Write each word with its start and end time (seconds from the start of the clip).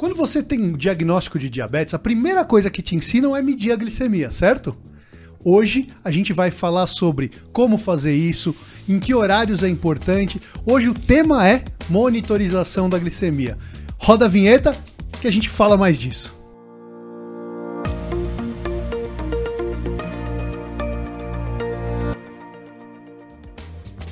Quando 0.00 0.14
você 0.14 0.44
tem 0.44 0.62
um 0.62 0.76
diagnóstico 0.76 1.40
de 1.40 1.50
diabetes, 1.50 1.92
a 1.92 1.98
primeira 1.98 2.44
coisa 2.44 2.70
que 2.70 2.80
te 2.80 2.94
ensinam 2.94 3.34
é 3.34 3.42
medir 3.42 3.72
a 3.72 3.76
glicemia, 3.76 4.30
certo? 4.30 4.76
Hoje 5.44 5.88
a 6.04 6.10
gente 6.12 6.32
vai 6.32 6.52
falar 6.52 6.86
sobre 6.86 7.32
como 7.52 7.76
fazer 7.76 8.14
isso, 8.14 8.54
em 8.88 9.00
que 9.00 9.12
horários 9.12 9.64
é 9.64 9.68
importante. 9.68 10.40
Hoje 10.64 10.88
o 10.88 10.94
tema 10.94 11.48
é 11.48 11.64
monitorização 11.90 12.88
da 12.88 12.96
glicemia. 12.96 13.58
Roda 13.96 14.26
a 14.26 14.28
vinheta 14.28 14.80
que 15.20 15.26
a 15.26 15.32
gente 15.32 15.48
fala 15.48 15.76
mais 15.76 15.98
disso. 15.98 16.37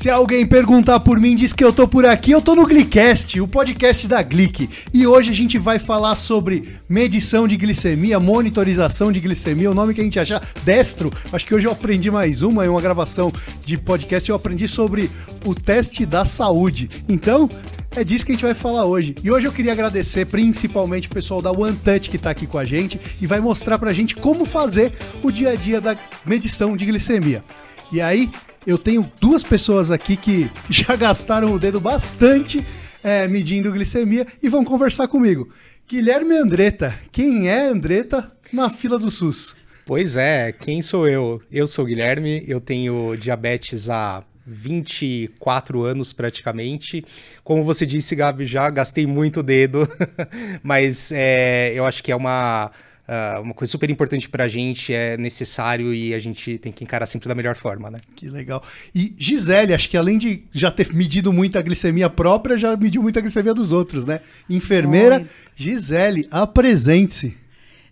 Se 0.06 0.10
alguém 0.10 0.46
perguntar 0.46 1.00
por 1.00 1.18
mim, 1.18 1.34
diz 1.34 1.52
que 1.52 1.64
eu 1.64 1.72
tô 1.72 1.88
por 1.88 2.06
aqui, 2.06 2.30
eu 2.30 2.40
tô 2.40 2.54
no 2.54 2.64
Glicast, 2.64 3.40
o 3.40 3.48
podcast 3.48 4.06
da 4.06 4.22
Glic. 4.22 4.70
E 4.94 5.04
hoje 5.04 5.32
a 5.32 5.34
gente 5.34 5.58
vai 5.58 5.80
falar 5.80 6.14
sobre 6.14 6.78
medição 6.88 7.48
de 7.48 7.56
glicemia, 7.56 8.20
monitorização 8.20 9.10
de 9.10 9.18
glicemia, 9.18 9.68
o 9.68 9.74
nome 9.74 9.94
que 9.94 10.00
a 10.00 10.04
gente 10.04 10.20
achar 10.20 10.40
destro. 10.62 11.10
Acho 11.32 11.44
que 11.44 11.52
hoje 11.52 11.66
eu 11.66 11.72
aprendi 11.72 12.08
mais 12.08 12.42
uma, 12.42 12.64
em 12.64 12.68
uma 12.68 12.80
gravação 12.80 13.32
de 13.64 13.76
podcast, 13.76 14.30
eu 14.30 14.36
aprendi 14.36 14.68
sobre 14.68 15.10
o 15.44 15.56
teste 15.56 16.06
da 16.06 16.24
saúde. 16.24 16.88
Então, 17.08 17.48
é 17.96 18.04
disso 18.04 18.24
que 18.24 18.30
a 18.30 18.34
gente 18.36 18.44
vai 18.44 18.54
falar 18.54 18.84
hoje. 18.84 19.12
E 19.24 19.28
hoje 19.28 19.48
eu 19.48 19.52
queria 19.52 19.72
agradecer 19.72 20.24
principalmente 20.26 21.08
o 21.08 21.10
pessoal 21.10 21.42
da 21.42 21.50
One 21.50 21.76
Touch 21.84 22.08
que 22.08 22.14
está 22.14 22.30
aqui 22.30 22.46
com 22.46 22.58
a 22.58 22.64
gente 22.64 23.00
e 23.20 23.26
vai 23.26 23.40
mostrar 23.40 23.76
pra 23.76 23.92
gente 23.92 24.14
como 24.14 24.44
fazer 24.44 24.92
o 25.20 25.32
dia 25.32 25.50
a 25.50 25.56
dia 25.56 25.80
da 25.80 25.96
medição 26.24 26.76
de 26.76 26.86
glicemia. 26.86 27.42
E 27.90 28.00
aí, 28.00 28.30
eu 28.66 28.76
tenho 28.76 29.10
duas 29.20 29.44
pessoas 29.44 29.90
aqui 29.90 30.16
que 30.16 30.50
já 30.68 30.96
gastaram 30.96 31.52
o 31.52 31.58
dedo 31.58 31.80
bastante 31.80 32.64
é, 33.02 33.28
medindo 33.28 33.70
glicemia 33.70 34.26
e 34.42 34.48
vão 34.48 34.64
conversar 34.64 35.06
comigo. 35.06 35.48
Guilherme 35.88 36.36
Andretta. 36.36 36.98
Quem 37.12 37.48
é 37.48 37.68
Andretta 37.68 38.32
na 38.52 38.68
fila 38.68 38.98
do 38.98 39.08
SUS? 39.10 39.54
Pois 39.86 40.16
é, 40.16 40.50
quem 40.50 40.82
sou 40.82 41.06
eu? 41.06 41.40
Eu 41.50 41.64
sou 41.64 41.84
o 41.84 41.88
Guilherme, 41.88 42.42
eu 42.48 42.60
tenho 42.60 43.16
diabetes 43.16 43.88
há 43.88 44.24
24 44.44 45.84
anos 45.84 46.12
praticamente. 46.12 47.04
Como 47.44 47.62
você 47.62 47.86
disse, 47.86 48.16
Gabi, 48.16 48.46
já 48.46 48.68
gastei 48.68 49.06
muito 49.06 49.44
dedo, 49.44 49.88
mas 50.60 51.12
é, 51.12 51.72
eu 51.72 51.84
acho 51.84 52.02
que 52.02 52.10
é 52.10 52.16
uma 52.16 52.72
Uh, 53.06 53.40
uma 53.42 53.54
coisa 53.54 53.70
super 53.70 53.88
importante 53.88 54.28
para 54.28 54.44
a 54.44 54.48
gente, 54.48 54.92
é 54.92 55.16
necessário 55.16 55.94
e 55.94 56.12
a 56.12 56.18
gente 56.18 56.58
tem 56.58 56.72
que 56.72 56.82
encarar 56.82 57.06
sempre 57.06 57.28
da 57.28 57.36
melhor 57.36 57.54
forma, 57.54 57.88
né? 57.88 58.00
Que 58.16 58.28
legal. 58.28 58.62
E 58.92 59.14
Gisele, 59.16 59.72
acho 59.72 59.88
que 59.88 59.96
além 59.96 60.18
de 60.18 60.42
já 60.52 60.72
ter 60.72 60.92
medido 60.92 61.32
muito 61.32 61.56
a 61.56 61.62
glicemia 61.62 62.10
própria, 62.10 62.58
já 62.58 62.76
mediu 62.76 63.00
muito 63.02 63.16
a 63.18 63.22
glicemia 63.22 63.54
dos 63.54 63.70
outros, 63.70 64.06
né? 64.06 64.20
Enfermeira, 64.50 65.18
Oi. 65.18 65.26
Gisele, 65.54 66.26
apresente-se. 66.32 67.36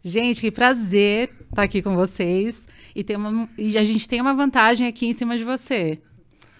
Gente, 0.02 0.40
que 0.40 0.50
prazer 0.50 1.30
estar 1.48 1.62
aqui 1.62 1.80
com 1.80 1.94
vocês. 1.94 2.66
E, 2.94 3.02
tem 3.02 3.16
uma, 3.16 3.48
e 3.56 3.78
a 3.78 3.84
gente 3.84 4.08
tem 4.08 4.20
uma 4.20 4.34
vantagem 4.34 4.86
aqui 4.86 5.06
em 5.06 5.12
cima 5.12 5.38
de 5.38 5.44
você. 5.44 5.98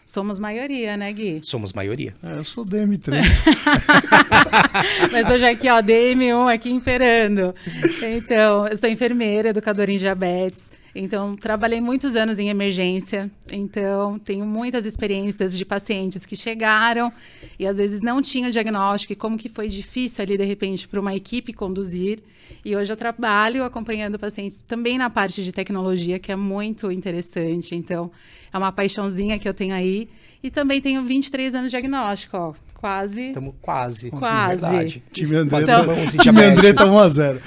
Somos 0.05 0.39
maioria, 0.39 0.97
né, 0.97 1.11
Gui? 1.13 1.41
Somos 1.43 1.73
maioria. 1.73 2.15
É, 2.23 2.39
eu 2.39 2.45
sou 2.45 2.65
DM3. 2.65 3.25
Mas 5.11 5.31
hoje 5.31 5.45
aqui, 5.47 5.69
ó, 5.69 5.81
DM1 5.81 6.53
aqui 6.53 6.71
imperando. 6.71 7.55
Então, 8.03 8.69
eu 8.69 8.77
sou 8.77 8.89
enfermeira, 8.89 9.49
educadora 9.49 9.91
em 9.91 9.97
diabetes. 9.97 10.74
Então, 10.95 11.35
trabalhei 11.35 11.81
muitos 11.81 12.15
anos 12.15 12.39
em 12.39 12.49
emergência. 12.49 13.29
Então, 13.51 14.17
tenho 14.19 14.47
muitas 14.47 14.87
experiências 14.87 15.57
de 15.57 15.65
pacientes 15.65 16.25
que 16.25 16.37
chegaram 16.37 17.13
e 17.59 17.67
às 17.67 17.79
vezes 17.79 18.01
não 18.01 18.23
tinham 18.23 18.49
diagnóstico 18.49 19.13
e 19.13 19.17
como 19.17 19.37
que 19.37 19.49
foi 19.49 19.69
difícil 19.69 20.23
ali, 20.23 20.39
de 20.39 20.45
repente, 20.45 20.87
para 20.87 21.01
uma 21.01 21.15
equipe 21.15 21.53
conduzir. 21.53 22.21
E 22.65 22.77
hoje 22.77 22.93
eu 22.93 22.97
trabalho 22.97 23.65
acompanhando 23.65 24.19
pacientes 24.19 24.63
também 24.67 24.97
na 24.97 25.11
parte 25.11 25.43
de 25.43 25.51
tecnologia, 25.51 26.21
que 26.21 26.31
é 26.31 26.37
muito 26.37 26.93
interessante. 26.93 27.75
Então, 27.75 28.11
é 28.53 28.57
uma 28.57 28.71
paixãozinha 28.71 29.37
que 29.37 29.49
eu 29.49 29.55
tenho 29.55 29.75
aí. 29.75 30.09
E 30.43 30.51
também 30.51 30.81
tenho 30.81 31.03
23 31.05 31.57
anos 31.57 31.67
de 31.67 31.71
diagnóstico, 31.73 32.37
ó. 32.37 32.55
Quase. 32.75 33.29
Estamos 33.29 33.55
quase. 33.63 34.11
Quase. 34.11 34.61
Verdade. 34.61 35.03
Time 35.11 35.37
André, 35.37 35.63
então... 35.63 35.85
time 36.21 36.45
André 36.45 36.73
tá 36.75 36.85
1x0. 36.85 37.41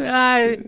Ai, 0.10 0.64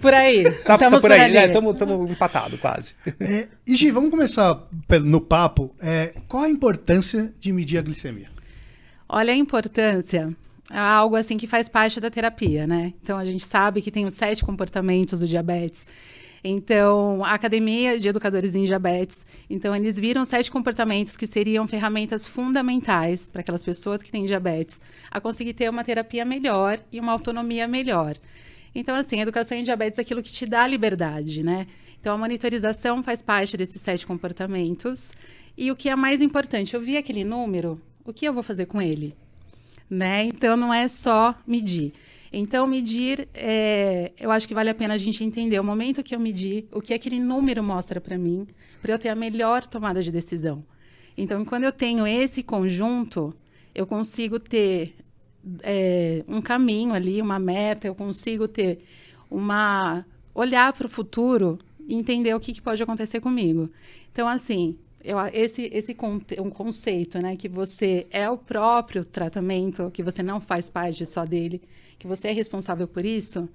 por 0.00 0.12
aí. 0.12 0.44
Tá, 0.64 0.76
tá 0.76 0.90
por, 0.90 1.00
por 1.00 1.12
aí, 1.12 1.32
né? 1.32 1.46
Estamos 1.46 2.10
empatados 2.10 2.58
quase. 2.60 2.94
É, 3.18 3.48
e 3.66 3.76
Gi, 3.76 3.90
vamos 3.90 4.10
começar 4.10 4.66
no 5.04 5.20
papo. 5.20 5.74
É, 5.80 6.14
qual 6.28 6.44
a 6.44 6.48
importância 6.48 7.32
de 7.38 7.52
medir 7.52 7.78
a 7.78 7.82
glicemia? 7.82 8.28
Olha, 9.08 9.32
a 9.32 9.36
importância 9.36 10.34
é 10.70 10.78
algo 10.78 11.16
assim 11.16 11.36
que 11.36 11.46
faz 11.46 11.68
parte 11.68 12.00
da 12.00 12.10
terapia, 12.10 12.66
né? 12.66 12.92
Então 13.02 13.18
a 13.18 13.24
gente 13.24 13.44
sabe 13.44 13.82
que 13.82 13.90
tem 13.90 14.06
os 14.06 14.14
sete 14.14 14.44
comportamentos 14.44 15.20
do 15.20 15.26
diabetes 15.26 15.86
então, 16.42 17.22
a 17.24 17.34
Academia 17.34 17.98
de 17.98 18.08
Educadores 18.08 18.54
em 18.54 18.64
Diabetes, 18.64 19.26
então 19.48 19.76
eles 19.76 19.98
viram 19.98 20.24
sete 20.24 20.50
comportamentos 20.50 21.16
que 21.16 21.26
seriam 21.26 21.66
ferramentas 21.68 22.26
fundamentais 22.26 23.28
para 23.28 23.42
aquelas 23.42 23.62
pessoas 23.62 24.02
que 24.02 24.10
têm 24.10 24.24
diabetes 24.24 24.80
a 25.10 25.20
conseguir 25.20 25.52
ter 25.52 25.68
uma 25.68 25.84
terapia 25.84 26.24
melhor 26.24 26.80
e 26.90 26.98
uma 26.98 27.12
autonomia 27.12 27.68
melhor. 27.68 28.16
Então, 28.74 28.94
assim, 28.94 29.18
a 29.18 29.22
educação 29.22 29.56
em 29.56 29.64
diabetes 29.64 29.98
é 29.98 30.02
aquilo 30.02 30.22
que 30.22 30.32
te 30.32 30.46
dá 30.46 30.66
liberdade, 30.66 31.42
né? 31.42 31.66
Então, 32.00 32.14
a 32.14 32.18
monitorização 32.18 33.02
faz 33.02 33.20
parte 33.20 33.56
desses 33.56 33.82
sete 33.82 34.06
comportamentos. 34.06 35.12
E 35.56 35.70
o 35.70 35.76
que 35.76 35.88
é 35.88 35.96
mais 35.96 36.20
importante, 36.20 36.74
eu 36.74 36.80
vi 36.80 36.96
aquele 36.96 37.24
número, 37.24 37.80
o 38.04 38.12
que 38.12 38.24
eu 38.24 38.32
vou 38.32 38.42
fazer 38.42 38.66
com 38.66 38.80
ele? 38.80 39.14
Né? 39.88 40.24
Então, 40.24 40.56
não 40.56 40.72
é 40.72 40.88
só 40.88 41.34
medir. 41.46 41.92
Então, 42.32 42.66
medir, 42.66 43.28
é, 43.34 44.12
eu 44.18 44.30
acho 44.30 44.46
que 44.46 44.54
vale 44.54 44.70
a 44.70 44.74
pena 44.74 44.94
a 44.94 44.98
gente 44.98 45.24
entender 45.24 45.58
o 45.58 45.64
momento 45.64 46.02
que 46.02 46.14
eu 46.14 46.20
medir, 46.20 46.68
o 46.72 46.80
que 46.80 46.94
aquele 46.94 47.18
número 47.18 47.62
mostra 47.62 48.00
para 48.00 48.16
mim, 48.16 48.46
para 48.80 48.92
eu 48.92 48.98
ter 48.98 49.08
a 49.08 49.16
melhor 49.16 49.66
tomada 49.66 50.00
de 50.00 50.12
decisão. 50.12 50.64
Então, 51.18 51.44
quando 51.44 51.64
eu 51.64 51.72
tenho 51.72 52.06
esse 52.06 52.42
conjunto, 52.42 53.34
eu 53.74 53.84
consigo 53.86 54.38
ter 54.38 54.94
é, 55.62 56.24
um 56.28 56.40
caminho 56.40 56.92
ali, 56.92 57.20
uma 57.20 57.38
meta, 57.38 57.86
eu 57.86 57.94
consigo 57.94 58.46
ter 58.46 58.84
uma. 59.30 60.04
olhar 60.34 60.72
para 60.72 60.86
o 60.86 60.90
futuro 60.90 61.58
e 61.86 61.94
entender 61.94 62.34
o 62.34 62.40
que, 62.40 62.52
que 62.52 62.62
pode 62.62 62.82
acontecer 62.82 63.20
comigo. 63.20 63.70
Então, 64.12 64.28
assim, 64.28 64.76
eu, 65.02 65.18
esse, 65.32 65.70
esse 65.72 65.96
um 66.38 66.50
conceito, 66.50 67.18
né, 67.18 67.36
que 67.36 67.48
você 67.48 68.06
é 68.10 68.28
o 68.28 68.36
próprio 68.36 69.04
tratamento, 69.04 69.90
que 69.90 70.02
você 70.02 70.22
não 70.22 70.40
faz 70.40 70.68
parte 70.68 71.04
só 71.06 71.24
dele, 71.24 71.60
que 71.98 72.06
você 72.06 72.28
é 72.28 72.32
responsável 72.32 72.86
por 72.86 73.04
isso, 73.04 73.48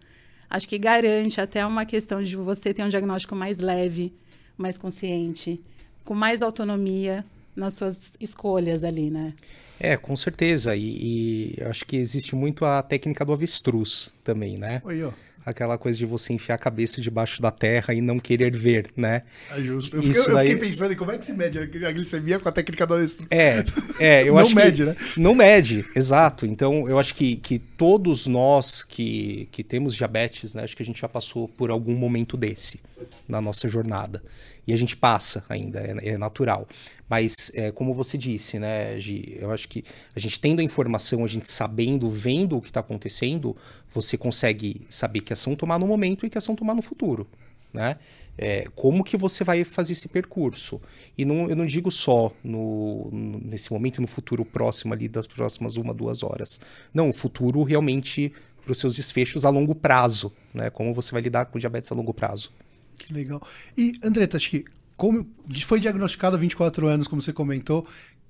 acho 0.50 0.68
que 0.68 0.78
garante 0.78 1.40
até 1.40 1.66
uma 1.66 1.86
questão 1.86 2.22
de 2.22 2.36
você 2.36 2.74
ter 2.74 2.84
um 2.84 2.90
diagnóstico 2.90 3.36
mais 3.36 3.60
leve, 3.60 4.14
mais 4.58 4.78
consciente, 4.78 5.62
com 6.04 6.14
mais 6.14 6.42
autonomia 6.42 7.26
nas 7.56 7.76
suas 7.76 8.14
escolhas 8.20 8.84
ali, 8.84 9.10
né? 9.10 9.34
É, 9.80 9.98
com 9.98 10.16
certeza. 10.16 10.76
E, 10.76 11.56
e 11.58 11.64
acho 11.64 11.86
que 11.86 11.98
existe 11.98 12.36
muito 12.36 12.66
a 12.66 12.82
técnica 12.82 13.26
do 13.26 13.34
avestruz 13.34 14.16
também, 14.24 14.58
né? 14.58 14.82
Oi, 14.86 15.04
ó 15.04 15.12
aquela 15.46 15.78
coisa 15.78 16.00
de 16.00 16.06
você 16.06 16.34
enfiar 16.34 16.56
a 16.56 16.58
cabeça 16.58 17.00
debaixo 17.00 17.42
da 17.42 17.52
terra 17.52 17.94
e 17.94 18.02
não 18.02 18.18
querer 18.18 18.56
ver, 18.58 18.92
né? 18.98 19.22
É 19.52 19.62
justo. 19.62 19.96
Eu, 19.96 20.02
Isso 20.02 20.22
fiquei, 20.22 20.34
daí... 20.34 20.48
eu 20.48 20.54
fiquei 20.54 20.70
pensando 20.70 20.94
em 20.94 20.96
como 20.96 21.12
é 21.12 21.18
que 21.18 21.26
se 21.26 21.34
mede 21.34 21.60
a 21.60 21.92
glicemia 21.92 22.40
com 22.40 22.50
a 22.50 22.52
técnica 22.52 22.88
do 22.88 22.96
avestruz. 22.96 23.28
É, 23.30 23.64
é 24.00 24.24
eu 24.24 24.34
não 24.34 24.40
acho 24.40 24.56
mede, 24.56 24.84
que... 24.84 24.90
né? 24.90 24.96
Não 25.16 25.36
mede, 25.36 25.86
exato. 25.96 26.46
Então, 26.46 26.90
eu 26.90 26.98
acho 26.98 27.14
que, 27.14 27.36
que 27.38 27.60
todos 27.60 28.26
nós 28.26 28.84
que, 28.84 29.48
que 29.52 29.64
temos 29.64 29.96
diabetes, 29.96 30.56
né? 30.56 30.64
Acho 30.64 30.76
que 30.76 30.82
a 30.82 30.86
gente 30.86 31.00
já 31.00 31.08
passou 31.08 31.48
por 31.48 31.70
algum 31.70 31.94
momento 31.94 32.36
desse 32.36 32.82
na 33.28 33.40
nossa 33.40 33.68
jornada. 33.68 34.24
E 34.68 34.74
a 34.74 34.78
gente 34.78 34.96
passa 34.98 35.46
ainda, 35.48 35.80
é, 35.80 36.10
é 36.10 36.18
natural. 36.18 36.68
Mas, 37.08 37.52
é, 37.54 37.72
como 37.72 37.94
você 37.94 38.18
disse, 38.18 38.58
né, 38.58 39.00
Gi, 39.00 39.38
eu 39.40 39.52
acho 39.52 39.68
que 39.68 39.84
a 40.16 40.20
gente 40.20 40.40
tendo 40.40 40.60
a 40.60 40.64
informação, 40.64 41.24
a 41.24 41.28
gente 41.28 41.50
sabendo, 41.50 42.10
vendo 42.10 42.58
o 42.58 42.62
que 42.62 42.70
está 42.70 42.80
acontecendo, 42.80 43.56
você 43.90 44.18
consegue 44.18 44.82
saber 44.90 45.22
que 45.22 45.32
ação 45.32 45.56
tomar 45.56 45.78
no 45.78 45.88
momento 45.88 46.26
e 46.26 46.30
que 46.30 46.38
ação 46.38 46.56
tomar 46.56 46.74
no 46.74 46.82
futuro, 46.82 47.28
né? 47.72 47.98
É, 48.38 48.66
como 48.76 49.04
que 49.04 49.16
você 49.16 49.46
vai 49.46 49.64
fazer 49.64 49.94
esse 49.94 50.10
percurso? 50.10 50.82
E 51.18 51.24
não, 51.24 51.50
eu 51.50 51.56
não 51.56 51.66
digo 51.66 51.90
só 51.90 52.34
no, 52.44 53.10
no, 53.12 53.40
nesse 53.40 53.72
momento 53.72 54.02
no 54.02 54.08
futuro 54.08 54.44
próximo 54.44 54.94
ali 54.94 55.08
das 55.08 55.26
próximas 55.26 55.78
uma, 55.78 55.94
duas 55.94 56.22
horas. 56.22 56.60
Não, 56.94 57.10
o 57.10 57.14
futuro 57.14 57.64
realmente 57.64 58.34
para 58.62 58.72
os 58.72 58.80
seus 58.80 58.96
desfechos 58.96 59.46
a 59.46 59.50
longo 59.50 59.74
prazo, 59.74 60.34
né? 60.54 60.70
Como 60.70 60.94
você 60.94 61.12
vai 61.12 61.22
lidar 61.22 61.46
com 61.46 61.60
diabetes 61.60 61.92
a 61.92 61.96
longo 61.96 62.14
prazo. 62.14 62.52
Que 62.98 63.14
legal. 63.14 63.42
E, 63.78 63.94
André, 64.04 64.28
acho 64.34 64.50
que 64.50 64.66
como 64.98 65.28
foi 65.66 65.80
diagnosticado 65.80 66.36
há 66.36 66.40
24 66.40 66.88
anos, 66.88 67.08
como 67.08 67.22
você 67.22 67.34
comentou, 67.34 67.86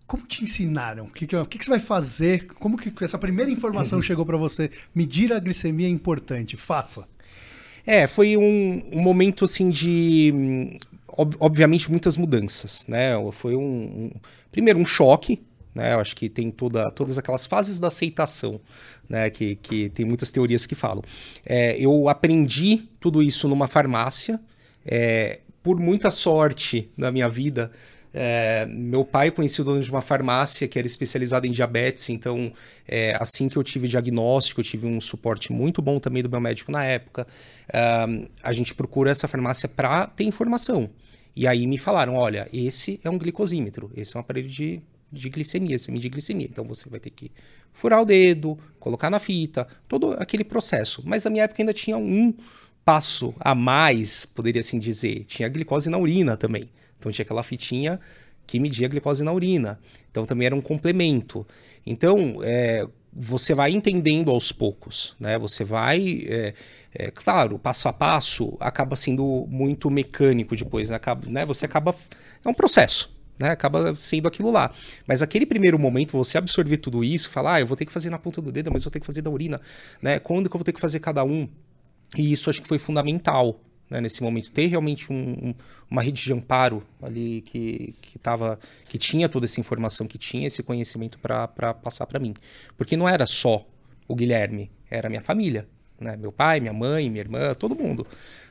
como 0.07 0.25
te 0.25 0.43
ensinaram? 0.43 1.05
O 1.05 1.11
que, 1.11 1.25
que, 1.25 1.45
que, 1.45 1.63
você 1.63 1.69
vai 1.69 1.79
fazer? 1.79 2.45
Como 2.45 2.77
que 2.77 2.91
essa 3.03 3.17
primeira 3.17 3.49
informação 3.51 3.97
uhum. 3.97 4.03
chegou 4.03 4.25
para 4.25 4.37
você? 4.37 4.69
Medir 4.93 5.33
a 5.33 5.39
glicemia 5.39 5.87
é 5.87 5.89
importante, 5.89 6.57
faça. 6.57 7.07
É, 7.85 8.07
foi 8.07 8.35
um, 8.35 8.83
um 8.91 9.01
momento 9.01 9.45
assim 9.45 9.69
de, 9.69 10.77
ob, 11.07 11.35
obviamente, 11.39 11.89
muitas 11.89 12.17
mudanças, 12.17 12.85
né? 12.87 13.13
Foi 13.31 13.55
um, 13.55 13.61
um, 13.61 14.11
primeiro 14.51 14.79
um 14.79 14.85
choque, 14.85 15.41
Né? 15.73 15.93
Eu 15.93 15.99
acho 15.99 16.15
que 16.15 16.29
tem 16.29 16.49
toda, 16.49 16.89
todas 16.91 17.17
aquelas 17.17 17.45
fases 17.45 17.79
da 17.79 17.87
aceitação, 17.87 18.59
né? 19.09 19.29
que, 19.29 19.55
que 19.55 19.89
tem 19.89 20.05
muitas 20.05 20.31
teorias 20.31 20.65
que 20.65 20.73
falam. 20.73 21.03
É, 21.45 21.77
eu 21.79 22.09
aprendi 22.09 22.87
tudo 22.99 23.21
isso 23.21 23.47
numa 23.47 23.67
farmácia. 23.67 24.39
É, 24.85 25.41
por 25.63 25.79
muita 25.79 26.11
sorte 26.11 26.91
na 26.95 27.11
minha 27.11 27.27
vida, 27.27 27.71
é, 28.17 28.65
meu 28.67 29.03
pai 29.03 29.29
conhecia 29.29 29.61
o 29.61 29.65
dono 29.65 29.81
de 29.81 29.91
uma 29.91 30.01
farmácia 30.01 30.69
que 30.69 30.79
era 30.79 30.87
especializada 30.87 31.45
em 31.45 31.51
diabetes, 31.51 32.09
então 32.09 32.53
é, 32.87 33.17
assim 33.19 33.49
que 33.49 33.57
eu 33.57 33.63
tive 33.63 33.89
diagnóstico, 33.89 34.61
eu 34.61 34.63
tive 34.63 34.85
um 34.85 35.01
suporte 35.01 35.51
muito 35.51 35.81
bom 35.81 35.99
também 35.99 36.23
do 36.23 36.29
meu 36.29 36.39
médico 36.39 36.71
na 36.71 36.85
época. 36.85 37.27
É, 37.73 38.05
a 38.41 38.53
gente 38.53 38.73
procura 38.73 39.11
essa 39.11 39.27
farmácia 39.27 39.67
para 39.67 40.07
ter 40.07 40.23
informação. 40.23 40.89
E 41.35 41.45
aí 41.45 41.67
me 41.67 41.77
falaram: 41.77 42.15
olha, 42.15 42.47
esse 42.53 43.01
é 43.03 43.09
um 43.09 43.17
glicosímetro, 43.17 43.91
esse 43.93 44.15
é 44.15 44.17
um 44.17 44.21
aparelho 44.21 44.47
de, 44.47 44.81
de 45.11 45.29
glicemia, 45.29 45.77
você 45.77 45.91
medir 45.91 46.09
glicemia. 46.09 46.47
Então 46.49 46.63
você 46.63 46.87
vai 46.87 47.01
ter 47.01 47.09
que 47.09 47.29
furar 47.73 48.01
o 48.01 48.05
dedo, 48.05 48.57
colocar 48.79 49.09
na 49.09 49.19
fita, 49.19 49.67
todo 49.89 50.13
aquele 50.13 50.45
processo. 50.45 51.03
Mas 51.05 51.25
na 51.25 51.31
minha 51.31 51.43
época 51.43 51.61
ainda 51.61 51.73
tinha 51.73 51.97
um 51.97 52.33
passo 52.85 53.33
a 53.39 53.55
mais, 53.55 54.25
poderia 54.25 54.59
assim 54.59 54.77
dizer. 54.77 55.25
Tinha 55.25 55.49
glicose 55.49 55.89
na 55.89 55.97
urina 55.97 56.37
também. 56.37 56.69
Então 56.99 57.11
tinha 57.11 57.23
aquela 57.23 57.43
fitinha 57.43 57.99
que 58.45 58.59
media 58.59 58.85
a 58.85 58.89
glicose 58.89 59.23
na 59.23 59.33
urina. 59.33 59.79
Então 60.11 60.25
também 60.25 60.45
era 60.45 60.55
um 60.55 60.61
complemento. 60.61 61.45
Então 61.85 62.37
é, 62.43 62.87
você 63.11 63.55
vai 63.55 63.71
entendendo 63.71 64.29
aos 64.29 64.51
poucos, 64.51 65.15
né? 65.19 65.37
Você 65.39 65.63
vai, 65.63 66.25
é, 66.27 66.53
é, 66.93 67.11
claro, 67.11 67.57
passo 67.57 67.87
a 67.87 67.93
passo 67.93 68.55
acaba 68.59 68.95
sendo 68.95 69.47
muito 69.49 69.89
mecânico 69.89 70.55
depois, 70.55 70.89
né? 70.89 70.97
Acaba, 70.97 71.27
né? 71.27 71.45
Você 71.45 71.65
acaba 71.65 71.95
é 72.43 72.49
um 72.49 72.53
processo. 72.53 73.13
Né, 73.37 73.49
acaba 73.49 73.93
sendo 73.97 74.29
aquilo 74.29 74.49
lá. 74.49 74.73
Mas 75.05 75.21
aquele 75.21 75.45
primeiro 75.45 75.77
momento, 75.77 76.13
você 76.13 76.37
absorver 76.37 76.77
tudo 76.77 77.03
isso, 77.03 77.29
falar, 77.29 77.55
ah, 77.55 77.59
eu 77.59 77.67
vou 77.67 77.75
ter 77.75 77.85
que 77.85 77.91
fazer 77.91 78.09
na 78.09 78.17
ponta 78.17 78.41
do 78.41 78.49
dedo, 78.49 78.71
mas 78.71 78.85
vou 78.85 78.89
ter 78.89 79.01
que 79.01 79.05
fazer 79.05 79.21
da 79.21 79.29
urina, 79.29 79.59
né? 80.01 80.19
Quando 80.19 80.49
que 80.49 80.55
eu 80.55 80.57
vou 80.57 80.63
ter 80.63 80.71
que 80.71 80.79
fazer 80.79 81.01
cada 81.01 81.21
um? 81.25 81.45
E 82.17 82.31
isso 82.31 82.49
acho 82.49 82.61
que 82.61 82.67
foi 82.67 82.79
fundamental, 82.79 83.59
né, 83.89 84.01
nesse 84.01 84.23
momento, 84.23 84.51
ter 84.51 84.67
realmente 84.67 85.11
um, 85.11 85.15
um, 85.15 85.55
uma 85.89 86.01
rede 86.01 86.21
de 86.23 86.33
amparo 86.33 86.83
ali 87.01 87.41
que, 87.41 87.93
que, 88.01 88.17
tava, 88.19 88.59
que 88.87 88.97
tinha 88.97 89.29
toda 89.29 89.45
essa 89.45 89.59
informação, 89.59 90.07
que 90.07 90.17
tinha 90.17 90.47
esse 90.47 90.63
conhecimento 90.63 91.19
para 91.19 91.73
passar 91.73 92.05
para 92.05 92.19
mim. 92.19 92.33
Porque 92.77 92.97
não 92.97 93.07
era 93.07 93.25
só 93.25 93.65
o 94.07 94.15
Guilherme, 94.15 94.71
era 94.89 95.09
minha 95.09 95.21
família. 95.21 95.67
Né? 95.99 96.15
Meu 96.17 96.31
pai, 96.31 96.59
minha 96.59 96.73
mãe, 96.73 97.09
minha 97.09 97.21
irmã, 97.21 97.53
todo 97.53 97.75
mundo. 97.75 98.05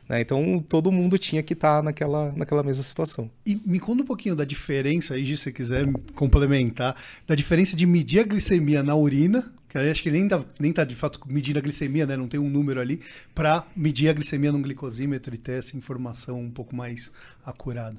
Né? 0.09 0.21
Então 0.21 0.65
todo 0.69 0.93
mundo 0.93 1.19
tinha 1.19 1.43
que 1.43 1.53
estar 1.53 1.79
tá 1.79 1.83
naquela, 1.83 2.33
naquela 2.33 2.63
mesma 2.63 2.83
situação. 2.83 3.31
E 3.45 3.61
me 3.65 3.81
conta 3.81 4.03
um 4.03 4.07
pouquinho 4.07 4.35
da 4.35 4.45
diferença 4.45 5.15
aí, 5.15 5.27
se 5.27 5.45
você 5.45 5.53
quiser 5.53 5.87
complementar, 6.15 6.97
da 7.27 7.35
diferença 7.35 7.77
de 7.77 7.87
medir 7.87 8.21
a 8.21 8.25
glicemia 8.25 8.83
na 8.83 8.95
urina 8.95 9.53
que 9.83 9.91
acho 9.91 10.03
que 10.03 10.11
nem 10.11 10.29
tá, 10.29 10.41
nem 10.59 10.73
tá 10.73 10.85
de 10.85 10.95
fato 10.95 11.21
medindo 11.27 11.59
a 11.59 11.63
glicemia, 11.63 12.07
né? 12.07 12.17
Não 12.17 12.29
tem 12.29 12.39
um 12.39 12.49
número 12.49 12.81
ali 12.81 13.01
para 13.35 13.65
medir 13.75 14.09
a 14.09 14.13
glicemia 14.13 14.53
num 14.53 14.63
glicosímetro 14.63 15.35
e 15.35 15.39
ter 15.39 15.59
essa 15.59 15.77
informação 15.77 16.41
um 16.41 16.51
pouco 16.51 16.77
mais 16.77 17.11
acurada. 17.45 17.97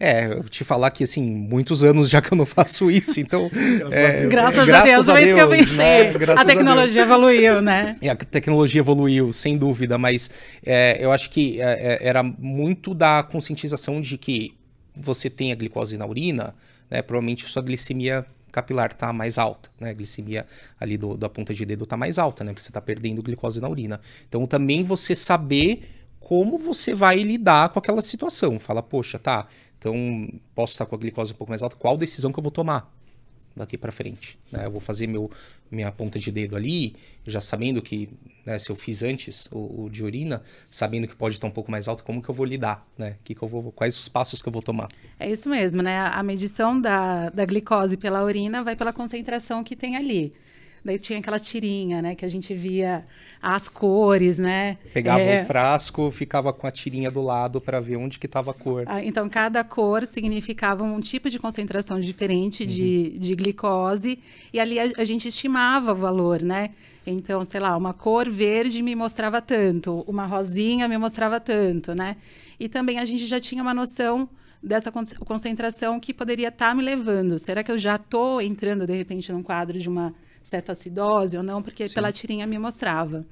É, 0.00 0.26
eu 0.26 0.42
te 0.44 0.64
falar 0.64 0.90
que 0.90 1.04
assim, 1.04 1.30
muitos 1.30 1.84
anos 1.84 2.10
já 2.10 2.20
que 2.20 2.32
eu 2.32 2.36
não 2.36 2.46
faço 2.46 2.90
isso, 2.90 3.20
então. 3.20 3.48
graças, 3.50 3.94
é, 3.94 4.06
a 4.06 4.20
Deus. 4.20 4.30
graças, 4.30 4.66
graças 4.66 5.08
a 5.08 5.14
Deus, 5.14 5.34
que 5.34 5.40
eu 5.40 5.48
pensei. 5.48 5.76
Né? 5.76 6.12
A 6.36 6.44
tecnologia 6.44 7.02
a 7.02 7.04
evoluiu, 7.04 7.62
né? 7.62 7.96
É, 8.00 8.08
a 8.10 8.16
tecnologia 8.16 8.80
evoluiu, 8.80 9.32
sem 9.32 9.56
dúvida, 9.56 9.96
mas 9.96 10.30
é, 10.64 10.98
eu 11.00 11.12
acho 11.12 11.30
que 11.30 11.60
é, 11.60 12.00
é, 12.02 12.08
era 12.08 12.22
muito 12.22 12.94
da 12.94 13.22
conscientização 13.22 14.00
de 14.00 14.18
que 14.18 14.54
você 14.94 15.30
tem 15.30 15.52
a 15.52 15.54
glicose 15.54 15.96
na 15.96 16.06
urina, 16.06 16.54
né? 16.90 17.00
Provavelmente 17.00 17.48
sua 17.48 17.62
glicemia 17.62 18.26
capilar 18.52 18.92
está 18.92 19.12
mais 19.12 19.38
alta, 19.38 19.70
né? 19.80 19.90
A 19.90 19.92
glicemia 19.94 20.46
ali 20.78 20.96
do, 20.98 21.16
da 21.16 21.28
ponta 21.28 21.52
de 21.54 21.64
dedo 21.64 21.84
está 21.84 21.96
mais 21.96 22.18
alta, 22.18 22.44
né? 22.44 22.52
Porque 22.52 22.62
você 22.62 22.70
está 22.70 22.80
perdendo 22.80 23.22
glicose 23.22 23.60
na 23.60 23.68
urina. 23.68 24.00
Então 24.28 24.46
também 24.46 24.84
você 24.84 25.14
saber 25.14 25.88
como 26.20 26.58
você 26.58 26.94
vai 26.94 27.18
lidar 27.18 27.70
com 27.70 27.78
aquela 27.78 28.02
situação. 28.02 28.60
Fala, 28.60 28.82
poxa, 28.82 29.18
tá, 29.18 29.48
então 29.78 29.94
posso 30.54 30.74
estar 30.74 30.86
com 30.86 30.94
a 30.94 30.98
glicose 30.98 31.32
um 31.32 31.36
pouco 31.36 31.50
mais 31.50 31.62
alta, 31.62 31.74
qual 31.76 31.96
decisão 31.96 32.30
que 32.30 32.38
eu 32.38 32.42
vou 32.42 32.52
tomar? 32.52 32.92
Daqui 33.56 33.76
para 33.76 33.92
frente. 33.92 34.38
Né? 34.50 34.66
Eu 34.66 34.70
vou 34.70 34.80
fazer 34.80 35.06
meu, 35.06 35.30
minha 35.70 35.90
ponta 35.90 36.18
de 36.18 36.30
dedo 36.30 36.56
ali, 36.56 36.94
já 37.26 37.40
sabendo 37.40 37.80
que, 37.80 38.08
né, 38.44 38.58
se 38.58 38.70
eu 38.70 38.76
fiz 38.76 39.02
antes 39.02 39.48
o, 39.52 39.84
o, 39.84 39.90
de 39.90 40.02
urina, 40.04 40.42
sabendo 40.70 41.06
que 41.06 41.14
pode 41.14 41.36
estar 41.36 41.46
um 41.46 41.50
pouco 41.50 41.70
mais 41.70 41.88
alto, 41.88 42.04
como 42.04 42.22
que 42.22 42.28
eu 42.28 42.34
vou 42.34 42.46
lidar, 42.46 42.86
né? 42.96 43.16
Que 43.24 43.34
que 43.34 43.42
eu 43.42 43.48
vou, 43.48 43.72
quais 43.72 43.98
os 43.98 44.08
passos 44.08 44.42
que 44.42 44.48
eu 44.48 44.52
vou 44.52 44.62
tomar? 44.62 44.88
É 45.18 45.30
isso 45.30 45.48
mesmo, 45.48 45.82
né? 45.82 45.98
A 45.98 46.22
medição 46.22 46.80
da, 46.80 47.30
da 47.30 47.44
glicose 47.44 47.96
pela 47.96 48.22
urina 48.24 48.62
vai 48.62 48.76
pela 48.76 48.92
concentração 48.92 49.62
que 49.62 49.76
tem 49.76 49.96
ali. 49.96 50.32
Daí 50.84 50.98
tinha 50.98 51.20
aquela 51.20 51.38
tirinha, 51.38 52.02
né? 52.02 52.14
Que 52.14 52.24
a 52.24 52.28
gente 52.28 52.52
via 52.54 53.04
as 53.40 53.68
cores, 53.68 54.38
né? 54.38 54.78
Pegava 54.92 55.20
é... 55.20 55.42
um 55.42 55.46
frasco, 55.46 56.10
ficava 56.10 56.52
com 56.52 56.66
a 56.66 56.72
tirinha 56.72 57.10
do 57.10 57.22
lado 57.22 57.60
para 57.60 57.78
ver 57.78 57.96
onde 57.96 58.18
que 58.18 58.26
estava 58.26 58.50
a 58.50 58.54
cor. 58.54 58.84
Ah, 58.86 59.02
então, 59.04 59.28
cada 59.28 59.62
cor 59.62 60.04
significava 60.06 60.82
um 60.82 61.00
tipo 61.00 61.30
de 61.30 61.38
concentração 61.38 62.00
diferente 62.00 62.66
de, 62.66 63.12
uhum. 63.12 63.18
de 63.18 63.34
glicose. 63.36 64.18
E 64.52 64.58
ali 64.58 64.80
a, 64.80 64.92
a 64.98 65.04
gente 65.04 65.28
estimava 65.28 65.92
o 65.92 65.96
valor, 65.96 66.42
né? 66.42 66.70
Então, 67.06 67.44
sei 67.44 67.60
lá, 67.60 67.76
uma 67.76 67.94
cor 67.94 68.28
verde 68.28 68.82
me 68.82 68.94
mostrava 68.94 69.40
tanto, 69.40 70.04
uma 70.06 70.26
rosinha 70.26 70.88
me 70.88 70.96
mostrava 70.98 71.40
tanto, 71.40 71.94
né? 71.94 72.16
E 72.58 72.68
também 72.68 72.98
a 72.98 73.04
gente 73.04 73.26
já 73.26 73.40
tinha 73.40 73.62
uma 73.62 73.74
noção 73.74 74.28
dessa 74.62 74.92
concentração 74.92 75.98
que 75.98 76.14
poderia 76.14 76.48
estar 76.48 76.68
tá 76.68 76.74
me 76.74 76.82
levando. 76.82 77.38
Será 77.38 77.64
que 77.64 77.72
eu 77.72 77.78
já 77.78 77.96
estou 77.96 78.40
entrando, 78.40 78.86
de 78.86 78.94
repente, 78.94 79.32
num 79.32 79.42
quadro 79.42 79.78
de 79.78 79.88
uma 79.88 80.14
cetoacidose 80.44 81.36
ou 81.36 81.42
não, 81.42 81.62
porque 81.62 81.88
Sim. 81.88 81.94
pela 81.94 82.12
tirinha 82.12 82.46
me 82.46 82.58
mostrava. 82.58 83.24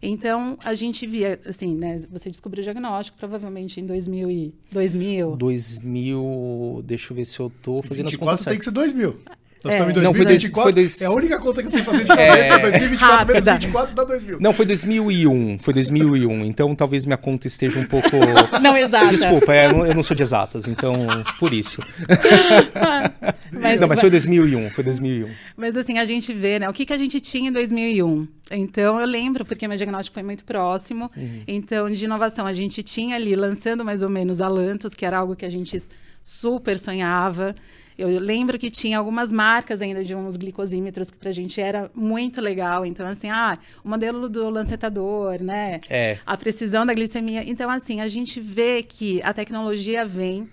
Então, 0.00 0.56
a 0.64 0.74
gente 0.74 1.06
via, 1.06 1.40
assim, 1.44 1.74
né? 1.74 2.02
Você 2.10 2.30
descobriu 2.30 2.60
o 2.60 2.64
diagnóstico 2.64 3.18
provavelmente 3.18 3.80
em 3.80 3.86
2000 3.86 4.30
e... 4.30 4.54
2000? 4.72 5.36
2000... 5.36 6.82
Deixa 6.84 7.12
eu 7.12 7.16
ver 7.16 7.24
se 7.24 7.40
eu 7.40 7.50
tô 7.62 7.82
fazendo 7.82 8.08
24 8.08 8.34
as 8.34 8.40
contas 8.40 8.44
tem 8.44 8.58
que 8.58 8.64
ser 8.64 8.70
2000. 8.70 9.18
Nós 9.64 9.74
é. 9.74 9.76
estamos 9.76 9.90
em 9.90 9.94
2024. 9.94 10.02
Não, 10.04 10.14
foi 10.14 10.24
dois, 10.24 10.46
foi 10.46 10.72
dois... 10.72 11.02
É 11.02 11.06
a 11.06 11.10
única 11.10 11.38
conta 11.40 11.60
que 11.62 11.66
eu 11.66 11.70
sei 11.70 11.82
fazer 11.82 12.04
de 12.04 12.06
cabeça. 12.06 12.54
É. 12.54 12.58
2024 12.58 13.26
menos 13.26 13.44
24 13.44 13.94
dá 13.94 14.04
2000. 14.04 14.40
Não, 14.40 14.52
foi 14.52 14.66
2001. 14.66 15.58
Foi 15.58 15.74
2001. 15.74 16.44
Então 16.44 16.74
talvez 16.76 17.04
minha 17.04 17.16
conta 17.16 17.48
esteja 17.48 17.80
um 17.80 17.84
pouco. 17.84 18.08
Não, 18.62 18.76
exata. 18.76 19.08
Desculpa, 19.08 19.52
é, 19.52 19.66
eu 19.66 19.94
não 19.94 20.02
sou 20.02 20.16
de 20.16 20.22
exatas. 20.22 20.68
Então, 20.68 20.94
por 21.38 21.52
isso. 21.52 21.82
mas, 23.60 23.80
não, 23.80 23.88
mas 23.88 24.00
foi 24.00 24.10
2001. 24.10 24.70
Foi 24.70 24.84
2001. 24.84 25.30
Mas 25.56 25.76
assim, 25.76 25.98
a 25.98 26.04
gente 26.04 26.32
vê, 26.32 26.58
né? 26.58 26.68
O 26.68 26.72
que, 26.72 26.86
que 26.86 26.92
a 26.92 26.98
gente 26.98 27.20
tinha 27.20 27.48
em 27.48 27.52
2001? 27.52 28.28
Então, 28.50 28.98
eu 28.98 29.06
lembro, 29.06 29.44
porque 29.44 29.68
meu 29.68 29.76
diagnóstico 29.76 30.14
foi 30.14 30.22
muito 30.22 30.44
próximo. 30.44 31.10
Uhum. 31.16 31.42
Então, 31.46 31.90
de 31.90 32.04
inovação, 32.04 32.46
a 32.46 32.52
gente 32.52 32.82
tinha 32.82 33.16
ali 33.16 33.34
lançando 33.34 33.84
mais 33.84 34.02
ou 34.02 34.08
menos 34.08 34.40
a 34.40 34.48
Lantos, 34.48 34.94
que 34.94 35.04
era 35.04 35.18
algo 35.18 35.36
que 35.36 35.44
a 35.44 35.50
gente 35.50 35.76
super 36.20 36.78
sonhava. 36.78 37.54
Eu 37.98 38.08
lembro 38.20 38.56
que 38.58 38.70
tinha 38.70 38.96
algumas 38.96 39.32
marcas 39.32 39.82
ainda 39.82 40.04
de 40.04 40.14
uns 40.14 40.36
glicosímetros 40.36 41.10
que 41.10 41.16
pra 41.16 41.32
gente 41.32 41.60
era 41.60 41.90
muito 41.92 42.40
legal. 42.40 42.86
Então, 42.86 43.04
assim, 43.04 43.28
ah, 43.28 43.58
o 43.82 43.88
modelo 43.88 44.28
do 44.28 44.48
lancetador, 44.48 45.42
né? 45.42 45.80
É. 45.90 46.18
A 46.24 46.36
precisão 46.36 46.86
da 46.86 46.94
glicemia. 46.94 47.42
Então, 47.44 47.68
assim, 47.68 48.00
a 48.00 48.06
gente 48.06 48.40
vê 48.40 48.84
que 48.84 49.20
a 49.24 49.34
tecnologia 49.34 50.06
vem 50.06 50.48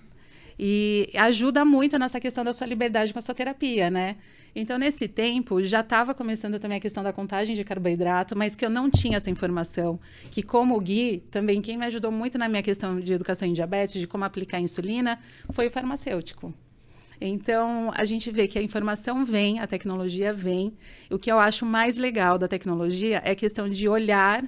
e 0.58 1.10
ajuda 1.14 1.64
muito 1.64 1.98
nessa 1.98 2.18
questão 2.18 2.42
da 2.42 2.52
sua 2.52 2.66
liberdade 2.66 3.12
com 3.12 3.18
a 3.18 3.22
sua 3.22 3.34
terapia, 3.34 3.90
né? 3.90 4.16
Então, 4.58 4.78
nesse 4.78 5.06
tempo, 5.06 5.62
já 5.62 5.80
estava 5.80 6.14
começando 6.14 6.58
também 6.58 6.78
a 6.78 6.80
questão 6.80 7.02
da 7.02 7.12
contagem 7.12 7.54
de 7.54 7.62
carboidrato, 7.62 8.34
mas 8.34 8.54
que 8.54 8.64
eu 8.64 8.70
não 8.70 8.90
tinha 8.90 9.18
essa 9.18 9.28
informação. 9.28 10.00
Que, 10.30 10.42
como 10.42 10.80
Gui, 10.80 11.22
também 11.30 11.60
quem 11.60 11.76
me 11.76 11.84
ajudou 11.84 12.10
muito 12.10 12.38
na 12.38 12.48
minha 12.48 12.62
questão 12.62 12.98
de 12.98 13.12
educação 13.12 13.46
em 13.46 13.52
diabetes, 13.52 14.00
de 14.00 14.06
como 14.06 14.24
aplicar 14.24 14.58
insulina, 14.58 15.18
foi 15.50 15.66
o 15.66 15.70
farmacêutico. 15.70 16.54
Então, 17.20 17.92
a 17.94 18.06
gente 18.06 18.30
vê 18.30 18.48
que 18.48 18.58
a 18.58 18.62
informação 18.62 19.26
vem, 19.26 19.60
a 19.60 19.66
tecnologia 19.66 20.32
vem. 20.32 20.72
O 21.10 21.18
que 21.18 21.30
eu 21.30 21.38
acho 21.38 21.66
mais 21.66 21.96
legal 21.96 22.38
da 22.38 22.48
tecnologia 22.48 23.20
é 23.24 23.32
a 23.32 23.36
questão 23.36 23.68
de 23.68 23.86
olhar 23.86 24.42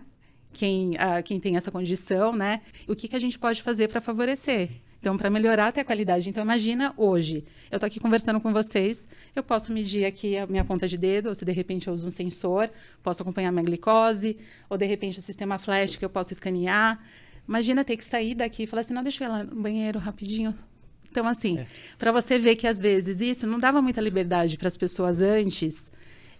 quem, 0.54 0.92
uh, 0.92 1.22
quem 1.22 1.38
tem 1.38 1.56
essa 1.56 1.70
condição, 1.70 2.32
né? 2.32 2.62
O 2.86 2.96
que, 2.96 3.08
que 3.08 3.16
a 3.16 3.18
gente 3.18 3.38
pode 3.38 3.62
fazer 3.62 3.88
para 3.88 4.00
favorecer. 4.00 4.70
Então, 5.00 5.16
para 5.16 5.30
melhorar 5.30 5.68
até 5.68 5.80
a 5.80 5.84
qualidade. 5.84 6.28
Então, 6.28 6.42
imagina 6.42 6.92
hoje, 6.96 7.44
eu 7.70 7.76
estou 7.76 7.86
aqui 7.86 8.00
conversando 8.00 8.40
com 8.40 8.52
vocês, 8.52 9.06
eu 9.34 9.42
posso 9.42 9.72
medir 9.72 10.04
aqui 10.04 10.36
a 10.36 10.46
minha 10.46 10.64
ponta 10.64 10.88
de 10.88 10.98
dedo, 10.98 11.28
ou 11.28 11.34
se 11.34 11.44
de 11.44 11.52
repente 11.52 11.86
eu 11.86 11.94
uso 11.94 12.08
um 12.08 12.10
sensor, 12.10 12.68
posso 13.02 13.22
acompanhar 13.22 13.52
minha 13.52 13.64
glicose, 13.64 14.36
ou 14.68 14.76
de 14.76 14.86
repente 14.86 15.20
o 15.20 15.22
sistema 15.22 15.58
flash 15.58 15.96
que 15.96 16.04
eu 16.04 16.10
posso 16.10 16.32
escanear. 16.32 16.98
Imagina 17.46 17.84
ter 17.84 17.96
que 17.96 18.04
sair 18.04 18.34
daqui 18.34 18.64
e 18.64 18.66
falar 18.66 18.80
assim, 18.80 18.92
não, 18.92 19.02
deixa 19.02 19.24
eu 19.24 19.28
ir 19.28 19.30
lá 19.30 19.44
no 19.44 19.62
banheiro 19.62 19.98
rapidinho, 19.98 20.54
então, 21.10 21.26
assim, 21.26 21.58
é. 21.58 21.66
para 21.96 22.12
você 22.12 22.38
ver 22.38 22.56
que 22.56 22.66
às 22.66 22.80
vezes 22.80 23.20
isso 23.20 23.46
não 23.46 23.58
dava 23.58 23.80
muita 23.80 24.00
liberdade 24.00 24.56
para 24.56 24.68
as 24.68 24.76
pessoas 24.76 25.20
antes. 25.20 25.90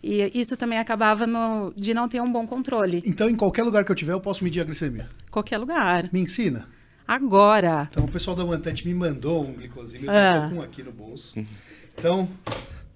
E 0.03 0.31
isso 0.39 0.57
também 0.57 0.79
acabava 0.79 1.27
no, 1.27 1.73
de 1.77 1.93
não 1.93 2.09
ter 2.09 2.21
um 2.21 2.31
bom 2.31 2.47
controle. 2.47 3.03
Então, 3.05 3.29
em 3.29 3.35
qualquer 3.35 3.65
lugar 3.65 3.85
que 3.85 3.91
eu 3.91 3.97
tiver, 3.97 4.13
eu 4.13 4.21
posso 4.21 4.45
medir 4.45 4.61
a 4.61 4.65
glicemia? 4.65 5.09
Qualquer 5.31 5.59
lugar. 5.59 6.09
Me 6.13 6.21
ensina? 6.21 6.69
Agora. 7.09 7.89
Então, 7.91 8.05
o 8.05 8.09
pessoal 8.09 8.37
da 8.37 8.45
Mantante 8.45 8.87
me 8.87 8.93
mandou 8.93 9.43
um 9.43 9.55
glicosímetro, 9.55 10.15
ah. 10.15 10.37
eu 10.37 10.43
tô 10.43 10.49
com 10.51 10.61
um 10.61 10.63
aqui 10.63 10.83
no 10.83 10.93
bolso. 10.93 11.45
Então, 11.97 12.29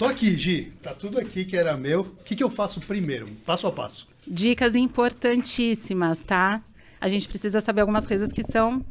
Tô 0.03 0.09
aqui, 0.09 0.37
Gi. 0.37 0.73
Tá 0.83 0.93
tudo 0.93 1.17
aqui 1.17 1.45
que 1.45 1.57
era 1.57 1.77
meu. 1.77 2.01
O 2.01 2.25
que, 2.25 2.35
que 2.35 2.43
eu 2.43 2.51
faço 2.51 2.81
primeiro? 2.81 3.29
Passo 3.47 3.69
a 3.69 3.73
passo. 3.73 4.09
Dicas 4.27 4.75
importantíssimas, 4.75 6.19
tá? 6.19 6.61
A 7.01 7.09
gente 7.09 7.29
precisa 7.29 7.61
saber 7.61 7.83
algumas 7.83 8.05
coisas 8.05 8.33
que 8.33 8.43
são 8.43 8.85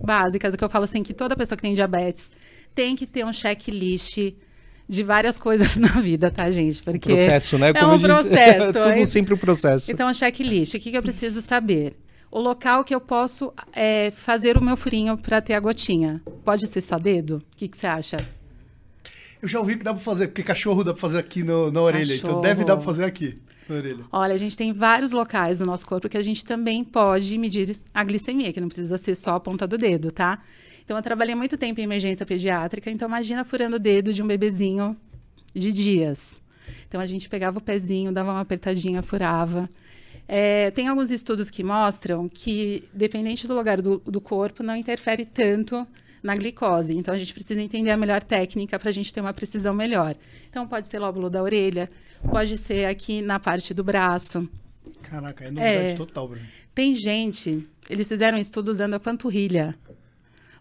básicas. 0.00 0.54
O 0.54 0.56
que 0.56 0.62
eu 0.62 0.70
falo 0.70 0.84
assim, 0.84 1.02
que 1.02 1.12
toda 1.12 1.36
pessoa 1.36 1.56
que 1.56 1.62
tem 1.62 1.74
diabetes 1.74 2.30
tem 2.76 2.94
que 2.94 3.08
ter 3.08 3.24
um 3.24 3.32
checklist 3.32 4.34
de 4.88 5.02
várias 5.02 5.36
coisas 5.36 5.74
na 5.78 6.00
vida, 6.00 6.30
tá, 6.30 6.48
gente? 6.48 6.80
Porque 6.80 7.08
processo, 7.08 7.58
né? 7.58 7.72
Como 7.72 7.90
é 7.94 7.96
um 7.96 8.00
processo. 8.00 8.72
Tudo 8.72 8.90
é... 8.90 9.04
sempre 9.04 9.34
um 9.34 9.38
processo. 9.38 9.90
Então, 9.90 10.14
checklist. 10.14 10.74
O 10.74 10.78
que, 10.78 10.92
que 10.92 10.96
eu 10.96 11.02
preciso 11.02 11.40
saber? 11.40 11.96
O 12.32 12.40
local 12.40 12.82
que 12.82 12.94
eu 12.94 13.00
posso 13.00 13.52
é, 13.74 14.10
fazer 14.10 14.56
o 14.56 14.64
meu 14.64 14.74
furinho 14.74 15.18
para 15.18 15.42
ter 15.42 15.52
a 15.52 15.60
gotinha. 15.60 16.22
Pode 16.42 16.66
ser 16.66 16.80
só 16.80 16.98
dedo? 16.98 17.42
O 17.52 17.56
que, 17.56 17.68
que 17.68 17.76
você 17.76 17.86
acha? 17.86 18.26
Eu 19.42 19.46
já 19.46 19.58
ouvi 19.58 19.76
que 19.76 19.84
dá 19.84 19.92
para 19.92 20.02
fazer, 20.02 20.28
porque 20.28 20.42
cachorro 20.42 20.82
dá 20.82 20.94
para 20.94 21.00
fazer 21.00 21.18
aqui 21.18 21.42
no, 21.42 21.70
na 21.70 21.82
orelha, 21.82 22.14
cachorro. 22.14 22.30
então 22.30 22.40
deve 22.40 22.64
dar 22.64 22.76
para 22.76 22.86
fazer 22.86 23.04
aqui 23.04 23.36
na 23.68 23.74
orelha. 23.74 24.04
Olha, 24.10 24.32
a 24.32 24.38
gente 24.38 24.56
tem 24.56 24.72
vários 24.72 25.10
locais 25.10 25.60
no 25.60 25.66
nosso 25.66 25.84
corpo 25.84 26.08
que 26.08 26.16
a 26.16 26.22
gente 26.22 26.42
também 26.42 26.82
pode 26.82 27.36
medir 27.36 27.78
a 27.92 28.02
glicemia, 28.02 28.50
que 28.50 28.62
não 28.62 28.68
precisa 28.68 28.96
ser 28.96 29.14
só 29.14 29.34
a 29.34 29.40
ponta 29.40 29.66
do 29.66 29.76
dedo, 29.76 30.10
tá? 30.10 30.38
Então 30.82 30.96
eu 30.96 31.02
trabalhei 31.02 31.34
muito 31.34 31.58
tempo 31.58 31.80
em 31.80 31.84
emergência 31.84 32.24
pediátrica, 32.24 32.90
então 32.90 33.06
imagina 33.08 33.44
furando 33.44 33.76
o 33.76 33.78
dedo 33.78 34.10
de 34.10 34.22
um 34.22 34.26
bebezinho 34.26 34.96
de 35.54 35.70
dias. 35.70 36.40
Então 36.88 36.98
a 36.98 37.04
gente 37.04 37.28
pegava 37.28 37.58
o 37.58 37.60
pezinho, 37.60 38.10
dava 38.10 38.30
uma 38.32 38.40
apertadinha, 38.40 39.02
furava. 39.02 39.68
É, 40.34 40.70
tem 40.70 40.88
alguns 40.88 41.10
estudos 41.10 41.50
que 41.50 41.62
mostram 41.62 42.26
que, 42.26 42.88
dependente 42.90 43.46
do 43.46 43.52
lugar 43.52 43.82
do, 43.82 43.98
do 43.98 44.18
corpo, 44.18 44.62
não 44.62 44.74
interfere 44.74 45.26
tanto 45.26 45.86
na 46.22 46.34
glicose. 46.34 46.96
Então, 46.96 47.12
a 47.12 47.18
gente 47.18 47.34
precisa 47.34 47.60
entender 47.60 47.90
a 47.90 47.98
melhor 47.98 48.24
técnica 48.24 48.78
para 48.78 48.88
a 48.88 48.92
gente 48.92 49.12
ter 49.12 49.20
uma 49.20 49.34
precisão 49.34 49.74
melhor. 49.74 50.16
Então, 50.48 50.66
pode 50.66 50.88
ser 50.88 51.00
lóbulo 51.00 51.28
da 51.28 51.42
orelha, 51.42 51.90
pode 52.30 52.56
ser 52.56 52.86
aqui 52.86 53.20
na 53.20 53.38
parte 53.38 53.74
do 53.74 53.84
braço. 53.84 54.48
Caraca, 55.02 55.44
é 55.44 55.50
novidade 55.50 55.92
é, 55.92 55.94
total 55.96 56.30
mim. 56.30 56.38
Tem 56.74 56.94
gente, 56.94 57.68
eles 57.90 58.08
fizeram 58.08 58.38
um 58.38 58.40
estudo 58.40 58.70
usando 58.70 58.94
a 58.94 59.00
panturrilha 59.00 59.74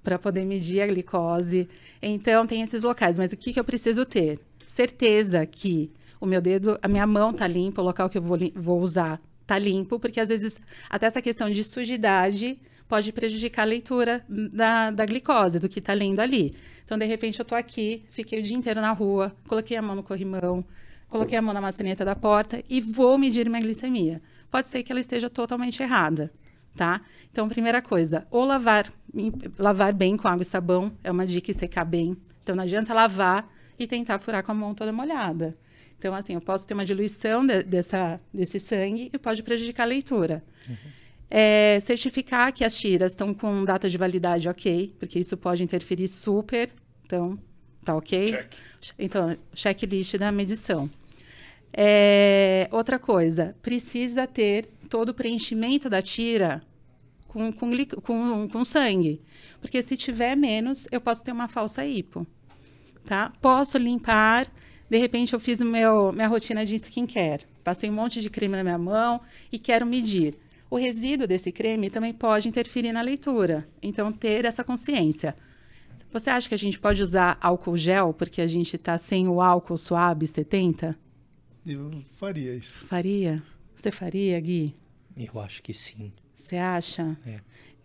para 0.03 0.19
poder 0.19 0.43
medir 0.43 0.81
a 0.81 0.87
glicose. 0.87 1.65
Então, 2.01 2.45
tem 2.45 2.61
esses 2.61 2.83
locais. 2.83 3.17
Mas 3.17 3.31
o 3.31 3.37
que, 3.37 3.53
que 3.53 3.59
eu 3.59 3.63
preciso 3.63 4.03
ter? 4.03 4.37
Certeza 4.65 5.45
que 5.45 5.89
o 6.19 6.25
meu 6.25 6.41
dedo, 6.41 6.77
a 6.81 6.89
minha 6.89 7.07
mão 7.07 7.31
tá 7.31 7.47
limpa, 7.47 7.81
o 7.81 7.85
local 7.85 8.09
que 8.09 8.17
eu 8.17 8.21
vou, 8.21 8.37
vou 8.53 8.81
usar 8.81 9.17
tá 9.55 9.59
limpo, 9.59 9.99
porque 9.99 10.19
às 10.19 10.29
vezes 10.29 10.59
até 10.89 11.05
essa 11.05 11.21
questão 11.21 11.49
de 11.49 11.63
sujidade 11.63 12.59
pode 12.87 13.11
prejudicar 13.13 13.61
a 13.61 13.65
leitura 13.65 14.23
da, 14.27 14.91
da 14.91 15.05
glicose, 15.05 15.59
do 15.59 15.69
que 15.69 15.79
está 15.79 15.93
lendo 15.93 16.19
ali. 16.19 16.53
Então, 16.83 16.97
de 16.97 17.05
repente, 17.05 17.39
eu 17.39 17.43
estou 17.43 17.57
aqui, 17.57 18.03
fiquei 18.11 18.39
o 18.39 18.43
dia 18.43 18.55
inteiro 18.55 18.81
na 18.81 18.91
rua, 18.91 19.33
coloquei 19.47 19.77
a 19.77 19.81
mão 19.81 19.95
no 19.95 20.03
corrimão, 20.03 20.63
coloquei 21.07 21.37
a 21.37 21.41
mão 21.41 21.53
na 21.53 21.61
maçaneta 21.61 22.03
da 22.03 22.15
porta 22.17 22.61
e 22.69 22.81
vou 22.81 23.17
medir 23.17 23.49
minha 23.49 23.61
glicemia. 23.61 24.21
Pode 24.49 24.69
ser 24.69 24.83
que 24.83 24.91
ela 24.91 24.99
esteja 24.99 25.29
totalmente 25.29 25.81
errada, 25.81 26.29
tá? 26.75 26.99
Então, 27.31 27.47
primeira 27.47 27.81
coisa, 27.81 28.27
ou 28.29 28.43
lavar, 28.43 28.91
lavar 29.57 29.93
bem 29.93 30.17
com 30.17 30.27
água 30.27 30.41
e 30.41 30.45
sabão, 30.45 30.91
é 31.01 31.09
uma 31.09 31.25
dica 31.25 31.49
e 31.49 31.53
secar 31.53 31.85
bem. 31.85 32.17
Então, 32.43 32.57
não 32.57 32.63
adianta 32.63 32.93
lavar 32.93 33.45
e 33.79 33.87
tentar 33.87 34.19
furar 34.19 34.43
com 34.43 34.51
a 34.51 34.55
mão 34.55 34.75
toda 34.75 34.91
molhada. 34.91 35.57
Então, 36.01 36.15
assim, 36.15 36.33
eu 36.33 36.41
posso 36.41 36.67
ter 36.67 36.73
uma 36.73 36.83
diluição 36.83 37.45
de, 37.45 37.61
dessa, 37.61 38.19
desse 38.33 38.59
sangue 38.59 39.11
e 39.13 39.19
pode 39.19 39.43
prejudicar 39.43 39.83
a 39.83 39.85
leitura. 39.85 40.43
Uhum. 40.67 40.75
É, 41.29 41.79
certificar 41.79 42.51
que 42.51 42.63
as 42.63 42.75
tiras 42.75 43.11
estão 43.11 43.35
com 43.35 43.63
data 43.63 43.87
de 43.87 43.99
validade 43.99 44.49
ok, 44.49 44.95
porque 44.97 45.19
isso 45.19 45.37
pode 45.37 45.63
interferir 45.63 46.07
super. 46.07 46.71
Então, 47.05 47.37
tá 47.85 47.95
ok? 47.95 48.31
Check. 48.31 48.95
Então, 48.97 49.37
checklist 49.53 50.17
da 50.17 50.31
medição. 50.31 50.89
É, 51.71 52.67
outra 52.71 52.97
coisa, 52.97 53.55
precisa 53.61 54.25
ter 54.25 54.69
todo 54.89 55.09
o 55.09 55.13
preenchimento 55.13 55.87
da 55.87 56.01
tira 56.01 56.63
com, 57.27 57.53
com, 57.53 57.71
com, 58.01 58.49
com 58.49 58.65
sangue. 58.65 59.21
Porque 59.61 59.83
se 59.83 59.95
tiver 59.95 60.35
menos, 60.35 60.87
eu 60.91 60.99
posso 60.99 61.23
ter 61.23 61.31
uma 61.31 61.47
falsa 61.47 61.85
hipo. 61.85 62.25
Tá? 63.05 63.31
Posso 63.39 63.77
limpar. 63.77 64.47
De 64.91 64.97
repente, 64.97 65.33
eu 65.33 65.39
fiz 65.39 65.61
meu, 65.61 66.11
minha 66.11 66.27
rotina 66.27 66.65
de 66.65 66.75
skincare. 66.75 67.47
Passei 67.63 67.89
um 67.89 67.93
monte 67.93 68.21
de 68.21 68.29
creme 68.29 68.57
na 68.57 68.63
minha 68.63 68.77
mão 68.77 69.21
e 69.49 69.57
quero 69.57 69.85
medir 69.85 70.37
o 70.69 70.75
resíduo 70.75 71.25
desse 71.25 71.49
creme 71.49 71.89
também 71.89 72.13
pode 72.13 72.49
interferir 72.49 72.91
na 72.91 73.01
leitura. 73.01 73.65
Então, 73.81 74.11
ter 74.11 74.43
essa 74.43 74.65
consciência. 74.65 75.33
Você 76.11 76.29
acha 76.29 76.49
que 76.49 76.55
a 76.55 76.57
gente 76.57 76.77
pode 76.77 77.01
usar 77.01 77.37
álcool 77.39 77.77
gel 77.77 78.13
porque 78.13 78.41
a 78.41 78.47
gente 78.47 78.75
está 78.75 78.97
sem 78.97 79.29
o 79.29 79.41
álcool 79.41 79.77
suave 79.77 80.27
70? 80.27 80.97
Eu 81.65 82.03
faria 82.17 82.53
isso. 82.53 82.85
Faria? 82.85 83.41
Você 83.73 83.91
faria, 83.91 84.37
Gui? 84.41 84.75
Eu 85.15 85.39
acho 85.39 85.63
que 85.63 85.73
sim. 85.73 86.11
Você 86.35 86.57
acha? 86.57 87.17
É. 87.25 87.39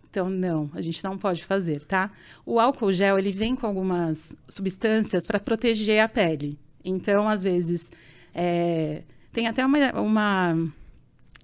Então, 0.09 0.29
não, 0.29 0.69
a 0.73 0.81
gente 0.81 1.01
não 1.05 1.17
pode 1.17 1.45
fazer, 1.45 1.85
tá? 1.85 2.11
O 2.45 2.59
álcool 2.59 2.91
gel, 2.91 3.17
ele 3.17 3.31
vem 3.31 3.55
com 3.55 3.65
algumas 3.65 4.35
substâncias 4.49 5.25
para 5.25 5.39
proteger 5.39 6.01
a 6.01 6.09
pele. 6.09 6.59
Então, 6.89 7.27
às 7.27 7.43
vezes, 7.43 7.91
é, 8.33 9.03
tem 9.31 9.47
até 9.47 9.65
uma, 9.65 9.91
uma 9.93 10.71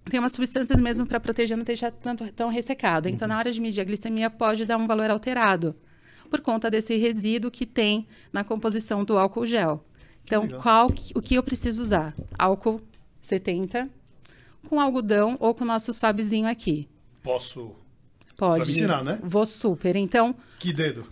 tem 0.09 0.19
umas 0.19 0.33
substâncias 0.33 0.79
mesmo 0.79 1.05
para 1.05 1.19
proteger 1.19 1.57
não 1.57 1.63
deixar 1.63 1.91
tanto 1.91 2.31
tão 2.33 2.49
ressecado. 2.49 3.07
Então, 3.07 3.25
uhum. 3.27 3.33
na 3.33 3.39
hora 3.39 3.51
de 3.51 3.61
medir 3.61 3.81
a 3.81 3.83
glicemia, 3.83 4.29
pode 4.29 4.65
dar 4.65 4.77
um 4.77 4.87
valor 4.87 5.09
alterado 5.09 5.75
por 6.29 6.41
conta 6.41 6.69
desse 6.69 6.97
resíduo 6.97 7.51
que 7.51 7.65
tem 7.65 8.07
na 8.31 8.43
composição 8.43 9.03
do 9.03 9.17
álcool 9.17 9.45
gel. 9.45 9.85
Então, 10.25 10.47
qual 10.47 10.87
o 11.15 11.21
que 11.21 11.35
eu 11.35 11.43
preciso 11.43 11.83
usar? 11.83 12.13
Álcool 12.37 12.81
70 13.21 13.89
com 14.67 14.79
algodão 14.79 15.37
ou 15.39 15.53
com 15.53 15.63
o 15.63 15.67
nosso 15.67 15.93
suavezinho 15.93 16.47
aqui. 16.47 16.87
Posso? 17.21 17.75
Pode. 18.37 18.53
Você 18.53 18.59
vai 18.59 18.65
me 18.65 18.71
ensinar, 18.71 19.03
né? 19.03 19.19
Vou 19.21 19.45
super. 19.45 19.95
Então. 19.95 20.35
Que 20.59 20.73
dedo? 20.73 21.05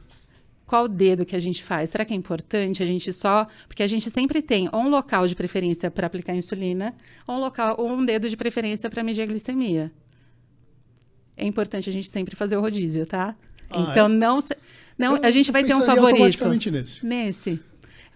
Qual 0.71 0.87
dedo 0.87 1.25
que 1.25 1.35
a 1.35 1.39
gente 1.39 1.61
faz? 1.61 1.89
Será 1.89 2.05
que 2.05 2.13
é 2.13 2.15
importante 2.15 2.81
a 2.81 2.85
gente 2.85 3.11
só. 3.11 3.45
Porque 3.67 3.83
a 3.83 3.87
gente 3.87 4.09
sempre 4.09 4.41
tem 4.41 4.69
um 4.71 4.87
local 4.87 5.27
de 5.27 5.35
preferência 5.35 5.91
para 5.91 6.07
aplicar 6.07 6.33
insulina, 6.33 6.95
ou 7.27 7.35
um, 7.35 7.39
local, 7.39 7.75
ou 7.77 7.89
um 7.89 8.05
dedo 8.05 8.29
de 8.29 8.37
preferência 8.37 8.89
para 8.89 9.03
medir 9.03 9.21
a 9.21 9.25
glicemia. 9.25 9.91
É 11.35 11.45
importante 11.45 11.89
a 11.89 11.91
gente 11.91 12.07
sempre 12.07 12.37
fazer 12.37 12.55
o 12.55 12.61
rodízio, 12.61 13.05
tá? 13.05 13.35
Ah, 13.69 13.81
então, 13.81 14.05
é? 14.05 14.09
não, 14.09 14.39
não. 14.97 15.15
a 15.21 15.29
gente 15.29 15.51
vai 15.51 15.61
ter 15.65 15.75
um 15.75 15.81
favorito. 15.81 16.47
Nesse. 16.47 17.05
Nesse. 17.05 17.59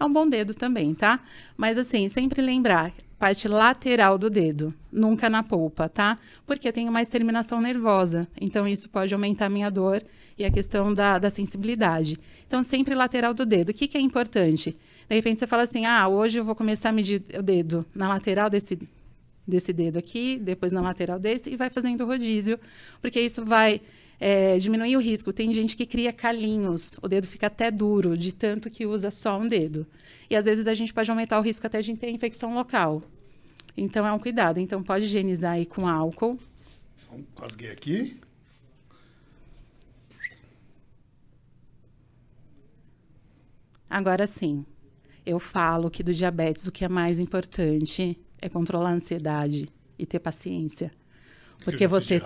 É 0.00 0.04
um 0.06 0.10
bom 0.10 0.26
dedo 0.26 0.54
também, 0.54 0.94
tá? 0.94 1.20
Mas 1.58 1.76
assim, 1.76 2.08
sempre 2.08 2.40
lembrar, 2.40 2.90
parte 3.18 3.48
lateral 3.48 4.18
do 4.18 4.28
dedo, 4.28 4.74
nunca 4.92 5.30
na 5.30 5.42
polpa, 5.42 5.88
tá? 5.88 6.16
Porque 6.44 6.70
tem 6.70 6.88
mais 6.90 7.08
terminação 7.08 7.60
nervosa. 7.60 8.28
Então, 8.40 8.68
isso 8.68 8.88
pode 8.88 9.14
aumentar 9.14 9.46
a 9.46 9.50
minha 9.50 9.70
dor 9.70 10.02
e 10.38 10.44
a 10.44 10.50
questão 10.50 10.92
da, 10.92 11.18
da 11.18 11.30
sensibilidade. 11.30 12.18
Então, 12.46 12.62
sempre 12.62 12.94
lateral 12.94 13.32
do 13.32 13.46
dedo. 13.46 13.70
O 13.70 13.74
que, 13.74 13.88
que 13.88 13.96
é 13.96 14.00
importante? 14.00 14.76
De 15.08 15.14
repente, 15.14 15.38
você 15.38 15.46
fala 15.46 15.62
assim: 15.62 15.86
ah, 15.86 16.06
hoje 16.08 16.38
eu 16.38 16.44
vou 16.44 16.54
começar 16.54 16.90
a 16.90 16.92
medir 16.92 17.22
o 17.38 17.42
dedo 17.42 17.86
na 17.94 18.08
lateral 18.08 18.50
desse, 18.50 18.78
desse 19.46 19.72
dedo 19.72 19.98
aqui, 19.98 20.38
depois 20.38 20.72
na 20.72 20.82
lateral 20.82 21.18
desse, 21.18 21.48
e 21.48 21.56
vai 21.56 21.70
fazendo 21.70 22.04
rodízio, 22.04 22.58
porque 23.00 23.20
isso 23.20 23.44
vai 23.44 23.80
é, 24.18 24.58
diminuir 24.58 24.96
o 24.96 25.00
risco. 25.00 25.32
Tem 25.32 25.52
gente 25.52 25.76
que 25.76 25.86
cria 25.86 26.12
calinhos, 26.12 26.98
o 27.02 27.08
dedo 27.08 27.26
fica 27.26 27.46
até 27.46 27.70
duro, 27.70 28.16
de 28.16 28.32
tanto 28.32 28.70
que 28.70 28.86
usa 28.86 29.10
só 29.10 29.38
um 29.38 29.46
dedo. 29.46 29.86
E 30.28 30.36
às 30.36 30.44
vezes 30.44 30.66
a 30.66 30.74
gente 30.74 30.92
pode 30.92 31.10
aumentar 31.10 31.38
o 31.38 31.42
risco 31.42 31.66
até 31.66 31.80
de 31.80 31.94
ter 31.96 32.10
infecção 32.10 32.54
local. 32.54 33.02
Então 33.76 34.06
é 34.06 34.12
um 34.12 34.18
cuidado. 34.18 34.58
Então 34.58 34.82
pode 34.82 35.04
higienizar 35.04 35.52
aí 35.52 35.66
com 35.66 35.86
álcool. 35.86 36.38
Então, 37.04 37.24
rasguei 37.38 37.70
aqui. 37.70 38.18
Agora 43.88 44.26
sim, 44.26 44.66
eu 45.24 45.38
falo 45.38 45.90
que 45.90 46.02
do 46.02 46.12
diabetes 46.12 46.66
o 46.66 46.72
que 46.72 46.84
é 46.84 46.88
mais 46.88 47.20
importante 47.20 48.18
é 48.40 48.48
controlar 48.48 48.90
a 48.90 48.94
ansiedade 48.94 49.68
e 49.98 50.04
ter 50.04 50.18
paciência. 50.18 50.90
Porque 51.64 51.86
você 51.86 52.20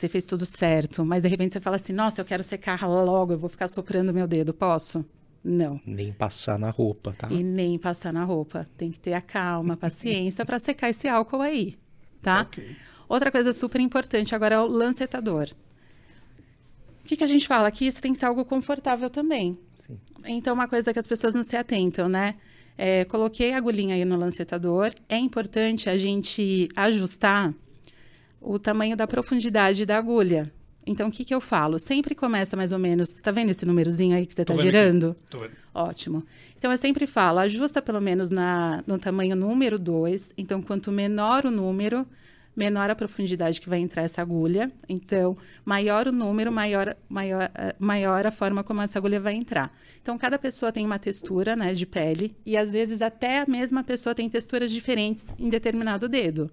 você 0.00 0.08
fez 0.08 0.24
tudo 0.24 0.46
certo, 0.46 1.04
mas 1.04 1.22
de 1.22 1.28
repente 1.28 1.52
você 1.52 1.60
fala 1.60 1.76
assim: 1.76 1.92
"Nossa, 1.92 2.20
eu 2.20 2.24
quero 2.24 2.42
secar 2.42 2.86
logo, 2.88 3.34
eu 3.34 3.38
vou 3.38 3.48
ficar 3.48 3.68
soprando 3.68 4.12
meu 4.12 4.26
dedo, 4.26 4.52
posso?" 4.54 5.04
Não. 5.42 5.80
Nem 5.86 6.12
passar 6.12 6.58
na 6.58 6.70
roupa, 6.70 7.14
tá? 7.16 7.28
E 7.30 7.42
nem 7.42 7.78
passar 7.78 8.12
na 8.12 8.24
roupa. 8.24 8.66
Tem 8.76 8.90
que 8.90 9.00
ter 9.00 9.14
a 9.14 9.22
calma, 9.22 9.74
a 9.74 9.76
paciência 9.76 10.44
para 10.44 10.58
secar 10.58 10.90
esse 10.90 11.08
álcool 11.08 11.40
aí, 11.40 11.76
tá? 12.20 12.42
Okay. 12.42 12.76
Outra 13.08 13.30
coisa 13.32 13.52
super 13.52 13.80
importante 13.80 14.34
agora 14.34 14.56
é 14.56 14.60
o 14.60 14.66
lancetador. 14.66 15.48
O 17.02 17.04
que, 17.04 17.16
que 17.16 17.24
a 17.24 17.26
gente 17.26 17.48
fala? 17.48 17.70
Que 17.70 17.86
isso 17.86 18.00
tem 18.00 18.12
que 18.12 18.18
ser 18.18 18.26
algo 18.26 18.44
confortável 18.44 19.08
também. 19.08 19.58
Sim. 19.74 19.98
Então, 20.26 20.54
uma 20.54 20.68
coisa 20.68 20.92
que 20.92 20.98
as 20.98 21.06
pessoas 21.06 21.34
não 21.34 21.42
se 21.42 21.56
atentam, 21.56 22.08
né? 22.08 22.36
É, 22.76 23.04
coloquei 23.06 23.52
a 23.52 23.56
agulhinha 23.56 23.94
aí 23.94 24.04
no 24.04 24.16
lancetador. 24.16 24.92
É 25.08 25.18
importante 25.18 25.90
a 25.90 25.96
gente 25.96 26.68
ajustar 26.76 27.54
o 28.40 28.58
tamanho 28.58 28.96
da 28.96 29.06
profundidade 29.06 29.84
da 29.84 29.98
agulha. 29.98 30.50
Então, 30.86 31.08
o 31.08 31.12
que, 31.12 31.24
que 31.24 31.34
eu 31.34 31.40
falo? 31.40 31.78
Sempre 31.78 32.14
começa 32.14 32.56
mais 32.56 32.72
ou 32.72 32.78
menos. 32.78 33.14
Tá 33.14 33.30
vendo 33.30 33.50
esse 33.50 33.66
númerozinho 33.66 34.16
aí 34.16 34.26
que 34.26 34.34
você 34.34 34.42
está 34.42 34.56
girando? 34.56 35.10
aqui. 35.10 35.30
Tô 35.30 35.38
vendo. 35.38 35.52
Ótimo. 35.74 36.24
Então, 36.58 36.72
eu 36.72 36.78
sempre 36.78 37.06
falo, 37.06 37.38
ajusta 37.38 37.82
pelo 37.82 38.00
menos 38.00 38.30
na, 38.30 38.82
no 38.86 38.98
tamanho 38.98 39.36
número 39.36 39.78
2. 39.78 40.34
Então, 40.38 40.62
quanto 40.62 40.90
menor 40.90 41.44
o 41.44 41.50
número, 41.50 42.06
menor 42.56 42.90
a 42.90 42.94
profundidade 42.94 43.60
que 43.60 43.68
vai 43.68 43.78
entrar 43.78 44.02
essa 44.02 44.22
agulha. 44.22 44.72
Então, 44.88 45.36
maior 45.64 46.08
o 46.08 46.12
número, 46.12 46.50
maior, 46.50 46.96
maior, 47.08 47.50
eh, 47.54 47.74
maior 47.78 48.26
a 48.26 48.30
forma 48.30 48.64
como 48.64 48.82
essa 48.82 48.98
agulha 48.98 49.20
vai 49.20 49.34
entrar. 49.34 49.70
Então, 50.02 50.18
cada 50.18 50.38
pessoa 50.38 50.72
tem 50.72 50.84
uma 50.84 50.98
textura 50.98 51.54
né, 51.54 51.74
de 51.74 51.86
pele 51.86 52.34
e, 52.44 52.56
às 52.56 52.72
vezes, 52.72 53.02
até 53.02 53.40
a 53.40 53.46
mesma 53.46 53.84
pessoa 53.84 54.14
tem 54.14 54.28
texturas 54.28 54.70
diferentes 54.70 55.34
em 55.38 55.48
determinado 55.48 56.08
dedo. 56.08 56.50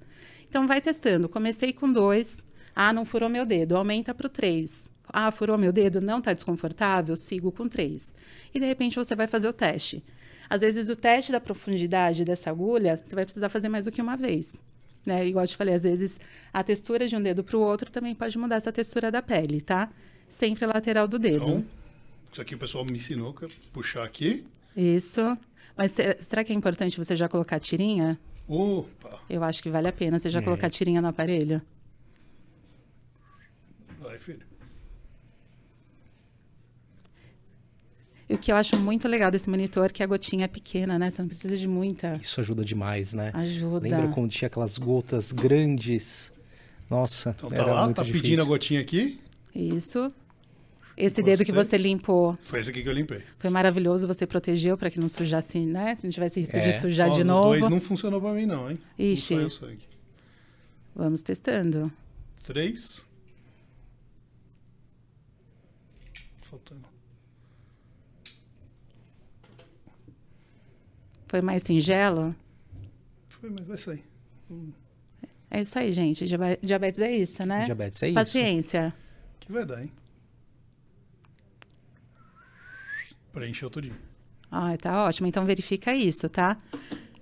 Então, 0.49 0.67
vai 0.67 0.81
testando. 0.81 1.27
Comecei 1.29 1.73
com 1.73 1.91
dois. 1.91 2.45
Ah, 2.75 2.93
não 2.93 3.05
furou 3.05 3.29
meu 3.29 3.45
dedo. 3.45 3.75
Aumenta 3.75 4.13
para 4.13 4.27
o 4.27 4.29
três. 4.29 4.89
Ah, 5.09 5.31
furou 5.31 5.57
meu 5.57 5.71
dedo, 5.71 6.01
não 6.01 6.19
está 6.19 6.33
desconfortável? 6.33 7.15
Sigo 7.15 7.51
com 7.51 7.67
três. 7.67 8.13
E, 8.53 8.59
de 8.59 8.65
repente, 8.65 8.95
você 8.97 9.15
vai 9.15 9.27
fazer 9.27 9.47
o 9.47 9.53
teste. 9.53 10.03
Às 10.49 10.61
vezes, 10.61 10.89
o 10.89 10.95
teste 10.95 11.31
da 11.31 11.39
profundidade 11.39 12.23
dessa 12.25 12.49
agulha, 12.49 12.97
você 12.97 13.15
vai 13.15 13.23
precisar 13.25 13.49
fazer 13.49 13.69
mais 13.69 13.85
do 13.85 13.91
que 13.91 14.01
uma 14.01 14.15
vez. 14.17 14.61
Né? 15.05 15.25
Igual 15.27 15.45
eu 15.45 15.47
te 15.47 15.55
falei, 15.55 15.73
às 15.73 15.83
vezes 15.83 16.19
a 16.51 16.61
textura 16.63 17.07
de 17.07 17.15
um 17.15 17.21
dedo 17.21 17.41
para 17.41 17.55
o 17.55 17.61
outro 17.61 17.89
também 17.89 18.13
pode 18.13 18.37
mudar 18.37 18.57
essa 18.57 18.73
textura 18.73 19.09
da 19.09 19.21
pele, 19.21 19.61
tá? 19.61 19.87
Sempre 20.27 20.65
a 20.65 20.67
lateral 20.67 21.07
do 21.07 21.17
dedo. 21.17 21.35
Então, 21.45 21.65
isso 22.29 22.41
aqui 22.41 22.55
o 22.55 22.57
pessoal 22.57 22.83
me 22.83 22.91
ensinou 22.93 23.33
que 23.33 23.43
eu 23.43 23.49
puxar 23.71 24.03
aqui. 24.03 24.45
Isso. 24.75 25.21
Mas 25.77 25.91
se- 25.93 26.17
será 26.19 26.43
que 26.43 26.51
é 26.51 26.55
importante 26.55 26.97
você 26.97 27.15
já 27.15 27.29
colocar 27.29 27.55
a 27.55 27.59
tirinha? 27.59 28.19
Opa. 28.47 29.19
Eu 29.29 29.43
acho 29.43 29.61
que 29.61 29.69
vale 29.69 29.87
a 29.87 29.91
pena 29.93 30.17
você 30.17 30.29
já 30.29 30.41
colocar 30.41 30.67
a 30.67 30.69
tirinha 30.69 31.01
no 31.01 31.07
aparelho. 31.09 31.61
Vai, 33.99 34.17
filho. 34.19 34.45
E 38.29 38.33
o 38.33 38.37
que 38.37 38.51
eu 38.51 38.55
acho 38.57 38.77
muito 38.77 39.07
legal 39.07 39.31
desse 39.31 39.49
monitor 39.49 39.85
é 39.85 39.89
que 39.89 40.03
a 40.03 40.07
gotinha 40.07 40.45
é 40.45 40.47
pequena, 40.49 40.99
né? 40.99 41.09
Você 41.09 41.21
não 41.21 41.29
precisa 41.29 41.55
de 41.55 41.65
muita 41.67 42.13
Isso 42.21 42.39
ajuda 42.41 42.63
demais, 42.63 43.13
né? 43.13 43.31
ajuda. 43.33 43.87
Lembra 43.87 44.09
quando 44.09 44.29
tinha 44.29 44.47
aquelas 44.47 44.77
gotas 44.77 45.31
grandes? 45.31 46.33
Nossa, 46.89 47.33
Então 47.37 47.49
tá 47.49 47.55
era 47.55 47.73
lá, 47.73 47.83
muito 47.85 47.97
tá 47.97 48.03
difícil. 48.03 48.21
pedindo 48.23 48.41
a 48.41 48.45
gotinha 48.45 48.81
aqui. 48.81 49.19
Isso. 49.55 50.11
Esse 50.97 51.21
dedo 51.21 51.45
que 51.45 51.51
Gostei. 51.51 51.77
você 51.77 51.83
limpou 51.83 52.35
Foi 52.41 52.59
esse 52.59 52.71
aqui 52.71 52.81
que 52.81 52.89
eu 52.89 52.93
limpei. 52.93 53.21
foi 53.37 53.51
maravilhoso, 53.51 54.07
você 54.07 54.25
protegeu 54.25 54.75
para 54.75 54.89
que 54.89 54.99
não 54.99 55.07
sujasse, 55.07 55.59
né? 55.63 55.95
Não 56.03 56.09
tivesse 56.09 56.39
risco 56.39 56.57
É. 56.57 56.71
de 56.71 56.79
sujar 56.79 57.09
Ó, 57.11 57.13
de 57.15 57.23
no 57.23 57.33
novo. 57.33 57.49
dois 57.59 57.69
não 57.69 57.79
funcionou 57.79 58.19
pra 58.19 58.33
mim 58.33 58.47
não, 58.47 58.71
hein? 58.71 58.79
Ixi. 58.97 59.35
Não 59.35 59.47
saiu 59.49 59.69
sangue. 59.69 59.83
Vamos 60.95 61.21
testando. 61.21 61.91
Três. 62.43 63.05
Faltando. 66.41 66.87
Foi 71.27 71.41
mais 71.41 71.61
singelo? 71.63 72.35
Foi, 73.27 73.49
mas 73.49 73.67
vai 73.67 73.77
sair. 73.77 74.03
É 75.51 75.61
isso 75.61 75.77
aí, 75.77 75.91
gente. 75.93 76.25
Diabe- 76.25 76.57
Diabetes 76.61 76.99
é 77.01 77.11
isso, 77.15 77.45
né? 77.45 77.65
Diabetes 77.65 78.01
é 78.01 78.07
isso. 78.07 78.15
Paciência. 78.15 78.93
Que 79.39 79.51
vai 79.51 79.65
dar, 79.65 79.83
hein? 79.83 79.91
Preencheu 83.37 83.69
tudinho. 83.69 83.93
Ah, 84.51 84.75
tá 84.81 85.05
ótimo. 85.05 85.27
Então 85.27 85.45
verifica 85.45 85.93
isso, 85.93 86.27
tá? 86.27 86.57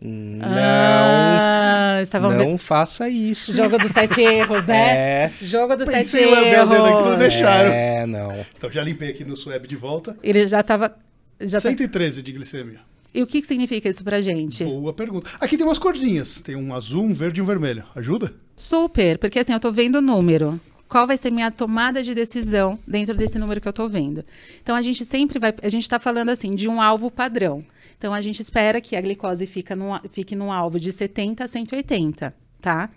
Não, 0.02 0.48
Ah, 0.48 2.02
não 2.38 2.58
faça 2.58 3.10
isso. 3.10 3.54
Jogo 3.54 3.78
dos 3.78 3.92
sete 3.92 4.22
erros, 4.22 4.66
né? 4.66 5.24
É, 5.26 5.32
Jogo 5.42 5.76
dos 5.76 5.86
Pensei 5.86 6.24
sete 6.30 6.44
dedo 6.46 6.72
aqui, 6.74 6.80
não 6.80 6.88
erros. 7.08 7.18
deixaram. 7.18 7.70
é, 7.70 8.06
não. 8.06 8.46
Então 8.58 8.72
já 8.72 8.82
limpei 8.82 9.10
aqui 9.10 9.26
no 9.26 9.36
Sweb 9.36 9.68
de 9.68 9.76
volta. 9.76 10.16
Ele 10.24 10.48
já 10.48 10.64
tava. 10.64 10.96
Já 11.42 11.60
tá- 11.60 11.68
113 11.70 12.22
de 12.22 12.32
glicemia. 12.32 12.80
E 13.14 13.22
o 13.22 13.28
que, 13.28 13.42
que 13.42 13.48
significa 13.48 13.90
isso 13.90 14.04
pra 14.04 14.22
gente? 14.22 14.64
Boa 14.64 14.94
pergunta. 14.94 15.30
Aqui 15.40 15.58
tem 15.58 15.66
umas 15.66 15.78
corzinhas. 15.80 16.40
Tem 16.42 16.56
um 16.56 16.74
azul, 16.74 17.04
um 17.04 17.14
verde 17.14 17.40
e 17.40 17.44
um 17.44 17.46
vermelho. 17.46 17.84
Ajuda? 17.96 18.34
Super, 18.56 19.18
porque 19.18 19.40
assim, 19.40 19.52
eu 19.54 19.60
tô 19.60 19.72
vendo 19.72 19.98
o 19.98 20.02
número. 20.02 20.60
Qual 20.88 21.08
vai 21.08 21.18
ser 21.18 21.32
minha 21.32 21.50
tomada 21.50 22.04
de 22.04 22.14
decisão 22.14 22.78
dentro 22.88 23.16
desse 23.16 23.40
número 23.40 23.60
que 23.60 23.68
eu 23.68 23.74
tô 23.74 23.90
vendo? 23.90 24.24
Então 24.62 24.76
a 24.76 24.82
gente 24.82 25.04
sempre 25.04 25.40
vai, 25.40 25.54
a 25.62 25.70
gente 25.70 25.84
está 25.84 26.00
falando 26.00 26.30
assim 26.30 26.56
de 26.56 26.68
um 26.68 26.82
alvo 26.82 27.10
padrão. 27.10 27.66
Então 27.98 28.14
a 28.14 28.22
gente 28.22 28.42
espera 28.42 28.80
que 28.80 28.96
a 28.96 29.02
glicose 29.02 29.48
fica 29.48 29.76
num, 29.76 30.00
fique 30.12 30.36
num 30.36 30.52
alvo 30.52 30.80
de 30.80 30.92
70 30.92 31.44
a 31.44 31.48
180, 31.48 32.36
tá? 32.62 32.90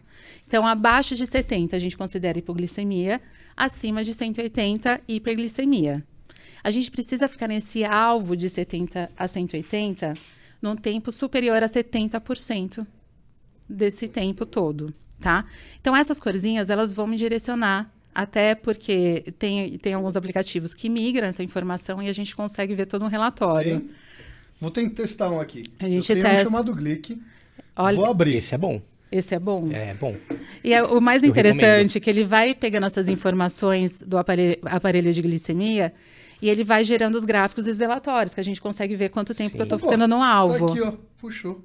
Então 0.46 0.66
abaixo 0.66 1.14
de 1.14 1.26
70 1.26 1.76
a 1.76 1.78
gente 1.78 1.96
considera 1.96 2.38
hipoglicemia, 2.38 3.20
acima 3.56 4.04
de 4.04 4.12
180 4.12 5.00
hiperglicemia. 5.08 6.04
A 6.62 6.70
gente 6.70 6.90
precisa 6.90 7.26
ficar 7.26 7.48
nesse 7.48 7.84
alvo 7.84 8.36
de 8.36 8.50
70 8.50 9.10
a 9.16 9.28
180 9.28 10.14
num 10.60 10.76
tempo 10.76 11.10
superior 11.10 11.62
a 11.62 11.66
70% 11.66 12.86
desse 13.68 14.08
tempo 14.08 14.44
todo, 14.44 14.92
tá? 15.20 15.44
Então 15.81 15.96
essas 15.96 16.20
corzinhas, 16.20 16.70
elas 16.70 16.92
vão 16.92 17.07
me 17.07 17.16
direcionar 17.16 17.90
até 18.14 18.54
porque 18.54 19.33
tem, 19.38 19.78
tem 19.78 19.94
alguns 19.94 20.16
aplicativos 20.16 20.74
que 20.74 20.88
migram 20.88 21.28
essa 21.28 21.42
informação 21.42 22.02
e 22.02 22.09
a 22.09 22.12
gente 22.12 22.35
consegue 22.35 22.74
ver 22.74 22.87
todo 22.87 23.04
um 23.04 23.09
relatório. 23.09 23.81
Tem. 23.81 23.90
Vou 24.61 24.70
tentar 24.70 25.02
testar 25.02 25.31
um 25.31 25.40
aqui. 25.40 25.62
A 25.78 25.88
gente 25.88 26.11
eu 26.11 26.16
tenho 26.16 26.26
testa. 26.26 26.48
um 26.48 26.50
chamado 26.50 26.74
Glick. 26.74 27.20
Olha, 27.76 27.96
Vou 27.96 28.07
abrir. 28.07 28.35
Esse 28.35 28.54
é 28.54 28.59
bom. 28.59 28.83
esse 29.12 29.35
é 29.35 29.38
bom. 29.38 29.68
É 29.70 29.94
bom. 29.94 30.16
E 30.64 30.74
é, 30.74 30.83
o 30.83 31.00
mais 31.00 31.22
Eu 31.22 31.31
interessante 31.31 31.98
é 31.98 32.00
que 32.00 32.11
ele 32.11 32.24
vai 32.24 32.54
pegando 32.54 32.87
essas 32.87 33.07
informações 33.07 34.00
do 34.00 34.18
aparelho, 34.18 34.59
aparelho 34.64 35.12
de 35.12 35.22
glicemia 35.22 35.94
e 36.42 36.50
ele 36.50 36.64
vai 36.64 36.83
gerando 36.83 37.16
os 37.16 37.24
gráficos 37.24 37.66
e 37.66 37.70
os 37.70 37.78
relatórios, 37.78 38.35
que 38.35 38.40
a 38.40 38.44
gente 38.44 38.61
consegue 38.61 38.96
ver 38.96 39.11
quanto 39.11 39.35
tempo 39.35 39.54
que 39.54 39.62
eu 39.62 39.68
tô 39.68 39.78
Sim. 39.78 39.85
ficando 39.85 40.09
no 40.09 40.22
alvo. 40.22 40.66
Tá 40.66 40.72
aqui, 40.72 40.81
ó. 40.81 40.92
Puxou. 41.18 41.64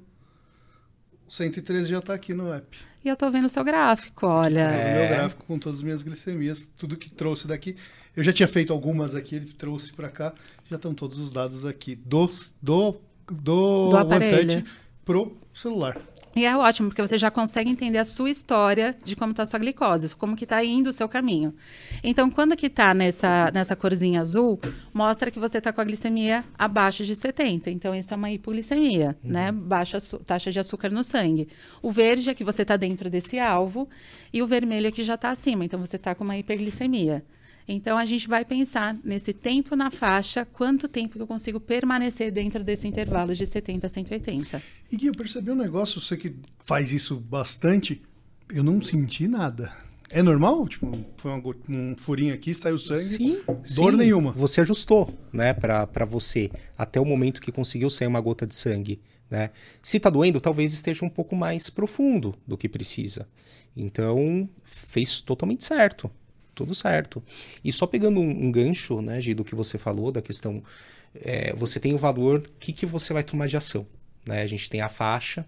O 1.26 1.32
113 1.32 1.88
já 1.88 2.00
tá 2.00 2.14
aqui 2.14 2.32
no 2.32 2.52
app. 2.52 2.76
E 3.04 3.08
eu 3.08 3.16
tô 3.16 3.30
vendo 3.30 3.44
o 3.44 3.48
seu 3.50 3.62
gráfico, 3.62 4.26
olha. 4.26 4.60
É. 4.60 4.98
meu 4.98 5.16
gráfico 5.16 5.44
com 5.44 5.58
todas 5.58 5.80
as 5.80 5.84
minhas 5.84 6.02
glicemias, 6.02 6.70
tudo 6.78 6.96
que 6.96 7.12
trouxe 7.12 7.46
daqui. 7.46 7.76
Eu 8.16 8.24
já 8.24 8.32
tinha 8.32 8.48
feito 8.48 8.72
algumas 8.72 9.14
aqui, 9.14 9.34
ele 9.34 9.52
trouxe 9.52 9.92
pra 9.92 10.08
cá. 10.08 10.32
Já 10.70 10.76
estão 10.76 10.94
todos 10.94 11.18
os 11.18 11.30
dados 11.30 11.66
aqui 11.66 11.94
do 11.94 12.30
do 12.62 12.96
do, 13.30 13.90
Do 13.90 13.96
aparelho. 13.96 14.64
Pro 15.04 15.36
celular. 15.52 16.00
E 16.36 16.44
é 16.44 16.56
ótimo, 16.56 16.88
porque 16.88 17.00
você 17.00 17.16
já 17.16 17.30
consegue 17.30 17.70
entender 17.70 17.98
a 17.98 18.04
sua 18.04 18.28
história 18.28 18.96
de 19.04 19.14
como 19.14 19.30
está 19.30 19.44
a 19.44 19.46
sua 19.46 19.58
glicose, 19.58 20.14
como 20.16 20.34
que 20.34 20.44
está 20.44 20.64
indo 20.64 20.90
o 20.90 20.92
seu 20.92 21.08
caminho. 21.08 21.54
Então, 22.02 22.28
quando 22.28 22.56
que 22.56 22.66
está 22.66 22.92
nessa, 22.92 23.52
nessa 23.54 23.76
corzinha 23.76 24.20
azul, 24.20 24.58
mostra 24.92 25.30
que 25.30 25.38
você 25.38 25.58
está 25.58 25.72
com 25.72 25.80
a 25.80 25.84
glicemia 25.84 26.44
abaixo 26.58 27.04
de 27.04 27.14
70. 27.14 27.70
Então, 27.70 27.94
isso 27.94 28.12
é 28.12 28.16
uma 28.16 28.32
hipoglicemia, 28.32 29.16
né? 29.22 29.52
Baixa 29.52 29.98
taxa 30.26 30.50
de 30.50 30.58
açúcar 30.58 30.90
no 30.90 31.04
sangue. 31.04 31.48
O 31.80 31.92
verde 31.92 32.28
é 32.28 32.34
que 32.34 32.42
você 32.42 32.62
está 32.62 32.76
dentro 32.76 33.08
desse 33.08 33.38
alvo 33.38 33.88
e 34.32 34.42
o 34.42 34.46
vermelho 34.46 34.88
é 34.88 34.90
que 34.90 35.04
já 35.04 35.14
está 35.14 35.30
acima. 35.30 35.64
Então, 35.64 35.78
você 35.78 35.94
está 35.94 36.16
com 36.16 36.24
uma 36.24 36.36
hiperglicemia. 36.36 37.24
Então, 37.66 37.96
a 37.96 38.04
gente 38.04 38.28
vai 38.28 38.44
pensar 38.44 38.96
nesse 39.02 39.32
tempo 39.32 39.74
na 39.74 39.90
faixa, 39.90 40.44
quanto 40.44 40.86
tempo 40.86 41.14
que 41.16 41.22
eu 41.22 41.26
consigo 41.26 41.58
permanecer 41.58 42.30
dentro 42.30 42.62
desse 42.62 42.86
intervalo 42.86 43.34
de 43.34 43.46
70 43.46 43.86
a 43.86 43.90
180. 43.90 44.62
E 44.92 44.96
Gui, 44.96 45.06
eu 45.06 45.12
percebi 45.12 45.50
um 45.50 45.56
negócio, 45.56 46.00
você 46.00 46.16
que 46.16 46.34
faz 46.64 46.92
isso 46.92 47.16
bastante, 47.16 48.02
eu 48.50 48.62
não 48.62 48.82
senti 48.82 49.26
nada. 49.26 49.72
É 50.10 50.22
normal? 50.22 50.68
Tipo, 50.68 50.92
foi 51.16 51.32
uma 51.32 51.42
um 51.68 51.96
furinho 51.96 52.34
aqui, 52.34 52.52
saiu 52.54 52.78
sangue. 52.78 53.00
Sim, 53.00 53.40
Dor 53.46 53.92
sim. 53.92 53.96
nenhuma. 53.96 54.32
Você 54.32 54.60
ajustou, 54.60 55.12
né, 55.32 55.52
pra 55.52 56.04
você, 56.04 56.50
até 56.76 57.00
o 57.00 57.04
momento 57.04 57.40
que 57.40 57.50
conseguiu 57.50 57.88
sair 57.88 58.06
uma 58.06 58.20
gota 58.20 58.46
de 58.46 58.54
sangue, 58.54 59.00
né? 59.30 59.50
Se 59.82 59.98
tá 59.98 60.10
doendo, 60.10 60.40
talvez 60.40 60.72
esteja 60.72 61.04
um 61.04 61.08
pouco 61.08 61.34
mais 61.34 61.70
profundo 61.70 62.34
do 62.46 62.58
que 62.58 62.68
precisa. 62.68 63.26
Então, 63.76 64.48
fez 64.62 65.20
totalmente 65.20 65.64
certo. 65.64 66.10
Tudo 66.54 66.74
certo. 66.74 67.22
E 67.64 67.72
só 67.72 67.86
pegando 67.86 68.20
um, 68.20 68.46
um 68.46 68.52
gancho, 68.52 69.00
né, 69.00 69.20
Gi, 69.20 69.34
do 69.34 69.44
que 69.44 69.54
você 69.54 69.78
falou, 69.78 70.12
da 70.12 70.22
questão, 70.22 70.62
é, 71.14 71.52
você 71.54 71.80
tem 71.80 71.94
o 71.94 71.98
valor, 71.98 72.40
o 72.40 72.58
que, 72.58 72.72
que 72.72 72.86
você 72.86 73.12
vai 73.12 73.22
tomar 73.22 73.46
de 73.46 73.56
ação, 73.56 73.86
né? 74.24 74.42
A 74.42 74.46
gente 74.46 74.68
tem 74.70 74.80
a 74.80 74.88
faixa, 74.88 75.46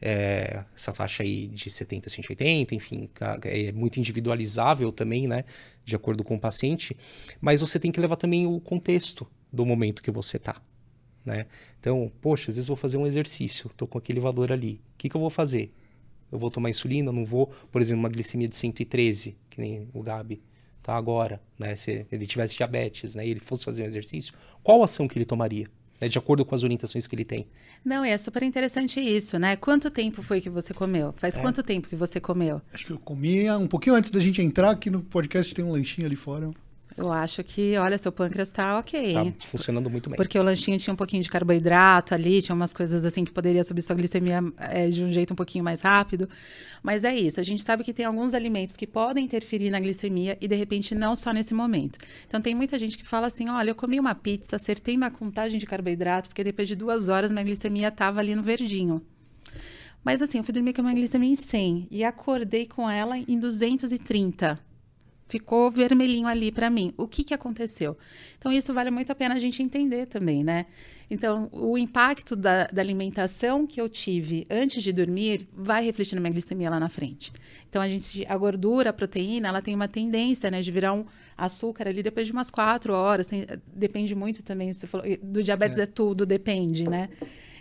é, 0.00 0.64
essa 0.74 0.92
faixa 0.92 1.22
aí 1.22 1.48
de 1.48 1.70
70 1.70 2.08
a 2.08 2.10
180, 2.10 2.74
enfim, 2.74 3.08
é 3.44 3.72
muito 3.72 3.98
individualizável 3.98 4.92
também, 4.92 5.26
né, 5.26 5.44
de 5.84 5.96
acordo 5.96 6.22
com 6.22 6.36
o 6.36 6.40
paciente, 6.40 6.96
mas 7.40 7.60
você 7.60 7.78
tem 7.78 7.90
que 7.90 8.00
levar 8.00 8.16
também 8.16 8.46
o 8.46 8.60
contexto 8.60 9.26
do 9.52 9.66
momento 9.66 10.02
que 10.02 10.10
você 10.10 10.38
tá, 10.38 10.60
né? 11.24 11.46
Então, 11.80 12.12
poxa, 12.20 12.50
às 12.50 12.56
vezes 12.56 12.68
vou 12.68 12.76
fazer 12.76 12.96
um 12.96 13.06
exercício, 13.06 13.70
tô 13.76 13.86
com 13.86 13.98
aquele 13.98 14.20
valor 14.20 14.52
ali, 14.52 14.80
o 14.94 14.98
que 14.98 15.08
que 15.08 15.16
eu 15.16 15.20
vou 15.20 15.30
fazer? 15.30 15.72
Eu 16.30 16.38
vou 16.38 16.50
tomar 16.50 16.68
insulina, 16.70 17.10
não 17.10 17.24
vou, 17.24 17.46
por 17.72 17.80
exemplo, 17.80 18.00
uma 18.00 18.08
glicemia 18.08 18.46
de 18.46 18.54
113, 18.54 19.36
que 19.58 19.60
nem 19.60 19.88
o 19.92 20.02
Gabi 20.02 20.40
tá 20.82 20.94
agora, 20.94 21.42
né? 21.58 21.74
Se 21.74 22.06
ele 22.10 22.26
tivesse 22.26 22.54
diabetes, 22.54 23.16
né, 23.16 23.26
e 23.26 23.30
ele 23.30 23.40
fosse 23.40 23.64
fazer 23.64 23.82
um 23.82 23.86
exercício, 23.86 24.32
qual 24.62 24.82
ação 24.82 25.08
que 25.08 25.18
ele 25.18 25.24
tomaria? 25.24 25.68
né, 26.00 26.08
de 26.08 26.16
acordo 26.16 26.44
com 26.44 26.54
as 26.54 26.62
orientações 26.62 27.08
que 27.08 27.14
ele 27.16 27.24
tem. 27.24 27.48
Não, 27.84 28.04
é 28.04 28.16
super 28.16 28.44
interessante 28.44 29.00
isso, 29.00 29.36
né? 29.36 29.56
Quanto 29.56 29.90
tempo 29.90 30.22
foi 30.22 30.40
que 30.40 30.48
você 30.48 30.72
comeu? 30.72 31.12
Faz 31.16 31.36
é. 31.36 31.40
quanto 31.40 31.60
tempo 31.60 31.88
que 31.88 31.96
você 31.96 32.20
comeu? 32.20 32.62
Acho 32.72 32.86
que 32.86 32.92
eu 32.92 33.00
comia 33.00 33.58
um 33.58 33.66
pouquinho 33.66 33.96
antes 33.96 34.12
da 34.12 34.20
gente 34.20 34.40
entrar 34.40 34.70
aqui 34.70 34.90
no 34.90 35.02
podcast, 35.02 35.52
tem 35.52 35.64
um 35.64 35.72
lanchinho 35.72 36.06
ali 36.06 36.14
fora. 36.14 36.52
Eu 36.98 37.12
acho 37.12 37.44
que, 37.44 37.76
olha, 37.76 37.96
seu 37.96 38.10
pâncreas 38.10 38.50
tá 38.50 38.76
ok. 38.76 39.14
Tá 39.14 39.32
funcionando 39.46 39.88
muito 39.88 40.10
bem. 40.10 40.16
Porque 40.16 40.36
o 40.36 40.42
lanchinho 40.42 40.76
tinha 40.78 40.92
um 40.92 40.96
pouquinho 40.96 41.22
de 41.22 41.30
carboidrato 41.30 42.12
ali, 42.12 42.42
tinha 42.42 42.56
umas 42.56 42.72
coisas 42.72 43.04
assim 43.04 43.24
que 43.24 43.30
poderia 43.30 43.62
subir 43.62 43.82
sua 43.82 43.94
glicemia 43.94 44.40
é, 44.58 44.88
de 44.88 45.04
um 45.04 45.12
jeito 45.12 45.32
um 45.32 45.36
pouquinho 45.36 45.62
mais 45.62 45.80
rápido. 45.80 46.28
Mas 46.82 47.04
é 47.04 47.14
isso, 47.14 47.38
a 47.38 47.44
gente 47.44 47.62
sabe 47.62 47.84
que 47.84 47.92
tem 47.92 48.04
alguns 48.04 48.34
alimentos 48.34 48.76
que 48.76 48.84
podem 48.84 49.24
interferir 49.24 49.70
na 49.70 49.78
glicemia 49.78 50.36
e 50.40 50.48
de 50.48 50.56
repente 50.56 50.92
não 50.92 51.14
só 51.14 51.32
nesse 51.32 51.54
momento. 51.54 52.00
Então 52.26 52.40
tem 52.40 52.52
muita 52.52 52.76
gente 52.76 52.98
que 52.98 53.06
fala 53.06 53.28
assim: 53.28 53.48
olha, 53.48 53.70
eu 53.70 53.76
comi 53.76 54.00
uma 54.00 54.14
pizza, 54.16 54.56
acertei 54.56 54.96
minha 54.96 55.10
contagem 55.10 55.60
de 55.60 55.66
carboidrato, 55.66 56.28
porque 56.28 56.42
depois 56.42 56.66
de 56.66 56.74
duas 56.74 57.08
horas 57.08 57.30
minha 57.30 57.44
glicemia 57.44 57.92
tava 57.92 58.18
ali 58.18 58.34
no 58.34 58.42
verdinho. 58.42 59.00
Mas 60.02 60.20
assim, 60.20 60.38
eu 60.38 60.44
fui 60.44 60.52
dormir 60.52 60.72
com 60.72 60.80
a 60.80 60.84
minha 60.84 60.96
glicemia 60.96 61.30
em 61.30 61.36
100 61.36 61.86
e 61.92 62.02
acordei 62.02 62.66
com 62.66 62.90
ela 62.90 63.16
em 63.18 63.38
230 63.38 64.66
ficou 65.28 65.70
vermelhinho 65.70 66.26
ali 66.26 66.50
para 66.50 66.70
mim. 66.70 66.92
O 66.96 67.06
que, 67.06 67.22
que 67.22 67.34
aconteceu? 67.34 67.96
Então, 68.38 68.50
isso 68.50 68.72
vale 68.72 68.90
muito 68.90 69.12
a 69.12 69.14
pena 69.14 69.34
a 69.34 69.38
gente 69.38 69.62
entender 69.62 70.06
também, 70.06 70.42
né? 70.42 70.66
Então, 71.10 71.48
o 71.52 71.78
impacto 71.78 72.36
da, 72.36 72.66
da, 72.66 72.82
alimentação 72.82 73.66
que 73.66 73.80
eu 73.80 73.88
tive 73.88 74.46
antes 74.50 74.82
de 74.82 74.92
dormir 74.92 75.48
vai 75.54 75.82
refletir 75.82 76.14
na 76.14 76.20
minha 76.20 76.32
glicemia 76.32 76.68
lá 76.68 76.78
na 76.78 76.88
frente. 76.88 77.32
Então, 77.68 77.80
a 77.80 77.88
gente, 77.88 78.26
a 78.26 78.36
gordura, 78.36 78.90
a 78.90 78.92
proteína, 78.92 79.48
ela 79.48 79.62
tem 79.62 79.74
uma 79.74 79.88
tendência, 79.88 80.50
né, 80.50 80.60
de 80.60 80.70
virar 80.70 80.92
um 80.92 81.06
açúcar 81.36 81.88
ali 81.88 82.02
depois 82.02 82.26
de 82.26 82.32
umas 82.32 82.50
quatro 82.50 82.92
horas. 82.92 83.26
Tem, 83.26 83.46
depende 83.74 84.14
muito 84.14 84.42
também, 84.42 84.72
você 84.72 84.86
falou, 84.86 85.06
do 85.22 85.42
diabetes 85.42 85.78
é. 85.78 85.82
é 85.82 85.86
tudo, 85.86 86.26
depende, 86.26 86.88
né? 86.88 87.08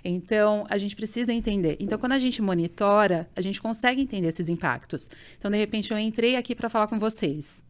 Então, 0.10 0.66
a 0.70 0.78
gente 0.78 0.96
precisa 0.96 1.34
entender. 1.34 1.76
Então, 1.80 1.98
quando 1.98 2.14
a 2.14 2.20
gente 2.20 2.42
monitora, 2.42 3.30
a 3.36 3.42
gente 3.42 3.62
consegue 3.62 4.02
entender 4.02 4.30
esses 4.30 4.48
impactos. 4.48 5.10
Então, 5.38 5.52
de 5.52 5.58
repente, 5.58 5.92
eu 5.92 6.00
entrei 6.00 6.38
aqui 6.38 6.56
para 6.56 6.70
falar 6.70 6.88
com 6.88 6.98
vocês. 6.98 7.62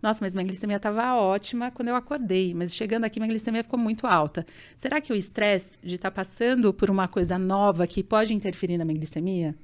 Nossa, 0.00 0.24
mas 0.24 0.34
minha 0.34 0.46
glicemia 0.46 0.76
estava 0.76 1.14
ótima 1.14 1.70
quando 1.70 1.88
eu 1.88 1.96
acordei, 1.96 2.54
mas 2.54 2.74
chegando 2.74 3.04
aqui 3.04 3.20
minha 3.20 3.28
glicemia 3.28 3.62
ficou 3.62 3.78
muito 3.78 4.06
alta. 4.06 4.46
Será 4.76 5.00
que 5.00 5.12
o 5.12 5.16
estresse 5.16 5.70
de 5.82 5.96
estar 5.96 6.10
tá 6.10 6.14
passando 6.14 6.72
por 6.72 6.90
uma 6.90 7.06
coisa 7.08 7.38
nova 7.38 7.86
que 7.86 8.02
pode 8.02 8.32
interferir 8.34 8.78
na 8.78 8.84
minha 8.84 8.98
glicemia? 8.98 9.54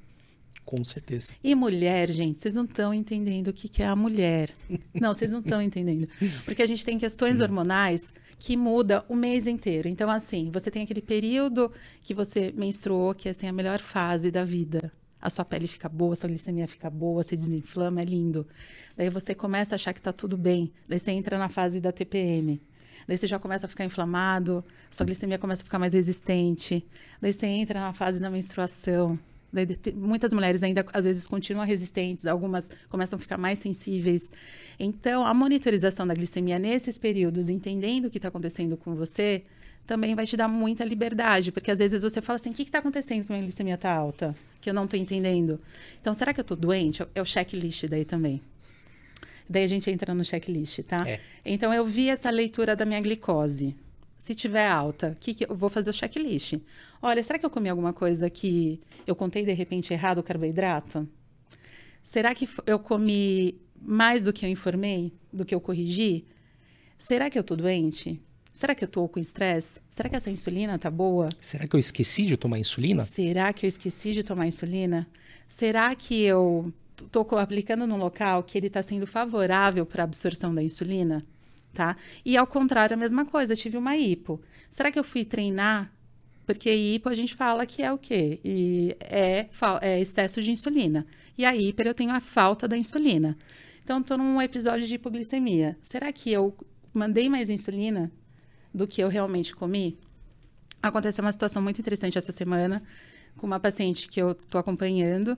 Com 0.69 0.83
certeza. 0.83 1.33
E 1.43 1.55
mulher, 1.55 2.11
gente, 2.11 2.37
vocês 2.37 2.53
não 2.53 2.63
estão 2.63 2.93
entendendo 2.93 3.47
o 3.47 3.53
que, 3.53 3.67
que 3.67 3.81
é 3.81 3.87
a 3.87 3.95
mulher. 3.95 4.51
Não, 4.93 5.15
vocês 5.15 5.31
não 5.31 5.39
estão 5.39 5.59
entendendo. 5.59 6.07
Porque 6.45 6.61
a 6.61 6.65
gente 6.67 6.85
tem 6.85 6.99
questões 6.99 7.41
hormonais 7.41 8.13
que 8.37 8.55
muda 8.55 9.03
o 9.09 9.15
mês 9.15 9.47
inteiro. 9.47 9.87
Então, 9.87 10.11
assim, 10.11 10.51
você 10.51 10.69
tem 10.69 10.83
aquele 10.83 11.01
período 11.01 11.71
que 12.03 12.13
você 12.13 12.53
menstruou, 12.55 13.15
que 13.15 13.27
é 13.27 13.31
assim, 13.31 13.47
a 13.47 13.51
melhor 13.51 13.79
fase 13.79 14.29
da 14.29 14.45
vida. 14.45 14.91
A 15.19 15.31
sua 15.31 15.43
pele 15.43 15.65
fica 15.65 15.89
boa, 15.89 16.13
a 16.13 16.15
sua 16.15 16.29
glicemia 16.29 16.67
fica 16.67 16.87
boa, 16.87 17.23
você 17.23 17.35
desinflama, 17.35 18.01
é 18.01 18.05
lindo. 18.05 18.45
Daí 18.95 19.09
você 19.09 19.33
começa 19.33 19.73
a 19.73 19.75
achar 19.75 19.91
que 19.91 19.99
está 19.99 20.13
tudo 20.13 20.37
bem. 20.37 20.71
Daí 20.87 20.99
você 20.99 21.09
entra 21.09 21.39
na 21.39 21.49
fase 21.49 21.81
da 21.81 21.91
TPM. 21.91 22.61
Daí 23.07 23.17
você 23.17 23.25
já 23.25 23.39
começa 23.39 23.65
a 23.65 23.69
ficar 23.69 23.85
inflamado, 23.85 24.63
sua 24.91 25.03
glicemia 25.03 25.39
começa 25.39 25.63
a 25.63 25.65
ficar 25.65 25.79
mais 25.79 25.95
resistente. 25.95 26.85
Daí 27.19 27.33
você 27.33 27.47
entra 27.47 27.79
na 27.79 27.91
fase 27.91 28.19
da 28.19 28.29
menstruação. 28.29 29.17
Muitas 29.95 30.31
mulheres 30.31 30.61
ainda, 30.61 30.85
às 30.93 31.05
vezes, 31.05 31.25
continuam 31.25 31.65
resistentes, 31.65 32.25
algumas 32.25 32.69
começam 32.87 33.17
a 33.17 33.19
ficar 33.19 33.37
mais 33.37 33.59
sensíveis. 33.59 34.29
Então, 34.79 35.25
a 35.25 35.33
monitorização 35.33 36.05
da 36.05 36.13
glicemia 36.13 36.59
nesses 36.59 36.97
períodos, 36.97 37.49
entendendo 37.49 38.05
o 38.05 38.09
que 38.09 38.17
está 38.17 38.27
acontecendo 38.27 38.77
com 38.77 38.95
você, 38.95 39.43
também 39.87 40.13
vai 40.13 40.25
te 40.25 40.37
dar 40.37 40.47
muita 40.47 40.85
liberdade, 40.85 41.51
porque 41.51 41.71
às 41.71 41.79
vezes 41.79 42.03
você 42.03 42.21
fala 42.21 42.35
assim: 42.35 42.51
o 42.51 42.53
que 42.53 42.61
está 42.61 42.77
acontecendo 42.77 43.25
que 43.25 43.31
minha 43.31 43.43
glicemia 43.43 43.73
está 43.73 43.91
alta? 43.91 44.35
Que 44.61 44.69
eu 44.69 44.73
não 44.73 44.85
estou 44.85 44.99
entendendo. 44.99 45.59
Então, 45.99 46.13
será 46.13 46.33
que 46.33 46.39
eu 46.39 46.43
estou 46.43 46.55
doente? 46.55 47.03
É 47.15 47.21
o 47.21 47.25
checklist 47.25 47.85
daí 47.87 48.05
também. 48.05 48.41
Daí 49.49 49.63
a 49.63 49.67
gente 49.67 49.89
entra 49.89 50.13
no 50.13 50.23
checklist, 50.23 50.83
tá? 50.83 51.09
É. 51.09 51.19
Então, 51.43 51.73
eu 51.73 51.85
vi 51.85 52.09
essa 52.09 52.29
leitura 52.29 52.75
da 52.75 52.85
minha 52.85 53.01
glicose 53.01 53.75
se 54.29 54.35
tiver 54.35 54.67
alta, 54.67 55.17
que, 55.19 55.33
que 55.33 55.43
eu 55.43 55.55
vou 55.55 55.71
fazer 55.71 55.89
o 55.89 55.93
checklist. 55.93 56.53
Olha, 57.01 57.23
será 57.23 57.39
que 57.39 57.45
eu 57.47 57.49
comi 57.49 57.67
alguma 57.67 57.91
coisa 57.91 58.29
que 58.29 58.79
eu 59.07 59.15
contei 59.15 59.43
de 59.43 59.53
repente 59.53 59.91
errado 59.91 60.19
o 60.19 60.23
carboidrato? 60.23 61.09
Será 62.03 62.35
que 62.35 62.47
eu 62.67 62.77
comi 62.77 63.59
mais 63.81 64.25
do 64.25 64.33
que 64.33 64.45
eu 64.45 64.49
informei, 64.49 65.11
do 65.33 65.43
que 65.43 65.55
eu 65.55 65.59
corrigi? 65.59 66.27
Será 66.95 67.27
que 67.27 67.39
eu 67.39 67.43
tô 67.43 67.55
doente? 67.55 68.21
Será 68.53 68.75
que 68.75 68.83
eu 68.83 68.87
tô 68.87 69.07
com 69.07 69.19
estresse? 69.19 69.81
Será 69.89 70.07
que 70.07 70.15
essa 70.15 70.29
insulina 70.29 70.77
tá 70.77 70.91
boa? 70.91 71.27
Será 71.41 71.67
que 71.67 71.75
eu 71.75 71.79
esqueci 71.79 72.23
de 72.27 72.37
tomar 72.37 72.59
insulina? 72.59 73.05
Será 73.05 73.51
que 73.51 73.65
eu 73.65 73.67
esqueci 73.67 74.13
de 74.13 74.21
tomar 74.21 74.45
insulina? 74.45 75.07
Será 75.47 75.95
que 75.95 76.21
eu 76.21 76.71
tô 77.11 77.21
aplicando 77.35 77.87
num 77.87 77.97
local 77.97 78.43
que 78.43 78.59
ele 78.59 78.67
está 78.67 78.83
sendo 78.83 79.07
favorável 79.07 79.87
para 79.87 80.03
a 80.03 80.05
absorção 80.05 80.53
da 80.53 80.61
insulina? 80.61 81.25
Tá? 81.73 81.95
E 82.25 82.35
ao 82.37 82.47
contrário, 82.47 82.93
a 82.95 82.97
mesma 82.97 83.25
coisa, 83.25 83.53
eu 83.53 83.57
tive 83.57 83.77
uma 83.77 83.95
hipo. 83.95 84.41
Será 84.69 84.91
que 84.91 84.99
eu 84.99 85.03
fui 85.03 85.25
treinar? 85.25 85.91
Porque 86.45 86.73
hipo 86.73 87.09
a 87.09 87.13
gente 87.13 87.35
fala 87.35 87.65
que 87.65 87.83
é 87.83 87.91
o 87.91 87.97
quê? 87.97 88.39
E 88.43 88.95
é, 88.99 89.47
é 89.81 90.01
excesso 90.01 90.41
de 90.41 90.51
insulina. 90.51 91.05
E 91.37 91.45
a 91.45 91.55
hiper 91.55 91.87
eu 91.87 91.93
tenho 91.93 92.11
a 92.11 92.19
falta 92.19 92.67
da 92.67 92.75
insulina. 92.75 93.37
Então, 93.83 93.99
estou 93.99 94.17
num 94.17 94.41
episódio 94.41 94.85
de 94.85 94.95
hipoglicemia. 94.95 95.77
Será 95.81 96.11
que 96.11 96.31
eu 96.31 96.55
mandei 96.93 97.29
mais 97.29 97.49
insulina 97.49 98.11
do 98.73 98.87
que 98.87 99.01
eu 99.01 99.09
realmente 99.09 99.55
comi? 99.55 99.97
Aconteceu 100.81 101.23
uma 101.23 101.31
situação 101.31 101.61
muito 101.61 101.79
interessante 101.79 102.17
essa 102.17 102.31
semana 102.31 102.83
com 103.37 103.47
uma 103.47 103.59
paciente 103.59 104.07
que 104.07 104.21
eu 104.21 104.31
estou 104.31 104.59
acompanhando, 104.59 105.37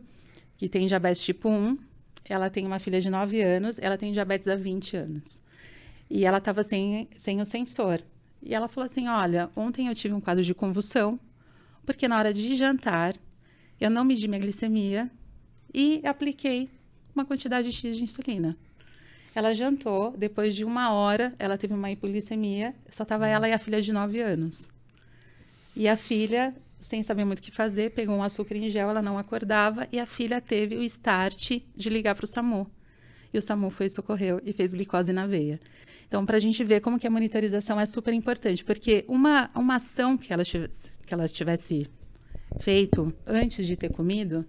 que 0.57 0.69
tem 0.69 0.87
diabetes 0.87 1.21
tipo 1.21 1.49
1. 1.49 1.77
Ela 2.25 2.49
tem 2.49 2.65
uma 2.65 2.79
filha 2.79 3.01
de 3.01 3.09
9 3.09 3.41
anos, 3.41 3.77
ela 3.79 3.97
tem 3.97 4.11
diabetes 4.11 4.47
há 4.47 4.55
20 4.55 4.97
anos. 4.97 5.41
E 6.13 6.25
ela 6.25 6.39
estava 6.39 6.61
sem, 6.61 7.07
sem 7.15 7.39
o 7.39 7.45
sensor. 7.45 8.03
E 8.43 8.53
ela 8.53 8.67
falou 8.67 8.85
assim: 8.85 9.07
Olha, 9.07 9.49
ontem 9.55 9.87
eu 9.87 9.95
tive 9.95 10.13
um 10.13 10.19
quadro 10.19 10.43
de 10.43 10.53
convulsão, 10.53 11.17
porque 11.85 12.05
na 12.05 12.17
hora 12.17 12.33
de 12.33 12.53
jantar 12.57 13.15
eu 13.79 13.89
não 13.89 14.03
medi 14.03 14.27
minha 14.27 14.41
glicemia 14.41 15.09
e 15.73 16.01
apliquei 16.05 16.69
uma 17.15 17.23
quantidade 17.23 17.71
X 17.71 17.95
de 17.95 18.03
insulina. 18.03 18.57
Ela 19.33 19.53
jantou, 19.53 20.11
depois 20.17 20.53
de 20.53 20.65
uma 20.65 20.91
hora, 20.91 21.33
ela 21.39 21.57
teve 21.57 21.73
uma 21.73 21.89
hipoglicemia, 21.89 22.75
só 22.89 23.03
estava 23.03 23.25
ela 23.25 23.47
e 23.47 23.53
a 23.53 23.57
filha 23.57 23.81
de 23.81 23.93
9 23.93 24.19
anos. 24.19 24.69
E 25.73 25.87
a 25.87 25.95
filha, 25.95 26.53
sem 26.81 27.01
saber 27.03 27.23
muito 27.23 27.39
o 27.39 27.41
que 27.41 27.51
fazer, 27.51 27.91
pegou 27.91 28.17
um 28.17 28.23
açúcar 28.23 28.57
em 28.57 28.67
gel, 28.67 28.89
ela 28.89 29.01
não 29.01 29.17
acordava, 29.17 29.87
e 29.93 29.97
a 29.97 30.05
filha 30.05 30.41
teve 30.41 30.75
o 30.75 30.83
start 30.83 31.61
de 31.73 31.89
ligar 31.89 32.15
para 32.15 32.25
o 32.25 32.27
SAMU. 32.27 32.69
E 33.33 33.37
o 33.37 33.41
SAMU 33.41 33.69
foi 33.69 33.89
socorreu 33.89 34.41
e 34.43 34.51
fez 34.53 34.73
glicose 34.73 35.13
na 35.13 35.25
veia. 35.25 35.59
Então, 36.07 36.25
para 36.25 36.37
a 36.37 36.39
gente 36.39 36.63
ver 36.63 36.81
como 36.81 36.99
que 36.99 37.07
a 37.07 37.09
monitorização 37.09 37.79
é 37.79 37.85
super 37.85 38.13
importante, 38.13 38.63
porque 38.65 39.05
uma, 39.07 39.49
uma 39.55 39.75
ação 39.75 40.17
que 40.17 40.33
ela, 40.33 40.43
tivesse, 40.43 40.97
que 41.05 41.13
ela 41.13 41.27
tivesse 41.27 41.89
feito 42.59 43.13
antes 43.25 43.65
de 43.65 43.77
ter 43.77 43.89
comido 43.89 44.45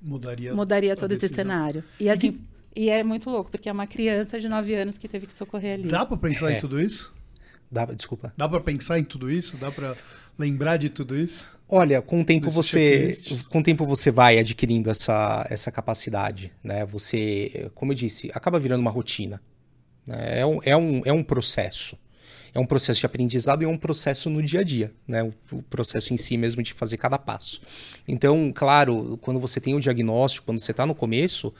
mudaria, 0.00 0.54
mudaria 0.54 0.96
todo 0.96 1.10
esse 1.12 1.28
cenário. 1.28 1.82
E 1.98 2.08
assim, 2.08 2.28
e, 2.28 2.32
que... 2.32 2.40
e, 2.82 2.90
é 2.90 3.02
muito 3.02 3.28
louco, 3.28 3.50
porque 3.50 3.68
é 3.68 3.72
uma 3.72 3.86
criança 3.86 4.38
de 4.38 4.48
9 4.48 4.74
anos 4.74 4.98
que 4.98 5.08
teve 5.08 5.26
que 5.26 5.34
socorrer 5.34 5.74
ali. 5.74 5.88
Dá 5.88 6.06
para 6.06 6.16
pensar 6.16 6.52
é. 6.52 6.56
em 6.56 6.60
tudo 6.60 6.80
isso? 6.80 7.12
Dá, 7.70 7.86
desculpa. 7.86 8.32
Dá 8.36 8.48
para 8.48 8.60
pensar 8.60 8.98
em 8.98 9.04
tudo 9.04 9.30
isso? 9.30 9.56
Dá 9.56 9.70
para 9.70 9.96
lembrar 10.38 10.76
de 10.76 10.88
tudo 10.90 11.16
isso? 11.16 11.58
Olha, 11.74 12.02
com 12.02 12.20
o 12.20 12.24
tempo 12.24 12.50
você, 12.50 13.18
com 13.48 13.60
o 13.60 13.62
tempo 13.62 13.86
você 13.86 14.10
vai 14.10 14.38
adquirindo 14.38 14.90
essa, 14.90 15.46
essa 15.48 15.72
capacidade, 15.72 16.52
né? 16.62 16.84
Você, 16.84 17.70
como 17.74 17.92
eu 17.92 17.96
disse, 17.96 18.30
acaba 18.34 18.60
virando 18.60 18.82
uma 18.82 18.90
rotina. 18.90 19.40
Né? 20.06 20.40
É, 20.40 20.44
um, 20.44 20.60
é, 20.66 20.76
um, 20.76 21.00
é 21.06 21.12
um 21.14 21.22
processo. 21.22 21.96
É 22.52 22.60
um 22.60 22.66
processo 22.66 23.00
de 23.00 23.06
aprendizado 23.06 23.62
e 23.62 23.64
é 23.64 23.68
um 23.68 23.78
processo 23.78 24.28
no 24.28 24.42
dia 24.42 24.60
a 24.60 24.62
dia, 24.62 24.92
né? 25.08 25.22
O, 25.22 25.32
o, 25.50 25.62
processo 25.62 26.12
em 26.12 26.18
si 26.18 26.36
mesmo 26.36 26.62
de 26.62 26.74
fazer 26.74 26.98
cada 26.98 27.18
passo. 27.18 27.62
Então, 28.06 28.52
claro, 28.54 29.18
quando 29.22 29.40
você 29.40 29.58
tem 29.58 29.74
o 29.74 29.80
diagnóstico, 29.80 30.44
quando 30.44 30.58
você 30.58 30.72
está 30.72 30.84
no 30.84 30.94
começo, 30.94 31.54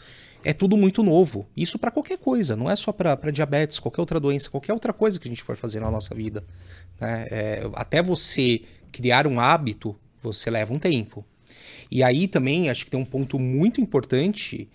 é 0.45 0.53
tudo 0.53 0.77
muito 0.77 1.03
novo. 1.03 1.47
Isso 1.57 1.79
para 1.79 1.91
qualquer 1.91 2.19
coisa, 2.19 2.55
não 2.55 2.71
é 2.71 2.77
só 2.77 2.93
para 2.93 3.31
diabetes, 3.31 3.79
qualquer 3.79 4.03
outra 4.03 4.21
doença, 4.21 4.51
qualquer 4.51 4.75
outra 4.75 4.93
coisa 4.93 5.19
que 5.19 5.27
a 5.27 5.31
gente 5.31 5.43
for 5.43 5.57
fazer 5.57 5.81
na 5.81 5.91
nossa 5.91 6.15
vida. 6.15 6.45
Né? 7.01 7.27
É, 7.31 7.71
até 7.73 8.03
você 8.03 8.61
criar 8.93 9.27
um 9.27 9.41
hábito, 9.41 9.97
você 10.23 10.51
leva 10.51 10.73
um 10.73 10.79
tempo. 10.79 11.25
E 11.91 12.03
aí 12.03 12.29
também 12.29 12.71
acho 12.71 12.85
que 12.85 12.91
tem 12.91 13.01
um 13.01 13.05
ponto 13.05 13.39
muito 13.39 13.81
importante 13.81 14.69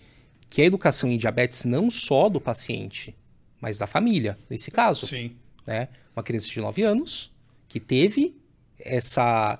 que 0.50 0.60
é 0.60 0.64
a 0.64 0.66
educação 0.66 1.10
em 1.10 1.16
diabetes 1.16 1.64
não 1.64 1.90
só 1.90 2.28
do 2.28 2.40
paciente, 2.40 3.14
mas 3.60 3.78
da 3.78 3.86
família, 3.86 4.38
nesse 4.48 4.70
caso. 4.70 5.06
Sim. 5.06 5.32
Né? 5.66 5.88
Uma 6.14 6.22
criança 6.22 6.48
de 6.48 6.60
9 6.60 6.82
anos 6.82 7.30
que 7.68 7.78
teve 7.78 8.36
essa. 8.78 9.58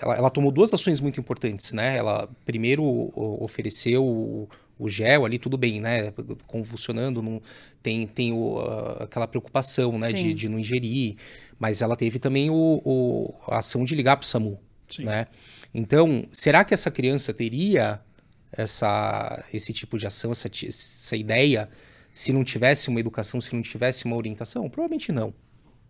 Ela, 0.00 0.16
ela, 0.16 0.30
tomou 0.30 0.50
duas 0.50 0.72
ações 0.72 1.00
muito 1.00 1.20
importantes, 1.20 1.74
né? 1.74 1.98
Ela 1.98 2.26
primeiro 2.46 2.82
ofereceu 3.14 4.48
o 4.78 4.88
gel 4.88 5.24
ali, 5.24 5.38
tudo 5.38 5.56
bem, 5.56 5.80
né? 5.80 6.12
Convulsionando, 6.46 7.22
não, 7.22 7.40
tem, 7.82 8.06
tem 8.06 8.32
o, 8.32 8.58
aquela 9.00 9.26
preocupação, 9.26 9.98
né? 9.98 10.12
De, 10.12 10.34
de, 10.34 10.48
não 10.48 10.58
ingerir. 10.58 11.16
Mas 11.58 11.82
ela 11.82 11.96
teve 11.96 12.18
também 12.18 12.50
o, 12.50 12.82
o 12.84 13.34
a 13.48 13.58
ação 13.58 13.84
de 13.84 13.94
ligar 13.94 14.16
para 14.16 14.24
o 14.24 14.26
SAMU, 14.26 14.58
Sim. 14.88 15.04
né? 15.04 15.26
Então, 15.74 16.24
será 16.32 16.64
que 16.64 16.74
essa 16.74 16.90
criança 16.90 17.32
teria 17.32 18.00
essa, 18.52 19.44
esse 19.52 19.72
tipo 19.72 19.96
de 19.98 20.06
ação, 20.06 20.32
essa, 20.32 20.48
essa 20.48 21.16
ideia, 21.16 21.68
se 22.12 22.32
não 22.32 22.44
tivesse 22.44 22.88
uma 22.88 23.00
educação, 23.00 23.40
se 23.40 23.54
não 23.54 23.62
tivesse 23.62 24.04
uma 24.04 24.16
orientação? 24.16 24.68
Provavelmente 24.68 25.10
não. 25.10 25.32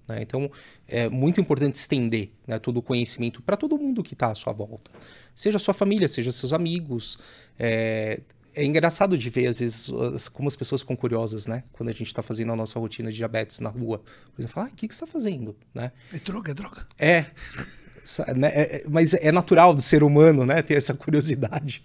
Né? 0.06 0.22
Então, 0.22 0.50
é 0.88 1.08
muito 1.08 1.40
importante 1.40 1.76
estender 1.76 2.30
né, 2.46 2.58
todo 2.58 2.76
o 2.76 2.82
conhecimento 2.82 3.42
para 3.42 3.56
todo 3.56 3.78
mundo 3.78 4.02
que 4.02 4.14
está 4.14 4.30
à 4.30 4.34
sua 4.34 4.52
volta. 4.52 4.90
Seja 5.34 5.58
sua 5.58 5.74
família, 5.74 6.08
seja 6.08 6.30
seus 6.30 6.52
amigos. 6.52 7.18
É, 7.58 8.20
é 8.54 8.64
engraçado 8.64 9.16
de 9.16 9.30
ver, 9.30 9.46
às 9.46 9.60
vezes, 9.60 10.28
como 10.28 10.48
as 10.48 10.56
pessoas 10.56 10.82
ficam 10.82 10.96
curiosas, 10.96 11.46
né? 11.46 11.64
Quando 11.72 11.88
a 11.88 11.92
gente 11.92 12.08
está 12.08 12.22
fazendo 12.22 12.52
a 12.52 12.56
nossa 12.56 12.78
rotina 12.78 13.10
de 13.10 13.16
diabetes 13.16 13.60
na 13.60 13.68
rua. 13.68 13.98
Por 13.98 14.40
exemplo, 14.40 14.54
fala, 14.54 14.66
ah, 14.66 14.70
o 14.72 14.76
que, 14.76 14.88
que 14.88 14.94
você 14.94 15.04
está 15.04 15.12
fazendo? 15.12 15.56
Né? 15.74 15.92
É 16.12 16.18
droga, 16.18 16.50
é 16.50 16.54
droga. 16.54 16.86
É. 16.98 17.26
Né? 18.34 18.48
É, 18.48 18.76
é, 18.76 18.84
mas 18.88 19.14
é 19.14 19.30
natural 19.30 19.72
do 19.72 19.80
ser 19.80 20.02
humano, 20.02 20.44
né? 20.44 20.60
Ter 20.60 20.74
essa 20.74 20.92
curiosidade. 20.92 21.84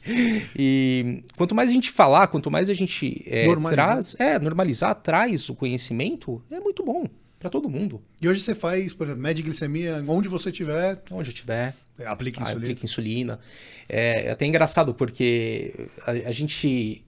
E 0.55 1.23
quanto 1.35 1.53
mais 1.53 1.69
a 1.69 1.73
gente 1.73 1.91
falar, 1.91 2.27
quanto 2.27 2.49
mais 2.49 2.69
a 2.69 2.73
gente 2.73 3.23
é, 3.27 3.45
traz, 3.71 4.15
é, 4.19 4.39
normalizar, 4.39 4.95
traz 4.95 5.47
o 5.49 5.55
conhecimento, 5.55 6.41
é 6.49 6.59
muito 6.59 6.83
bom 6.83 7.07
para 7.39 7.49
todo 7.49 7.69
mundo. 7.69 8.01
E 8.21 8.27
hoje 8.27 8.41
você 8.41 8.55
faz, 8.55 8.93
por 8.93 9.07
exemplo, 9.07 9.21
média 9.21 9.43
glicemia 9.43 10.03
onde 10.07 10.27
você 10.27 10.49
estiver. 10.49 11.01
Onde 11.11 11.29
estiver. 11.29 11.75
É, 11.97 12.05
aplica 12.05 12.41
insulina. 12.41 12.59
Aplica 12.59 12.83
insulina. 12.83 13.39
É, 13.87 14.25
é 14.25 14.31
até 14.31 14.45
engraçado 14.45 14.93
porque 14.93 15.87
a, 16.05 16.11
a 16.11 16.31
gente, 16.31 17.05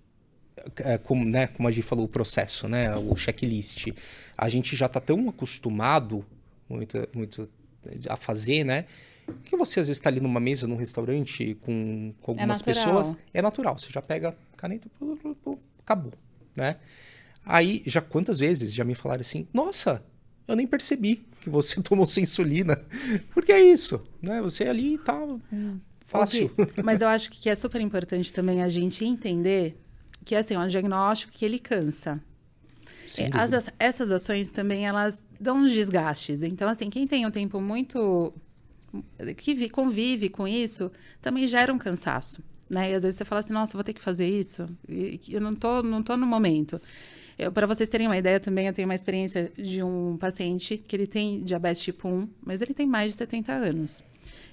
é, 0.78 0.98
como, 0.98 1.26
né, 1.26 1.48
como 1.48 1.68
a 1.68 1.72
gente 1.72 1.84
falou, 1.84 2.06
o 2.06 2.10
processo, 2.10 2.68
né, 2.68 2.96
o 2.96 3.16
checklist, 3.16 3.88
a 4.38 4.50
gente 4.50 4.76
já 4.76 4.86
está 4.86 5.00
tão 5.00 5.30
acostumado 5.30 6.26
muito, 6.68 6.98
muito 7.14 7.50
a 8.08 8.16
fazer, 8.16 8.64
né? 8.64 8.86
Que 9.44 9.56
você 9.56 9.80
às 9.80 9.88
vezes 9.88 10.00
está 10.00 10.10
ali 10.10 10.20
numa 10.20 10.40
mesa, 10.40 10.68
num 10.68 10.76
restaurante 10.76 11.56
com, 11.62 12.14
com 12.22 12.32
é 12.32 12.36
algumas 12.36 12.62
é 12.62 12.64
pessoas, 12.64 13.16
é 13.34 13.42
natural. 13.42 13.78
Você 13.78 13.90
já 13.92 14.02
pega 14.02 14.36
caneta, 14.58 14.90
acabou, 15.80 16.14
né? 16.56 16.78
Aí, 17.46 17.82
já 17.86 18.02
quantas 18.02 18.40
vezes 18.40 18.74
já 18.74 18.84
me 18.84 18.94
falaram 18.94 19.22
assim, 19.22 19.48
nossa, 19.54 20.04
eu 20.50 20.56
nem 20.56 20.68
percebi 20.68 21.24
que 21.42 21.50
você 21.50 21.82
tomou 21.84 22.06
sua 22.06 22.22
insulina. 22.22 22.82
Porque 23.34 23.52
é 23.52 23.62
isso, 23.62 24.06
né? 24.22 24.42
Você 24.42 24.66
ali 24.66 24.98
tá 24.98 25.18
hum. 25.52 25.80
fácil. 26.06 26.52
Mas 26.84 27.02
eu 27.02 27.08
acho 27.08 27.30
que 27.30 27.50
é 27.50 27.56
super 27.56 27.80
importante 27.82 28.34
também 28.34 28.62
a 28.62 28.70
gente 28.70 29.06
entender 29.06 29.80
que 30.26 30.36
assim, 30.36 30.54
é 30.54 30.60
um 30.60 30.68
diagnóstico 30.68 31.32
que 31.32 31.46
ele 31.46 31.60
cansa. 31.60 32.22
É, 33.18 33.30
as, 33.34 33.72
essas 33.80 34.12
ações 34.12 34.52
também, 34.52 34.86
elas 34.86 35.24
dão 35.40 35.58
uns 35.58 35.72
desgastes. 35.72 36.44
Então, 36.44 36.70
assim, 36.70 36.90
quem 36.90 37.08
tem 37.08 37.26
um 37.26 37.32
tempo 37.32 37.60
muito... 37.60 38.34
que 39.38 39.70
convive 39.70 40.30
com 40.30 40.48
isso, 40.48 40.92
também 41.22 41.48
gera 41.48 41.74
um 41.74 41.78
cansaço. 41.78 42.44
Né? 42.70 42.92
E 42.92 42.94
às 42.94 43.04
vezes 43.04 43.18
você 43.18 43.26
fala 43.26 43.40
assim, 43.40 43.54
nossa, 43.54 43.74
vou 43.74 43.84
ter 43.84 43.94
que 43.94 44.02
fazer 44.02 44.28
isso. 44.28 44.70
E, 44.88 45.20
eu 45.30 45.42
não 45.42 45.56
tô, 45.56 45.82
não 45.82 46.04
tô 46.04 46.16
no 46.16 46.28
momento. 46.28 46.80
Para 47.54 47.66
vocês 47.66 47.88
terem 47.90 48.08
uma 48.08 48.18
ideia 48.18 48.40
também, 48.40 48.68
eu 48.68 48.74
tenho 48.74 48.88
uma 48.88 48.96
experiência 48.96 49.52
de 49.58 49.82
um 49.82 50.18
paciente 50.18 50.78
que 50.78 50.96
ele 50.96 51.08
tem 51.08 51.42
diabetes 51.44 51.82
tipo 51.82 52.08
1, 52.08 52.28
mas 52.42 52.62
ele 52.62 52.74
tem 52.74 52.86
mais 52.86 53.12
de 53.12 53.18
70 53.18 53.54
anos. 53.54 54.04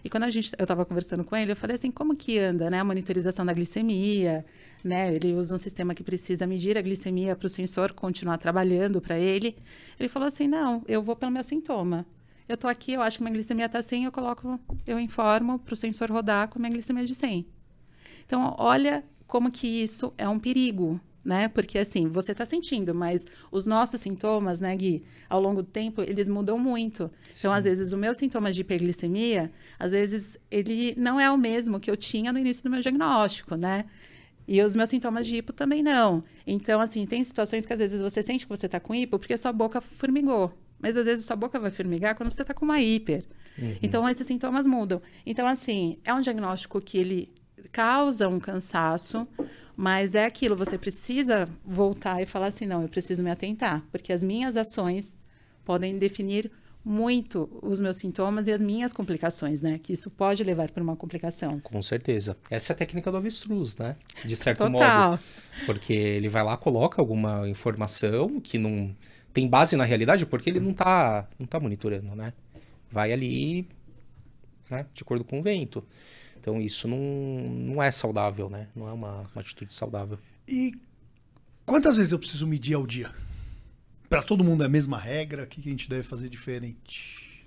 E 0.05 0.09
quando 0.09 0.23
a 0.23 0.31
gente, 0.31 0.53
eu 0.57 0.63
estava 0.63 0.85
conversando 0.85 1.25
com 1.25 1.35
ele, 1.37 1.53
eu 1.53 1.57
falei 1.57 1.75
assim, 1.75 1.91
como 1.91 2.15
que 2.15 2.39
anda, 2.39 2.71
né, 2.71 2.79
a 2.79 2.85
monitorização 2.85 3.45
da 3.45 3.53
glicemia, 3.53 4.45
né? 4.85 5.13
Ele 5.13 5.35
usa 5.35 5.55
um 5.55 5.59
sistema 5.59 5.95
que 5.95 6.05
precisa 6.05 6.47
medir 6.47 6.79
a 6.79 6.83
glicemia 6.83 7.35
para 7.35 7.47
o 7.47 7.49
sensor 7.49 7.93
continuar 7.93 8.39
trabalhando 8.39 9.01
para 9.01 9.19
ele. 9.19 9.57
Ele 9.99 10.09
falou 10.09 10.29
assim, 10.29 10.47
não, 10.47 10.85
eu 10.87 11.03
vou 11.03 11.17
pelo 11.17 11.33
meu 11.33 11.43
sintoma. 11.43 12.07
Eu 12.49 12.55
estou 12.55 12.71
aqui, 12.71 12.93
eu 12.93 13.03
acho 13.03 13.19
que 13.19 13.25
minha 13.25 13.33
glicemia 13.33 13.67
está 13.67 13.83
100, 13.83 14.05
eu 14.05 14.13
coloco, 14.13 14.61
eu 14.87 15.01
informo 15.01 15.59
para 15.59 15.75
o 15.75 15.77
sensor 15.77 16.11
rodar 16.11 16.49
com 16.49 16.61
minha 16.61 16.71
glicemia 16.71 17.05
de 17.05 17.15
100. 17.15 17.45
Então, 18.25 18.55
olha 18.59 19.05
como 19.27 19.51
que 19.51 19.67
isso 19.67 20.13
é 20.17 20.29
um 20.29 20.39
perigo, 20.39 21.01
né? 21.27 21.49
Porque 21.49 21.77
assim, 21.77 22.07
você 22.07 22.31
está 22.31 22.47
sentindo, 22.47 22.95
mas 22.95 23.27
os 23.51 23.67
nossos 23.67 24.01
sintomas, 24.01 24.61
né, 24.61 24.75
Gui, 24.77 25.03
ao 25.29 25.41
longo 25.41 25.61
do 25.61 25.69
tempo, 25.69 26.01
eles 26.01 26.29
mudam 26.29 26.57
muito. 26.57 27.11
Sim. 27.29 27.39
Então, 27.41 27.53
às 27.53 27.65
vezes, 27.65 27.93
o 27.93 27.99
meu 27.99 28.15
sintoma 28.15 28.53
de 28.53 28.61
hiperglicemia, 28.61 29.51
às 29.77 29.91
vezes, 29.91 30.39
ele 30.49 30.95
não 30.97 31.19
é 31.19 31.29
o 31.29 31.37
mesmo 31.37 31.81
que 31.81 31.91
eu 31.91 31.97
tinha 31.97 32.33
no 32.33 32.39
início 32.39 32.63
do 32.63 32.71
meu 32.71 32.81
diagnóstico, 32.81 33.57
né? 33.57 33.87
E 34.47 34.63
os 34.63 34.77
meus 34.77 34.89
sintomas 34.89 35.27
de 35.27 35.39
hipo 35.39 35.53
também 35.53 35.83
não. 35.83 36.23
Então, 36.47 36.81
assim, 36.81 37.05
tem 37.05 37.23
situações 37.25 37.67
que 37.67 37.73
às 37.73 37.81
vezes 37.81 38.01
você 38.01 38.23
sente 38.23 38.47
que 38.47 38.57
você 38.57 38.67
está 38.67 38.79
com 38.79 38.95
hipo 38.95 39.19
porque 39.19 39.37
sua 39.37 39.53
boca 39.53 39.81
formigou. 39.81 40.57
Mas 40.79 40.97
às 40.97 41.07
vezes 41.07 41.25
sua 41.25 41.35
boca 41.35 41.59
vai 41.59 41.73
formigar 41.73 42.15
quando 42.15 42.31
você 42.31 42.43
está 42.43 42.55
com 42.55 42.65
uma 42.65 42.81
hiper. 42.81 43.25
Uhum. 43.59 43.77
Então, 43.83 44.09
esses 44.09 44.25
sintomas 44.25 44.65
mudam. 44.65 45.03
Então, 45.25 45.45
assim, 45.45 45.99
é 46.05 46.15
um 46.15 46.21
diagnóstico 46.21 46.81
que 46.81 46.99
ele 46.99 47.33
causa 47.73 48.29
um 48.29 48.39
cansaço, 48.39 49.27
mas 49.77 50.15
é 50.15 50.25
aquilo, 50.25 50.57
você 50.57 50.79
precisa 50.79 51.49
voltar 51.65 52.23
e 52.23 52.27
falar 52.27 52.47
assim, 52.47 52.65
não, 52.65 52.83
eu 52.83 52.89
preciso 52.89 53.23
me 53.23 53.31
atentar, 53.31 53.85
porque 53.93 54.13
as 54.13 54.25
minhas 54.25 54.57
ações 54.57 55.15
podem 55.65 55.99
definir 55.99 56.51
muito 56.83 57.49
os 57.63 57.81
meus 57.81 57.97
sintomas 57.97 58.47
e 58.47 58.53
as 58.53 58.63
minhas 58.63 58.93
complicações, 58.93 59.61
né? 59.61 59.81
Que 59.83 59.93
isso 59.93 60.09
pode 60.09 60.45
levar 60.45 60.71
para 60.71 60.81
uma 60.81 60.95
complicação. 60.95 61.59
Com 61.59 61.83
certeza. 61.83 62.37
Essa 62.49 62.73
é 62.73 62.75
a 62.75 62.77
técnica 62.77 63.11
do 63.11 63.17
avestruz, 63.17 63.77
né? 63.77 63.97
De 64.25 64.37
certo 64.37 64.59
Total. 64.59 65.11
modo. 65.11 65.21
Porque 65.67 65.93
ele 65.93 66.29
vai 66.29 66.45
lá, 66.45 66.57
coloca 66.57 67.03
alguma 67.03 67.49
informação 67.49 68.41
que 68.41 68.57
não 68.57 68.95
tem 69.33 69.49
base 69.49 69.77
na 69.77 69.85
realidade, 69.85 70.25
porque 70.25 70.49
ele 70.49 70.61
não 70.61 70.71
está 70.71 71.29
não 71.37 71.45
tá 71.45 71.59
monitorando, 71.59 72.15
né? 72.15 72.33
Vai 72.89 73.13
ali, 73.13 73.69
né? 74.71 74.87
De 74.95 75.03
acordo 75.03 75.25
com 75.25 75.41
o 75.41 75.43
vento. 75.43 75.85
Então 76.47 76.61
isso 76.61 76.87
não, 76.87 76.97
não 76.97 77.83
é 77.83 77.91
saudável, 77.91 78.49
né? 78.49 78.69
Não 78.73 78.89
é 78.89 78.93
uma, 78.93 79.23
uma 79.35 79.41
atitude 79.41 79.75
saudável. 79.75 80.17
E 80.47 80.75
quantas 81.65 81.97
vezes 81.97 82.13
eu 82.13 82.21
preciso 82.21 82.47
medir 82.47 82.75
ao 82.75 82.87
dia? 82.87 83.11
Para 84.09 84.23
todo 84.23 84.45
mundo 84.45 84.63
é 84.63 84.67
a 84.67 84.69
mesma 84.69 84.97
regra? 84.97 85.43
O 85.43 85.47
que 85.49 85.61
a 85.61 85.65
gente 85.65 85.91
deve 85.91 86.05
fazer 86.05 86.29
diferente? 86.29 87.45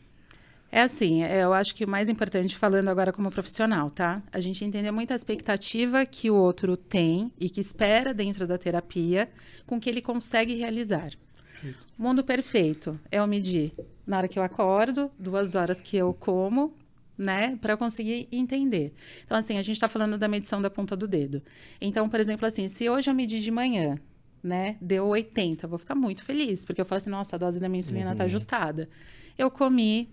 É 0.70 0.82
assim, 0.82 1.24
eu 1.24 1.54
acho 1.54 1.74
que 1.74 1.86
o 1.86 1.88
mais 1.88 2.10
importante, 2.10 2.58
falando 2.58 2.90
agora 2.90 3.14
como 3.14 3.32
profissional, 3.32 3.90
tá? 3.90 4.22
A 4.34 4.42
gente 4.42 4.66
entender 4.66 4.92
muito 4.92 5.14
a 5.14 5.16
expectativa 5.16 6.06
que 6.06 6.30
o 6.30 6.36
outro 6.36 6.76
tem 6.76 7.32
e 7.40 7.50
que 7.50 7.62
espera 7.62 8.14
dentro 8.14 8.46
da 8.46 8.58
terapia 8.58 9.32
com 9.66 9.80
que 9.80 9.90
ele 9.90 10.02
consegue 10.02 10.56
realizar. 10.56 11.12
Perfeito. 11.54 11.88
Mundo 11.98 12.22
perfeito 12.22 13.00
é 13.10 13.20
eu 13.20 13.28
medir 13.28 13.74
na 14.06 14.18
hora 14.18 14.28
que 14.28 14.38
eu 14.38 14.44
acordo, 14.44 15.10
duas 15.18 15.56
horas 15.56 15.80
que 15.80 15.96
eu 15.96 16.14
como, 16.14 16.74
né, 17.20 17.58
para 17.58 17.76
conseguir 17.76 18.30
entender. 18.32 18.94
Então, 19.26 19.38
assim, 19.38 19.58
a 19.58 19.62
gente 19.62 19.76
está 19.76 19.90
falando 19.90 20.18
da 20.18 20.26
medição 20.26 20.62
da 20.62 20.70
ponta 20.70 20.96
do 20.96 21.06
dedo. 21.06 21.44
Então, 21.82 22.08
por 22.08 22.18
exemplo, 22.18 22.48
assim, 22.48 22.70
se 22.70 22.90
hoje 22.90 23.10
eu 23.10 23.14
medir 23.14 23.42
de 23.42 23.52
manhã, 23.52 24.00
né, 24.42 24.78
deu 24.80 25.06
80, 25.06 25.66
eu 25.66 25.70
vou 25.70 25.78
ficar 25.78 25.96
muito 25.96 26.24
feliz, 26.24 26.66
porque 26.66 26.80
eu 26.80 26.86
falo 26.86 26.98
assim, 26.98 27.10
nossa, 27.10 27.36
a 27.36 27.40
dose 27.40 27.60
da 27.60 27.68
minha 27.68 27.82
insulina 27.82 28.14
está 28.14 28.24
uhum. 28.24 28.30
ajustada. 28.30 28.90
Eu 29.38 29.52
comi, 29.52 30.10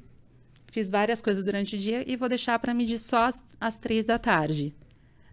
fiz 0.72 0.90
várias 0.90 1.22
coisas 1.22 1.44
durante 1.44 1.76
o 1.76 1.78
dia 1.78 2.02
e 2.10 2.16
vou 2.16 2.28
deixar 2.28 2.58
para 2.58 2.74
medir 2.74 2.98
só 2.98 3.22
às, 3.22 3.56
às 3.60 3.76
três 3.78 4.04
da 4.04 4.18
tarde. 4.18 4.74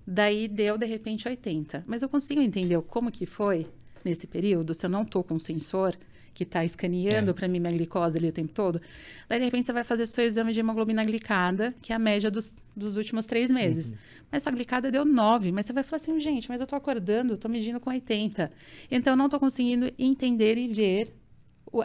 Daí 0.05 0.47
deu, 0.47 0.77
de 0.77 0.86
repente, 0.86 1.27
80. 1.27 1.86
Mas 1.88 2.03
eu 2.03 2.09
consigo 2.09 2.39
entender 2.39 2.79
como 2.83 3.12
que 3.12 3.25
foi 3.25 3.67
nesse 4.05 4.27
período, 4.27 4.75
se 4.75 4.86
eu 4.86 4.89
não 4.91 5.01
estou 5.01 5.23
com 5.23 5.39
sensor, 5.39 5.97
que 6.33 6.43
está 6.43 6.65
escaneando 6.65 7.31
é. 7.31 7.33
para 7.33 7.47
mim 7.47 7.59
minha 7.59 7.71
glicose 7.71 8.17
ali 8.17 8.29
o 8.29 8.31
tempo 8.31 8.51
todo. 8.51 8.81
Daí, 9.29 9.39
de 9.39 9.45
repente, 9.45 9.65
você 9.65 9.73
vai 9.73 9.83
fazer 9.83 10.07
seu 10.07 10.25
exame 10.25 10.51
de 10.51 10.59
hemoglobina 10.59 11.03
glicada, 11.03 11.73
que 11.81 11.93
é 11.93 11.95
a 11.95 11.99
média 11.99 12.31
dos, 12.31 12.55
dos 12.75 12.97
últimos 12.97 13.25
três 13.25 13.51
meses. 13.51 13.91
Uhum. 13.91 13.97
Mas 14.31 14.43
sua 14.43 14.51
glicada 14.51 14.91
deu 14.91 15.05
9. 15.05 15.51
Mas 15.51 15.65
você 15.65 15.73
vai 15.73 15.83
falar 15.83 16.01
assim, 16.01 16.19
gente, 16.19 16.49
mas 16.49 16.59
eu 16.59 16.63
estou 16.63 16.77
acordando, 16.77 17.35
estou 17.35 17.49
medindo 17.49 17.79
com 17.79 17.89
80. 17.89 18.51
Então, 18.89 19.13
eu 19.13 19.17
não 19.17 19.25
estou 19.25 19.39
conseguindo 19.39 19.91
entender 19.97 20.57
e 20.57 20.67
ver 20.67 21.13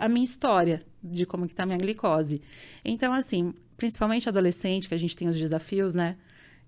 a 0.01 0.09
minha 0.09 0.25
história 0.25 0.83
de 1.03 1.27
como 1.27 1.47
que 1.47 1.53
está 1.53 1.65
a 1.65 1.67
minha 1.67 1.79
glicose. 1.79 2.41
Então, 2.85 3.13
assim, 3.13 3.53
principalmente 3.77 4.29
adolescente, 4.29 4.89
que 4.89 4.95
a 4.95 4.99
gente 4.99 5.17
tem 5.17 5.29
os 5.29 5.37
desafios, 5.37 5.95
né? 5.95 6.17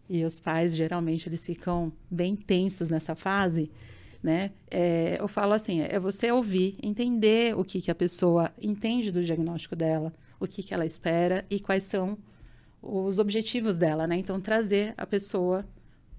E 0.08 0.24
os 0.24 0.38
pais, 0.38 0.74
geralmente, 0.74 1.28
eles 1.28 1.46
ficam 1.46 1.92
bem 2.10 2.36
tensos 2.36 2.90
nessa 2.90 3.14
fase 3.14 3.70
né? 4.22 4.50
É, 4.70 5.16
eu 5.18 5.28
falo 5.28 5.52
assim, 5.52 5.80
é 5.80 5.98
você 5.98 6.30
ouvir, 6.30 6.76
entender 6.82 7.56
o 7.56 7.64
que, 7.64 7.80
que 7.80 7.90
a 7.90 7.94
pessoa 7.94 8.52
entende 8.60 9.10
do 9.10 9.22
diagnóstico 9.22 9.74
dela, 9.74 10.12
o 10.38 10.46
que, 10.46 10.62
que 10.62 10.74
ela 10.74 10.84
espera 10.84 11.44
e 11.50 11.58
quais 11.58 11.84
são 11.84 12.18
os 12.82 13.18
objetivos 13.18 13.78
dela, 13.78 14.06
né? 14.06 14.16
Então, 14.16 14.40
trazer 14.40 14.94
a 14.96 15.06
pessoa 15.06 15.66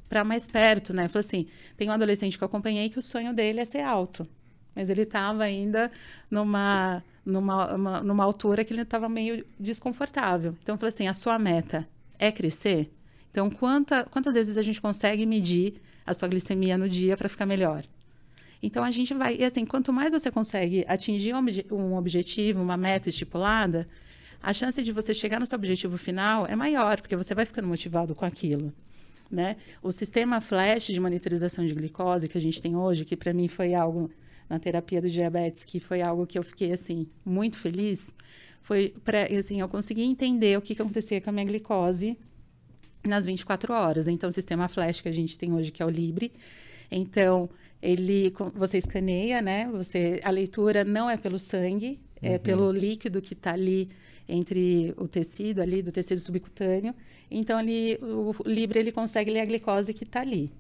para 0.08 0.24
mais 0.24 0.48
perto, 0.48 0.94
né? 0.94 1.08
Falei 1.08 1.26
assim, 1.26 1.48
tem 1.78 1.90
um 1.90 1.94
adolescente 1.94 2.38
que 2.38 2.44
eu 2.44 2.48
acompanhei 2.48 2.90
que 2.90 3.00
o 3.00 3.02
sonho 3.02 3.34
dele 3.34 3.62
é 3.62 3.66
ser 3.66 3.82
alto, 3.82 4.28
mas 4.76 4.90
ele 4.90 5.04
estava 5.04 5.44
ainda 5.44 5.92
numa, 6.30 7.04
numa, 7.26 7.76
uma, 7.76 8.02
numa 8.02 8.24
altura 8.24 8.64
que 8.64 8.74
ele 8.74 8.82
estava 8.82 9.08
meio 9.08 9.46
desconfortável. 9.60 10.56
Então, 10.62 10.76
eu 10.76 10.80
falei 10.80 10.94
assim, 10.94 11.08
a 11.08 11.14
sua 11.14 11.40
meta 11.40 11.88
é 12.20 12.32
crescer? 12.32 12.92
Então, 13.32 13.50
quanta, 13.50 14.04
quantas 14.04 14.34
vezes 14.36 14.58
a 14.58 14.62
gente 14.62 14.82
consegue 14.82 15.26
medir 15.26 15.76
a 16.06 16.14
sua 16.14 16.28
glicemia 16.28 16.78
no 16.78 16.90
dia 16.90 17.16
para 17.16 17.30
ficar 17.30 17.46
melhor. 17.46 17.84
Então 18.62 18.84
a 18.84 18.92
gente 18.92 19.14
vai, 19.14 19.38
e 19.38 19.44
assim, 19.44 19.66
quanto 19.66 19.92
mais 19.92 20.14
você 20.14 20.30
consegue 20.30 20.86
atingir 20.88 21.34
um, 21.34 21.38
obje 21.38 21.66
objetivo, 21.72 22.62
uma 22.62 22.78
meta 22.78 23.10
estipulada, 23.10 23.88
a 24.42 24.54
chance 24.54 24.82
de 24.82 24.92
você 24.92 25.14
chegar 25.14 25.40
no 25.40 25.46
seu 25.46 25.56
objetivo 25.56 25.98
final 25.98 26.46
é 26.46 26.56
maior, 26.56 27.02
porque 27.02 27.16
você 27.16 27.34
vai 27.34 27.46
ficando 27.46 27.68
motivado 27.68 28.14
com 28.14 28.26
aquilo. 28.26 28.74
Né? 29.30 29.56
O 29.82 29.92
sistema 29.92 30.42
flash 30.42 30.88
de 30.88 31.00
monitorização 31.00 31.66
de 31.66 31.74
glicose 31.74 32.28
que 32.28 32.38
a 32.38 32.42
gente 32.42 32.62
tem 32.62 32.76
hoje, 32.76 33.06
que 33.06 33.16
para 33.16 33.34
mim 33.34 33.48
foi 33.48 33.74
algo 33.74 34.12
na 34.50 34.60
terapia 34.60 35.02
do 35.02 35.10
diabetes, 35.10 35.64
que 35.64 35.80
foi 35.80 36.02
algo 36.02 36.28
que 36.28 36.38
eu 36.38 36.44
fiquei 36.44 36.74
assim 36.74 37.08
muito 37.24 37.58
feliz, 37.58 38.14
foi 38.62 38.94
para 39.04 39.24
assim 39.40 39.62
eu 39.62 39.70
consegui 39.70 40.04
entender 40.04 40.58
o 40.58 40.62
que, 40.62 40.76
que 40.76 40.82
acontecia 40.82 41.22
com 41.22 41.30
a 41.30 41.34
minha 41.34 41.46
glicose 41.46 42.18
nas 43.08 43.26
24 43.26 43.74
horas. 43.74 44.08
Então, 44.08 44.30
o 44.30 44.34
sistema 44.34 44.68
flash 44.68 45.02
que 45.02 45.10
a 45.10 45.12
gente 45.12 45.38
tem 45.38 45.54
hoje, 45.54 45.72
que 45.72 45.82
é 45.82 45.86
o 45.86 45.90
Libre, 45.90 46.32
então 46.90 47.50
ele 47.82 48.34
você 48.54 48.78
escaneia, 48.78 49.42
né? 49.42 49.68
Você 49.72 50.20
a 50.24 50.30
leitura 50.30 50.84
não 50.84 51.10
é 51.10 51.18
pelo 51.18 51.40
sangue, 51.40 52.00
é 52.22 52.34
uhum. 52.34 52.40
pelo 52.40 52.72
líquido 52.72 53.22
que 53.22 53.34
está 53.34 53.54
ali 53.54 53.90
entre 54.30 54.94
o 54.98 55.08
tecido 55.08 55.62
ali 55.62 55.82
do 55.82 55.92
tecido 55.92 56.20
subcutâneo. 56.20 56.94
Então 57.30 57.58
ali 57.58 57.98
o 58.02 58.36
Libre 58.46 58.80
ele 58.80 58.92
consegue 58.92 59.32
ler 59.32 59.40
a 59.40 59.46
glicose 59.46 59.94
que 59.94 60.04
está 60.04 60.22
ali 60.22 60.52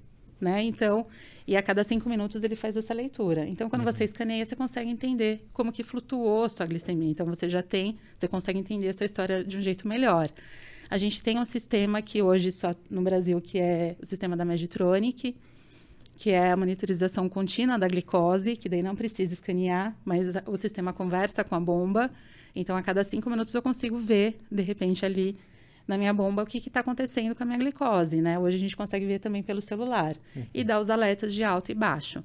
né? 0.41 0.63
Então, 0.63 1.05
e 1.47 1.55
a 1.55 1.61
cada 1.61 1.83
cinco 1.83 2.09
minutos 2.09 2.43
ele 2.43 2.55
faz 2.55 2.75
essa 2.75 2.93
leitura. 2.93 3.45
Então, 3.47 3.69
quando 3.69 3.85
uhum. 3.85 3.91
você 3.91 4.03
escaneia, 4.03 4.43
você 4.43 4.55
consegue 4.55 4.89
entender 4.89 5.47
como 5.53 5.71
que 5.71 5.83
flutuou 5.83 6.49
sua 6.49 6.65
glicemia. 6.65 7.09
Então, 7.09 7.27
você 7.27 7.47
já 7.47 7.61
tem, 7.61 7.97
você 8.17 8.27
consegue 8.27 8.57
entender 8.57 8.89
a 8.89 8.93
sua 8.93 9.05
história 9.05 9.43
de 9.43 9.57
um 9.57 9.61
jeito 9.61 9.87
melhor. 9.87 10.27
A 10.91 10.97
gente 10.97 11.23
tem 11.23 11.39
um 11.39 11.45
sistema 11.45 12.01
que 12.01 12.21
hoje 12.21 12.51
só 12.51 12.75
no 12.89 13.01
Brasil, 13.01 13.39
que 13.39 13.57
é 13.57 13.95
o 14.03 14.05
sistema 14.05 14.35
da 14.35 14.43
Meditronic, 14.43 15.33
que 16.17 16.31
é 16.31 16.51
a 16.51 16.57
monitorização 16.57 17.29
contínua 17.29 17.79
da 17.79 17.87
glicose, 17.87 18.57
que 18.57 18.67
daí 18.67 18.83
não 18.83 18.93
precisa 18.93 19.33
escanear, 19.33 19.95
mas 20.03 20.33
o 20.45 20.57
sistema 20.57 20.91
conversa 20.91 21.45
com 21.45 21.55
a 21.55 21.61
bomba. 21.61 22.11
Então, 22.53 22.75
a 22.75 22.81
cada 22.81 23.05
cinco 23.05 23.29
minutos 23.29 23.55
eu 23.55 23.61
consigo 23.61 23.97
ver, 23.97 24.37
de 24.51 24.61
repente, 24.63 25.05
ali 25.05 25.37
na 25.87 25.97
minha 25.97 26.13
bomba 26.13 26.43
o 26.43 26.45
que 26.45 26.57
está 26.57 26.81
acontecendo 26.81 27.33
com 27.35 27.43
a 27.43 27.45
minha 27.45 27.57
glicose, 27.57 28.19
né? 28.21 28.37
Hoje 28.37 28.57
a 28.57 28.59
gente 28.59 28.75
consegue 28.75 29.05
ver 29.05 29.19
também 29.19 29.41
pelo 29.41 29.61
celular 29.61 30.17
uhum. 30.35 30.43
e 30.53 30.61
dar 30.61 30.81
os 30.81 30.89
alertas 30.89 31.33
de 31.33 31.41
alto 31.41 31.71
e 31.71 31.73
baixo. 31.73 32.21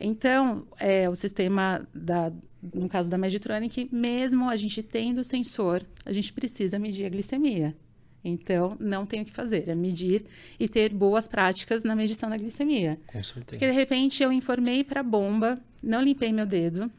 Então, 0.00 0.66
é, 0.78 1.06
o 1.06 1.14
sistema 1.14 1.86
da, 1.94 2.32
no 2.62 2.88
caso 2.88 3.10
da 3.10 3.18
Meditronic, 3.18 3.90
mesmo 3.92 4.48
a 4.48 4.56
gente 4.56 4.82
tendo 4.82 5.18
o 5.18 5.24
sensor, 5.24 5.82
a 6.06 6.14
gente 6.14 6.32
precisa 6.32 6.78
medir 6.78 7.04
a 7.04 7.10
glicemia. 7.10 7.76
Então, 8.22 8.76
não 8.78 9.06
tem 9.06 9.22
o 9.22 9.24
que 9.24 9.32
fazer, 9.32 9.68
é 9.68 9.74
medir 9.74 10.26
e 10.58 10.68
ter 10.68 10.92
boas 10.92 11.26
práticas 11.26 11.84
na 11.84 11.96
medição 11.96 12.28
da 12.28 12.36
glicemia. 12.36 12.98
Com 13.06 13.22
certeza. 13.22 13.46
Porque, 13.46 13.66
de 13.66 13.72
repente, 13.72 14.22
eu 14.22 14.30
informei 14.30 14.84
para 14.84 15.00
a 15.00 15.02
bomba, 15.02 15.58
não 15.82 16.02
limpei 16.02 16.30
meu 16.32 16.44
dedo, 16.44 16.90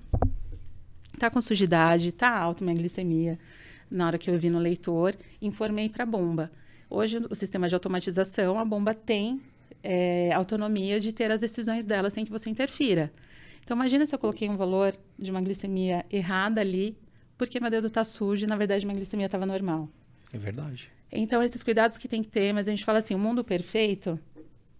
tá 1.19 1.29
com 1.29 1.39
sujidade, 1.39 2.11
tá 2.11 2.35
alto 2.35 2.63
minha 2.63 2.75
glicemia 2.75 3.37
na 3.91 4.07
hora 4.07 4.17
que 4.17 4.31
eu 4.31 4.39
vi 4.39 4.49
no 4.49 4.57
leitor, 4.57 5.15
informei 5.41 5.89
para 5.89 6.03
a 6.03 6.05
bomba. 6.05 6.49
Hoje, 6.89 7.17
o 7.29 7.35
sistema 7.35 7.67
de 7.67 7.75
automatização, 7.75 8.57
a 8.57 8.65
bomba 8.65 8.93
tem 8.93 9.41
é, 9.83 10.31
autonomia 10.33 10.99
de 10.99 11.11
ter 11.11 11.29
as 11.29 11.41
decisões 11.41 11.85
dela 11.85 12.09
sem 12.09 12.25
que 12.25 12.31
você 12.31 12.49
interfira. 12.49 13.11
Então, 13.63 13.75
imagina 13.75 14.05
se 14.07 14.15
eu 14.15 14.19
coloquei 14.19 14.49
um 14.49 14.57
valor 14.57 14.95
de 15.19 15.29
uma 15.29 15.41
glicemia 15.41 16.05
errada 16.09 16.61
ali, 16.61 16.97
porque 17.37 17.59
meu 17.59 17.69
dedo 17.69 17.87
está 17.87 18.03
sujo 18.03 18.45
e, 18.45 18.47
na 18.47 18.55
verdade, 18.55 18.85
minha 18.85 18.95
glicemia 18.95 19.27
estava 19.27 19.45
normal. 19.45 19.89
É 20.33 20.37
verdade. 20.37 20.89
Então, 21.11 21.43
esses 21.43 21.61
cuidados 21.61 21.97
que 21.97 22.07
tem 22.07 22.21
que 22.21 22.29
ter, 22.29 22.53
mas 22.53 22.67
a 22.67 22.71
gente 22.71 22.85
fala 22.85 22.99
assim, 22.99 23.13
o 23.13 23.19
mundo 23.19 23.43
perfeito, 23.43 24.19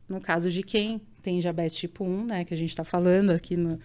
no 0.07 0.21
caso 0.21 0.49
de 0.49 0.63
quem 0.63 1.01
tem 1.21 1.39
diabetes 1.39 1.77
tipo 1.77 2.03
1, 2.03 2.25
né, 2.25 2.45
que 2.45 2.53
a 2.53 2.57
gente 2.57 2.69
está 2.69 2.83
falando 2.83 3.31
aqui 3.31 3.55
no, 3.57 3.77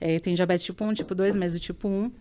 é, 0.00 0.18
tem 0.18 0.34
diabetes 0.34 0.66
tipo 0.66 0.84
1, 0.84 0.94
tipo 0.94 1.14
2, 1.14 1.34
mas 1.34 1.54
o 1.54 1.58
tipo 1.58 1.88
1, 1.88 1.90
uhum. 1.92 2.12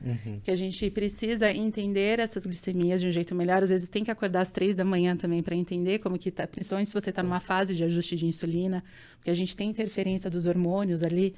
que 0.43 0.51
a 0.51 0.55
gente 0.55 0.89
precisa 0.89 1.51
entender 1.51 2.19
essas 2.19 2.45
glicemias 2.45 3.01
de 3.01 3.07
um 3.07 3.11
jeito 3.11 3.33
melhor. 3.35 3.63
Às 3.63 3.69
vezes 3.69 3.89
tem 3.89 4.03
que 4.03 4.11
acordar 4.11 4.41
às 4.41 4.51
3 4.51 4.75
da 4.75 4.85
manhã 4.85 5.17
também 5.17 5.43
para 5.43 5.55
entender 5.55 5.99
como 5.99 6.17
que 6.17 6.31
tá, 6.31 6.47
principalmente 6.47 6.87
se 6.87 6.93
você 6.93 7.09
está 7.09 7.21
numa 7.21 7.39
fase 7.39 7.75
de 7.75 7.83
ajuste 7.83 8.15
de 8.15 8.25
insulina, 8.25 8.83
porque 9.17 9.29
a 9.29 9.33
gente 9.33 9.55
tem 9.55 9.69
interferência 9.69 10.29
dos 10.29 10.45
hormônios 10.45 11.03
ali, 11.03 11.35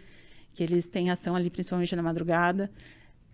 que 0.53 0.61
eles 0.63 0.87
têm 0.87 1.09
ação 1.09 1.35
ali 1.35 1.49
principalmente 1.49 1.95
na 1.95 2.03
madrugada. 2.03 2.69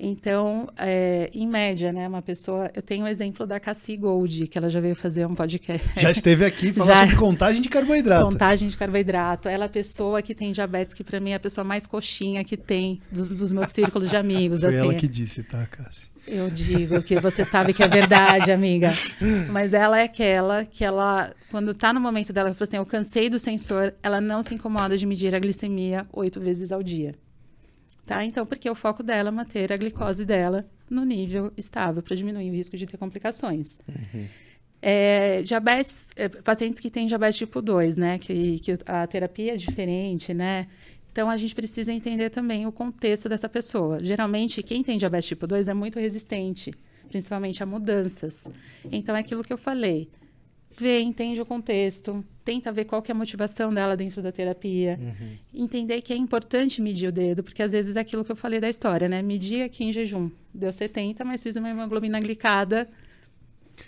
Então, 0.04 0.68
é, 0.80 1.30
em 1.32 1.48
média, 1.48 1.94
né, 1.94 2.08
uma 2.08 2.24
pessoa. 2.24 2.72
Eu 2.74 2.82
tenho 2.82 3.06
o 3.06 3.08
exemplo 3.08 3.46
da 3.46 3.60
Cassie 3.60 3.96
Gold, 3.96 4.48
que 4.48 4.58
ela 4.58 4.68
já 4.68 4.80
veio 4.80 4.96
fazer 4.96 5.28
um 5.28 5.36
podcast. 5.36 5.88
Já 5.96 6.10
esteve 6.10 6.44
aqui 6.44 6.74
falando 6.74 6.98
sobre 6.98 7.16
contagem 7.18 7.62
de 7.62 7.70
carboidrato. 7.70 8.26
Contagem 8.26 8.68
de 8.68 8.76
carboidrato. 8.76 9.48
Ela 9.48 9.66
é 9.66 9.68
a 9.68 9.70
pessoa 9.70 10.24
que 10.24 10.34
tem 10.34 10.52
diabetes, 10.52 10.96
que 10.96 11.04
para 11.04 11.20
mim 11.20 11.30
é 11.30 11.36
a 11.36 11.40
pessoa 11.40 11.64
mais 11.64 11.86
coxinha 11.86 12.44
que 12.44 12.58
tem 12.58 13.00
dos, 13.12 13.30
dos 13.30 13.52
meus 13.52 13.70
círculos 13.70 14.10
de 14.10 14.18
amigos. 14.18 14.62
Foi 14.62 14.70
assim. 14.70 14.78
ela 14.80 14.96
que 14.96 15.08
disse, 15.08 15.44
tá, 15.44 15.68
Cassie? 15.68 16.10
Eu 16.28 16.50
digo 16.50 17.04
que 17.04 17.20
você 17.20 17.46
sabe 17.46 17.72
que 17.72 17.84
é 17.84 17.88
verdade, 17.88 18.52
amiga. 18.52 18.92
Mas 19.52 19.72
ela 19.72 20.00
é 20.00 20.04
aquela 20.06 20.66
que 20.66 20.84
ela, 20.84 21.32
quando 21.52 21.76
tá 21.76 21.94
no 21.94 22.00
momento 22.00 22.34
dela, 22.34 22.50
ela 22.50 22.56
fala 22.56 22.68
assim: 22.68 22.78
eu 22.78 22.86
cansei 22.88 23.30
do 23.30 23.38
sensor, 23.38 23.94
ela 24.02 24.20
não 24.20 24.42
se 24.42 24.56
incomoda 24.56 24.98
de 24.98 25.06
medir 25.06 25.36
a 25.36 25.40
glicemia 25.40 26.08
oito 26.12 26.40
vezes 26.40 26.72
ao 26.72 26.82
dia. 26.82 27.14
Tá? 28.12 28.26
Então, 28.26 28.45
porque 28.45 28.69
o 28.69 28.76
foco 28.76 29.02
dela 29.02 29.30
é 29.30 29.32
manter 29.32 29.71
a 29.71 29.78
glicose 29.78 30.26
dela 30.26 30.65
no 30.89 31.06
nível 31.06 31.52
estável 31.56 32.04
para 32.04 32.13
diminuir 32.13 32.50
o 32.50 32.54
risco 32.54 32.76
de 32.76 32.86
ter 32.86 32.97
complicações. 32.97 33.78
Uhum. 33.88 34.26
É, 34.82 35.41
diabetes, 35.43 36.08
é, 36.17 36.28
pacientes 36.28 36.80
que 36.80 36.89
têm 36.89 37.08
diabetes 37.08 37.38
tipo 37.38 37.62
2, 37.62 37.95
né? 37.95 38.19
Que, 38.19 38.60
que 38.60 38.78
a 38.86 39.08
terapia 39.08 39.54
é 39.54 39.56
diferente, 39.56 40.34
né? 40.34 40.67
Então, 41.10 41.30
a 41.30 41.38
gente 41.38 41.56
precisa 41.56 41.93
entender 41.93 42.30
também 42.30 42.67
o 42.67 42.71
contexto 42.71 43.30
dessa 43.30 43.47
pessoa. 43.47 44.04
Geralmente, 44.04 44.62
quem 44.62 44.84
tem 44.84 44.97
diabetes 44.97 45.30
tipo 45.30 45.47
2 45.47 45.69
é 45.69 45.74
muito 45.74 45.97
resistente, 45.97 46.74
principalmente 47.08 47.63
a 47.63 47.65
mudanças. 47.65 48.50
Então, 48.91 49.15
é 49.15 49.19
aquilo 49.19 49.41
que 49.41 49.54
eu 49.54 49.58
falei 49.58 50.10
vê, 50.78 51.02
entende 51.02 51.39
o 51.41 51.45
contexto, 51.45 52.26
tenta 52.44 52.72
ver 52.72 52.86
qual 52.86 53.02
que 53.02 53.12
é 53.12 53.14
a 53.14 53.18
motivação 53.18 53.74
dela 53.74 53.96
dentro 53.96 54.22
da 54.22 54.32
terapia, 54.32 55.00
uhum. 55.02 55.38
entender 55.54 56.02
que 56.02 56.12
é 56.12 56.16
importante 56.16 56.82
medir 56.82 57.10
o 57.10 57.12
dedo, 57.12 57.44
porque 57.44 57.62
às 57.62 57.72
vezes 57.72 57.96
é 57.96 58.00
aquilo 58.00 58.26
que 58.26 58.32
eu 58.32 58.36
falei 58.36 58.60
da 58.60 58.70
história, 58.70 59.08
né? 59.08 59.22
Medir 59.22 59.64
aqui 59.64 59.84
em 59.84 59.94
jejum, 59.94 60.30
deu 60.54 60.72
70, 60.72 61.24
mas 61.24 61.44
fiz 61.44 61.56
uma 61.56 61.70
hemoglobina 61.70 62.20
glicada 62.20 62.88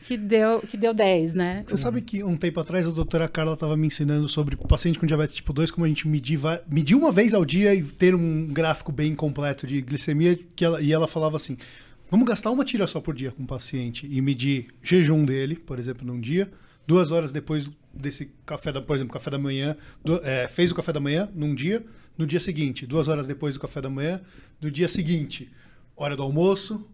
que 0.02 0.18
deu, 0.18 0.60
que 0.62 0.76
deu 0.76 0.94
10, 0.94 1.36
né? 1.36 1.64
Você 1.68 1.78
sabe 1.78 2.02
que 2.02 2.24
um 2.24 2.36
tempo 2.36 2.60
atrás 2.60 2.88
a 2.88 2.92
doutora 2.92 3.28
Carla 3.28 3.54
estava 3.54 3.78
me 3.78 3.88
ensinando 3.88 4.28
sobre 4.28 4.56
paciente 4.56 4.98
com 4.98 5.06
diabetes 5.06 5.36
tipo 5.36 5.54
2, 5.54 5.72
como 5.72 5.86
a 5.86 5.88
gente 5.88 6.08
medir, 6.08 6.40
medir 6.68 6.96
uma 6.96 7.12
vez 7.12 7.34
ao 7.34 7.46
dia 7.46 7.74
e 7.74 7.84
ter 7.84 8.16
um 8.16 8.48
gráfico 8.48 8.92
bem 8.92 9.14
completo 9.14 9.68
de 9.68 9.82
glicemia, 9.82 10.40
que 10.56 10.66
ela, 10.66 10.82
e 10.82 10.92
ela 10.92 11.08
falava 11.08 11.38
assim, 11.38 11.58
vamos 12.10 12.28
gastar 12.28 12.52
uma 12.52 12.66
tira 12.66 12.88
só 12.88 13.00
por 13.00 13.14
dia 13.14 13.32
com 13.32 13.44
o 13.44 13.48
paciente 13.48 14.08
e 14.10 14.22
medir 14.22 14.68
jejum 14.82 15.24
dele, 15.26 15.56
por 15.56 15.78
exemplo, 15.78 16.06
num 16.06 16.20
dia, 16.20 16.50
duas 16.86 17.12
horas 17.12 17.32
depois 17.32 17.70
desse 17.94 18.32
café, 18.46 18.72
da, 18.72 18.82
por 18.82 18.96
exemplo, 18.96 19.14
café 19.14 19.30
da 19.30 19.38
manhã, 19.38 19.76
do, 20.04 20.16
é, 20.26 20.48
fez 20.48 20.72
o 20.72 20.76
café 20.76 20.92
da 20.92 21.00
manhã 21.00 21.30
num 21.34 21.54
dia, 21.54 21.86
no 22.18 22.26
dia 22.26 22.40
seguinte, 22.40 22.86
duas 22.86 23.08
horas 23.08 23.28
depois 23.28 23.56
do 23.56 23.60
café 23.60 23.82
da 23.82 23.90
manhã, 23.90 24.22
no 24.62 24.70
dia 24.70 24.88
seguinte, 24.88 25.52
hora 25.96 26.16
do 26.16 26.24
almoço, 26.24 26.88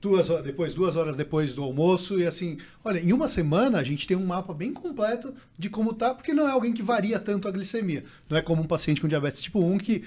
duas 0.00 0.30
horas 0.30 0.44
depois, 0.44 0.74
duas 0.74 0.96
horas 0.96 1.16
depois 1.16 1.54
do 1.54 1.62
almoço, 1.62 2.18
e 2.18 2.26
assim, 2.26 2.58
olha, 2.84 3.00
em 3.00 3.12
uma 3.12 3.28
semana 3.28 3.78
a 3.78 3.82
gente 3.82 4.06
tem 4.06 4.16
um 4.16 4.26
mapa 4.26 4.52
bem 4.52 4.72
completo 4.72 5.34
de 5.58 5.70
como 5.70 5.94
tá, 5.94 6.14
porque 6.14 6.34
não 6.34 6.46
é 6.46 6.52
alguém 6.52 6.72
que 6.72 6.82
varia 6.82 7.18
tanto 7.18 7.48
a 7.48 7.50
glicemia. 7.50 8.04
Não 8.28 8.36
é 8.36 8.42
como 8.42 8.62
um 8.62 8.66
paciente 8.66 9.00
com 9.00 9.08
diabetes 9.08 9.42
tipo 9.42 9.60
1, 9.60 9.78
que 9.78 10.04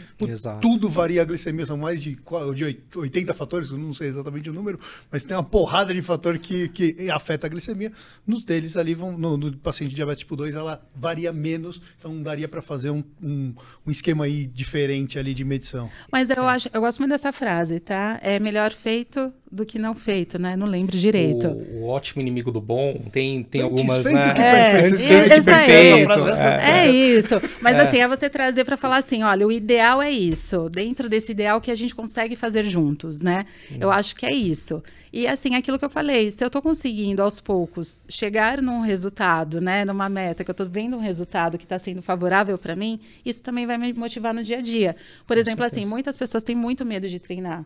tudo 0.61 0.89
varia 0.89 1.21
a 1.21 1.25
glicemia, 1.25 1.65
são 1.65 1.77
mais 1.77 2.01
de, 2.01 2.17
de 2.55 2.77
80 2.95 3.33
fatores, 3.33 3.71
não 3.71 3.93
sei 3.93 4.07
exatamente 4.07 4.49
o 4.49 4.53
número, 4.53 4.79
mas 5.11 5.23
tem 5.23 5.35
uma 5.35 5.43
porrada 5.43 5.93
de 5.93 6.01
fator 6.01 6.37
que, 6.37 6.69
que 6.69 7.09
afeta 7.09 7.47
a 7.47 7.49
glicemia. 7.49 7.91
Nos 8.25 8.43
deles 8.43 8.77
ali, 8.77 8.93
vão, 8.93 9.17
no, 9.17 9.37
no 9.37 9.57
paciente 9.57 9.89
de 9.89 9.95
diabetes 9.95 10.19
tipo 10.19 10.35
2, 10.35 10.55
ela 10.55 10.81
varia 10.95 11.33
menos, 11.33 11.81
então 11.97 12.21
daria 12.21 12.47
para 12.47 12.61
fazer 12.61 12.91
um, 12.91 13.03
um, 13.21 13.53
um, 13.85 13.91
esquema 13.91 14.25
aí 14.25 14.45
diferente 14.45 15.17
ali 15.17 15.33
de 15.33 15.43
medição. 15.43 15.89
Mas 16.11 16.29
eu, 16.29 16.43
é. 16.43 16.47
acho, 16.47 16.69
eu 16.73 16.81
gosto 16.81 16.99
muito 16.99 17.11
dessa 17.11 17.31
frase, 17.31 17.79
tá? 17.79 18.19
É 18.21 18.39
melhor 18.39 18.71
feito 18.71 19.33
do 19.51 19.65
que 19.65 19.79
não 19.79 19.95
feito, 19.95 20.37
né? 20.37 20.55
Não 20.55 20.67
lembro 20.67 20.97
direito. 20.97 21.47
O, 21.47 21.81
o 21.81 21.87
ótimo 21.87 22.21
inimigo 22.21 22.51
do 22.51 22.61
bom 22.61 22.93
tem, 23.11 23.43
tem 23.43 23.61
algumas, 23.61 24.05
né? 24.05 24.33
Que 24.33 24.41
é, 24.41 24.71
perfeito, 24.71 24.91
desfeito 24.91 25.23
que 25.23 25.41
perfeito. 25.41 26.11
É, 26.39 26.85
é, 26.85 26.91
isso. 26.91 27.35
Mas 27.61 27.77
é. 27.77 27.81
assim, 27.81 27.97
é 27.97 28.07
você 28.07 28.29
trazer 28.29 28.63
para 28.63 28.77
falar 28.77 28.97
assim, 28.97 29.23
olha, 29.23 29.47
o 29.47 29.51
ideal 29.51 30.01
é 30.01 30.11
isso. 30.11 30.69
Dentro 30.69 31.09
desse 31.09 31.31
ideal 31.31 31.59
que 31.59 31.71
a 31.71 31.75
gente 31.75 31.95
consegue 31.95 32.35
fazer 32.35 32.63
juntos, 32.63 33.21
né? 33.21 33.45
Hum. 33.71 33.77
Eu 33.79 33.91
acho 33.91 34.15
que 34.15 34.25
é 34.25 34.31
isso. 34.31 34.83
E 35.11 35.25
assim, 35.25 35.55
aquilo 35.55 35.79
que 35.79 35.85
eu 35.85 35.89
falei, 35.89 36.29
se 36.29 36.43
eu 36.43 36.47
estou 36.47 36.61
conseguindo 36.61 37.23
aos 37.23 37.39
poucos 37.39 37.99
chegar 38.07 38.61
num 38.61 38.81
resultado, 38.81 39.59
né, 39.59 39.83
numa 39.83 40.07
meta, 40.07 40.43
que 40.43 40.51
eu 40.51 40.53
estou 40.53 40.67
vendo 40.67 40.95
um 40.95 40.99
resultado 40.99 41.57
que 41.57 41.65
está 41.65 41.79
sendo 41.79 42.01
favorável 42.01 42.57
para 42.57 42.75
mim, 42.75 42.99
isso 43.25 43.41
também 43.41 43.65
vai 43.65 43.77
me 43.77 43.91
motivar 43.93 44.33
no 44.33 44.43
dia 44.43 44.59
a 44.59 44.61
dia. 44.61 44.95
Por 45.25 45.35
Com 45.35 45.39
exemplo, 45.39 45.65
assim, 45.65 45.75
certeza. 45.75 45.87
assim, 45.87 45.89
muitas 45.89 46.17
pessoas 46.17 46.43
têm 46.43 46.55
muito 46.55 46.85
medo 46.85 47.09
de 47.09 47.19
treinar. 47.19 47.65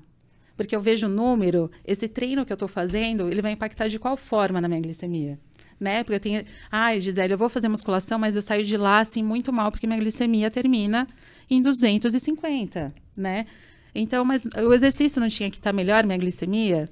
Porque 0.56 0.76
eu 0.76 0.82
vejo 0.82 1.08
o 1.08 1.10
número, 1.10 1.72
esse 1.86 2.08
treino 2.08 2.46
que 2.46 2.52
eu 2.52 2.56
estou 2.56 2.68
fazendo, 2.68 3.28
ele 3.30 3.42
vai 3.42 3.52
impactar 3.52 3.88
de 3.88 3.98
qual 3.98 4.16
forma 4.16 4.62
na 4.62 4.68
minha 4.68 4.82
glicemia? 4.82 5.40
né? 5.80 6.04
Porque 6.04 6.16
eu 6.16 6.20
tenho, 6.20 6.46
ai, 6.72 7.02
Gisele, 7.02 7.34
eu 7.34 7.38
vou 7.38 7.50
fazer 7.50 7.68
musculação, 7.68 8.18
mas 8.18 8.36
eu 8.36 8.42
saio 8.42 8.64
de 8.64 8.78
lá 8.78 9.00
assim 9.00 9.22
muito 9.22 9.52
mal 9.52 9.70
porque 9.70 9.86
minha 9.86 10.00
glicemia 10.00 10.50
termina 10.50 11.06
em 11.50 11.62
250, 11.62 12.94
né? 13.16 13.46
Então, 13.94 14.24
mas 14.26 14.46
o 14.46 14.74
exercício 14.74 15.20
não 15.20 15.28
tinha 15.28 15.52
que 15.52 15.58
estar 15.58 15.72
tá 15.72 15.76
melhor, 15.76 16.06
minha 16.06 16.18
glicemia? 16.18 16.90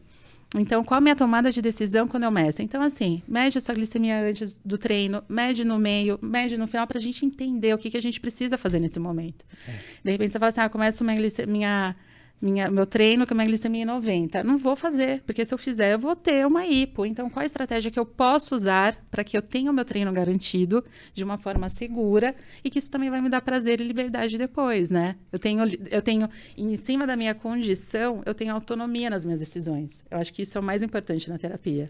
Então, 0.59 0.84
qual 0.84 0.97
a 0.97 1.01
minha 1.01 1.16
tomada 1.16 1.49
de 1.49 1.62
decisão 1.62 2.07
quando 2.07 2.24
eu 2.24 2.32
meço? 2.32 2.62
Então, 2.62 2.82
assim, 2.82 3.24
mede 3.26 3.57
a 3.57 3.62
sua 3.62 3.74
glicemia 3.74 4.22
antes 4.22 4.57
do 4.66 4.78
treino, 4.78 5.24
mede 5.30 5.64
no 5.64 5.80
meio, 5.80 6.20
mede 6.22 6.57
no 6.57 6.68
final, 6.68 6.86
para 6.86 6.97
a 6.97 7.01
gente 7.01 7.26
entender 7.26 7.74
o 7.74 7.78
que, 7.78 7.89
que 7.89 7.95
a 7.95 8.01
gente 8.01 8.20
precisa 8.20 8.57
fazer 8.57 8.80
nesse 8.80 8.99
momento. 8.99 9.45
É. 9.66 9.72
De 10.03 10.12
repente, 10.12 10.34
você 10.34 10.39
fala 10.39 10.49
assim, 10.49 10.59
ah, 10.59 10.70
começa 10.70 11.03
minha, 11.05 11.22
minha 11.47 11.93
minha, 12.41 12.69
meu 12.71 12.85
treino 12.85 13.27
com 13.27 13.33
a 13.33 13.35
minha 13.35 13.45
glicemia 13.47 13.85
90. 13.85 14.43
Não 14.43 14.57
vou 14.57 14.75
fazer, 14.75 15.21
porque 15.21 15.45
se 15.45 15.53
eu 15.53 15.57
fizer, 15.57 15.93
eu 15.93 15.99
vou 15.99 16.15
ter 16.15 16.45
uma 16.45 16.65
hipo. 16.65 17.05
Então, 17.05 17.29
qual 17.29 17.43
a 17.43 17.45
estratégia 17.45 17.91
que 17.91 17.99
eu 17.99 18.05
posso 18.05 18.55
usar 18.55 18.97
para 19.11 19.23
que 19.23 19.37
eu 19.37 19.41
tenha 19.41 19.69
o 19.69 19.73
meu 19.73 19.85
treino 19.85 20.11
garantido 20.11 20.83
de 21.13 21.23
uma 21.23 21.37
forma 21.37 21.69
segura 21.69 22.35
e 22.63 22.69
que 22.69 22.79
isso 22.79 22.89
também 22.89 23.09
vai 23.09 23.21
me 23.21 23.29
dar 23.29 23.41
prazer 23.41 23.79
e 23.79 23.83
liberdade 23.83 24.37
depois, 24.37 24.89
né? 24.89 25.15
Eu 25.31 25.37
tenho, 25.37 25.63
eu 25.89 26.01
tenho 26.01 26.27
em 26.57 26.75
cima 26.77 27.05
da 27.05 27.15
minha 27.15 27.35
condição, 27.35 28.23
eu 28.25 28.33
tenho 28.33 28.53
autonomia 28.53 29.09
nas 29.09 29.23
minhas 29.23 29.39
decisões. 29.39 30.03
Eu 30.09 30.17
acho 30.17 30.33
que 30.33 30.41
isso 30.41 30.57
é 30.57 30.61
o 30.61 30.63
mais 30.63 30.81
importante 30.81 31.29
na 31.29 31.37
terapia. 31.37 31.85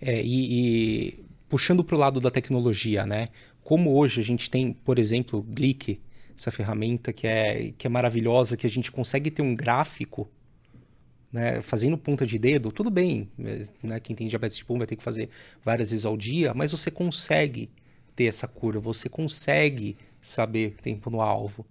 É, 0.00 0.22
e, 0.22 1.08
e 1.08 1.24
puxando 1.48 1.82
para 1.82 1.96
o 1.96 1.98
lado 1.98 2.20
da 2.20 2.30
tecnologia, 2.30 3.04
né? 3.04 3.28
Como 3.64 3.96
hoje 3.96 4.20
a 4.20 4.24
gente 4.24 4.50
tem, 4.50 4.72
por 4.72 4.98
exemplo, 4.98 5.42
Glick, 5.42 6.00
essa 6.36 6.50
ferramenta 6.50 7.12
que 7.12 7.26
é, 7.26 7.72
que 7.76 7.86
é 7.86 7.90
maravilhosa, 7.90 8.56
que 8.56 8.66
a 8.66 8.70
gente 8.70 8.90
consegue 8.90 9.30
ter 9.30 9.42
um 9.42 9.54
gráfico, 9.54 10.28
né, 11.32 11.62
fazendo 11.62 11.96
ponta 11.96 12.26
de 12.26 12.38
dedo, 12.38 12.70
tudo 12.70 12.90
bem, 12.90 13.30
né, 13.82 13.98
quem 14.00 14.14
tem 14.14 14.26
diabetes 14.26 14.56
tipo 14.56 14.74
1 14.74 14.78
vai 14.78 14.86
ter 14.86 14.96
que 14.96 15.02
fazer 15.02 15.30
várias 15.64 15.90
vezes 15.90 16.04
ao 16.04 16.16
dia, 16.16 16.52
mas 16.54 16.72
você 16.72 16.90
consegue 16.90 17.70
ter 18.14 18.24
essa 18.24 18.46
cura, 18.46 18.78
você 18.78 19.08
consegue 19.08 19.96
saber 20.20 20.76
tempo 20.82 21.10
no 21.10 21.20
alvo. 21.20 21.66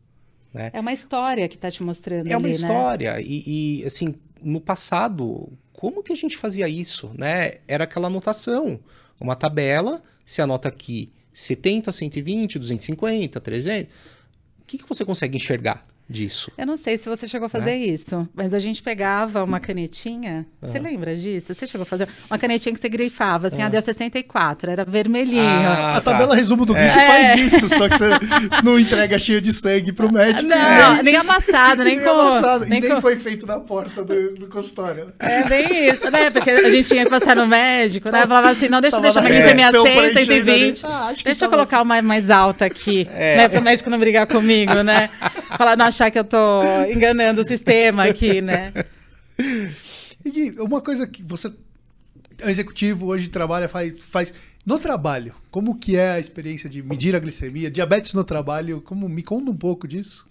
Né? 0.54 0.72
É 0.74 0.80
uma 0.80 0.92
história 0.92 1.48
que 1.48 1.56
está 1.56 1.72
te 1.72 1.82
mostrando. 1.82 2.28
É 2.28 2.34
ali, 2.34 2.44
uma 2.44 2.50
né? 2.50 2.50
história. 2.50 3.22
E, 3.22 3.44
e, 3.82 3.86
assim, 3.86 4.16
no 4.42 4.60
passado, 4.60 5.52
como 5.72 6.04
que 6.04 6.12
a 6.12 6.16
gente 6.16 6.38
fazia 6.38 6.68
isso? 6.68 7.12
Né? 7.18 7.54
Era 7.68 7.86
aquela 7.86 8.08
anotação, 8.08 8.80
uma 9.20 9.36
tabela, 9.36 10.04
se 10.26 10.42
anota 10.42 10.68
aqui 10.68 11.12
70, 11.34 11.92
120, 11.92 12.60
250, 12.60 13.40
300 13.40 13.94
que, 14.72 14.84
que 14.84 14.88
você 14.88 15.04
consegue 15.04 15.38
enxergar 15.38 15.86
disso? 16.12 16.52
Eu 16.58 16.68
não 16.68 16.78
sei 16.78 16.98
se 16.98 17.10
você 17.10 17.28
chegou 17.28 17.46
a 17.46 17.50
fazer 17.50 17.72
é? 17.72 17.78
isso, 17.78 18.28
mas 18.36 18.54
a 18.54 18.60
gente 18.60 18.84
pegava 18.84 19.44
uma 19.44 19.60
canetinha. 19.60 20.46
Você 20.62 20.78
ah. 20.78 20.82
lembra 20.82 21.16
disso? 21.16 21.54
Você 21.54 21.66
chegou 21.66 21.84
a 21.84 21.86
fazer 21.86 22.08
uma 22.30 22.38
canetinha 22.38 22.74
que 22.74 22.80
você 22.80 22.90
grifava, 22.90 23.48
assim, 23.48 23.62
ah. 23.62 23.68
a 23.68 23.70
deu 23.70 23.82
64, 23.82 24.70
era 24.70 24.86
vermelhinho. 24.86 25.42
Ah, 25.42 25.98
a 25.98 26.02
tá. 26.02 26.12
tabela 26.12 26.36
resumo 26.36 26.66
do 26.66 26.74
vídeo 26.74 26.90
é. 26.90 27.08
faz 27.08 27.36
isso, 27.36 27.70
só 27.70 27.88
que 27.88 27.98
você 27.98 28.10
não 28.64 28.78
entrega 28.78 29.18
cheio 29.18 29.42
de 29.42 29.54
sangue 29.54 29.92
pro 29.92 30.12
médico. 30.12 30.48
Não, 30.48 31.02
nem 31.02 31.16
amassado, 31.16 31.84
nem, 31.84 31.96
nem 31.96 32.06
com. 32.06 32.12
Amassado, 32.12 32.66
nem, 32.66 32.80
e 32.80 32.82
nem 32.82 32.96
com... 32.96 33.02
foi 33.02 33.16
feito 33.16 33.46
na 33.46 33.60
porta 33.60 34.04
do, 34.04 34.36
do 34.36 34.48
consultório. 34.48 35.14
É 35.20 35.44
bem 35.48 35.90
isso, 35.90 36.10
né? 36.12 36.30
Porque 36.30 36.50
a 36.50 36.70
gente 36.70 36.88
tinha 36.88 37.04
que 37.06 37.10
passar 37.10 37.36
no 37.36 37.48
médico, 37.48 38.12
né? 38.12 38.22
Falava 38.22 38.50
assim, 38.50 38.68
não, 38.68 38.82
deixa 38.82 38.98
eu 38.98 39.02
deixar 39.02 39.22
minha 39.22 39.34
glicemia 39.34 39.72
6, 39.72 40.14
120. 40.28 40.86
Ah, 40.86 41.14
deixa 41.24 41.46
eu 41.46 41.50
colocar 41.50 41.78
assim. 41.78 41.86
uma 41.86 42.02
mais 42.02 42.30
alta 42.30 42.66
aqui, 42.66 43.08
é. 43.14 43.38
né? 43.38 43.50
Pro 43.50 43.62
médico 43.62 43.90
não 43.90 44.00
brigar 44.00 44.28
comigo, 44.28 44.82
né? 44.84 45.10
Falar, 45.58 45.78
não 45.78 45.86
achar 46.02 46.10
que 46.10 46.18
eu 46.18 46.24
tô 46.24 46.64
enganando 46.92 47.42
o 47.42 47.48
sistema 47.48 48.06
aqui, 48.06 48.42
né? 48.42 48.74
E 50.24 50.52
uma 50.60 50.82
coisa 50.82 51.08
que 51.08 51.24
você 51.24 51.52
é 52.40 52.52
executivo, 52.52 53.08
hoje 53.08 53.28
trabalha, 53.28 53.68
faz, 53.68 53.96
faz 54.04 54.32
no 54.64 54.78
trabalho, 54.78 55.34
como 55.50 55.80
que 55.80 55.98
é 55.98 56.12
a 56.12 56.20
experiência 56.20 56.70
de 56.70 56.84
medir 56.84 57.16
a 57.16 57.20
glicemia, 57.20 57.72
diabetes 57.72 58.14
no 58.14 58.24
trabalho, 58.24 58.82
como 58.82 59.10
me 59.10 59.24
conta 59.24 59.50
um 59.50 59.58
pouco 59.58 59.88
disso? 59.88 60.24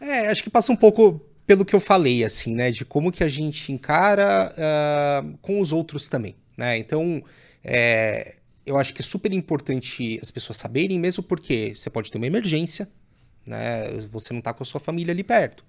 É, 0.00 0.30
acho 0.30 0.42
que 0.42 0.48
passa 0.48 0.72
um 0.72 0.76
pouco 0.76 1.20
pelo 1.46 1.62
que 1.62 1.76
eu 1.76 1.80
falei, 1.80 2.24
assim, 2.24 2.54
né, 2.54 2.70
de 2.70 2.86
como 2.86 3.12
que 3.12 3.22
a 3.22 3.28
gente 3.28 3.70
encara 3.70 4.50
uh, 4.56 5.38
com 5.42 5.60
os 5.60 5.74
outros 5.74 6.08
também, 6.08 6.34
né, 6.56 6.78
então, 6.78 7.22
é, 7.62 8.36
eu 8.64 8.78
acho 8.78 8.94
que 8.94 9.02
é 9.02 9.04
super 9.04 9.30
importante 9.34 10.18
as 10.22 10.30
pessoas 10.30 10.56
saberem, 10.56 10.98
mesmo 10.98 11.22
porque 11.22 11.74
você 11.76 11.90
pode 11.90 12.10
ter 12.10 12.16
uma 12.16 12.26
emergência, 12.26 12.88
né? 13.48 13.90
Você 14.10 14.32
não 14.32 14.38
está 14.38 14.52
com 14.52 14.62
a 14.62 14.66
sua 14.66 14.80
família 14.80 15.12
ali 15.12 15.24
perto. 15.24 15.64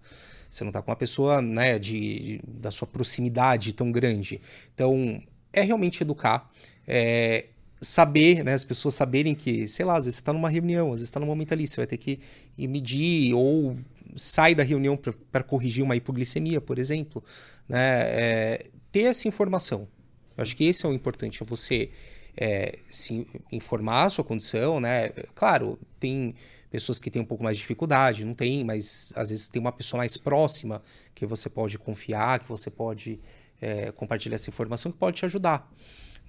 Você 0.50 0.64
não 0.64 0.70
está 0.70 0.82
com 0.82 0.90
uma 0.90 0.98
pessoa 0.98 1.42
né, 1.42 1.78
de, 1.78 2.42
da 2.48 2.72
sua 2.72 2.88
proximidade 2.88 3.72
tão 3.74 3.92
grande. 3.92 4.42
Então, 4.74 5.22
é 5.54 5.62
realmente 5.62 6.02
educar, 6.02 6.50
é, 6.88 7.48
saber, 7.80 8.44
né, 8.44 8.54
as 8.54 8.64
pessoas 8.64 8.96
saberem 8.96 9.36
que, 9.36 9.68
sei 9.68 9.86
lá, 9.86 9.96
às 9.96 10.06
vezes 10.06 10.16
você 10.16 10.22
está 10.22 10.34
numa 10.34 10.50
reunião, 10.50 10.88
às 10.88 10.96
vezes 10.96 11.08
está 11.08 11.20
num 11.20 11.28
momento 11.28 11.54
ali, 11.54 11.68
você 11.68 11.78
vai 11.78 11.88
ter 11.88 11.98
que 11.98 12.20
ir 12.58 12.68
medir 12.68 13.34
ou 13.34 13.78
sai 14.16 14.56
da 14.56 14.64
reunião 14.64 14.98
para 15.32 15.44
corrigir 15.44 15.84
uma 15.84 15.96
hipoglicemia, 15.96 16.60
por 16.60 16.80
exemplo. 16.80 17.24
Né, 17.68 18.02
é, 18.02 18.66
ter 18.92 19.02
essa 19.02 19.28
informação. 19.28 19.88
Eu 20.36 20.42
acho 20.42 20.56
que 20.56 20.64
esse 20.64 20.86
é 20.86 20.90
o 20.90 20.94
importante, 20.94 21.44
é 21.44 21.46
você 21.46 21.92
é, 22.36 22.80
se 22.90 23.28
informar 23.52 24.06
a 24.06 24.10
sua 24.10 24.24
condição, 24.24 24.80
né? 24.80 25.10
Claro, 25.36 25.78
tem 26.00 26.34
pessoas 26.70 27.02
que 27.02 27.10
têm 27.10 27.22
um 27.22 27.26
pouco 27.26 27.44
mais 27.44 27.58
de 27.58 27.62
dificuldade, 27.62 28.24
não 28.24 28.34
tem, 28.34 28.64
mas 28.64 29.12
às 29.16 29.30
vezes 29.30 29.48
tem 29.48 29.60
uma 29.60 29.72
pessoa 29.72 30.00
mais 30.00 30.18
próxima 30.18 30.82
que 31.16 31.26
você 31.26 31.50
pode 31.50 31.78
confiar, 31.78 32.40
que 32.40 32.48
você 32.48 32.70
pode 32.70 33.20
é, 33.62 33.92
compartilhar 33.92 34.36
essa 34.36 34.50
informação 34.50 34.92
que 34.92 34.98
pode 34.98 35.18
te 35.18 35.26
ajudar. 35.26 35.70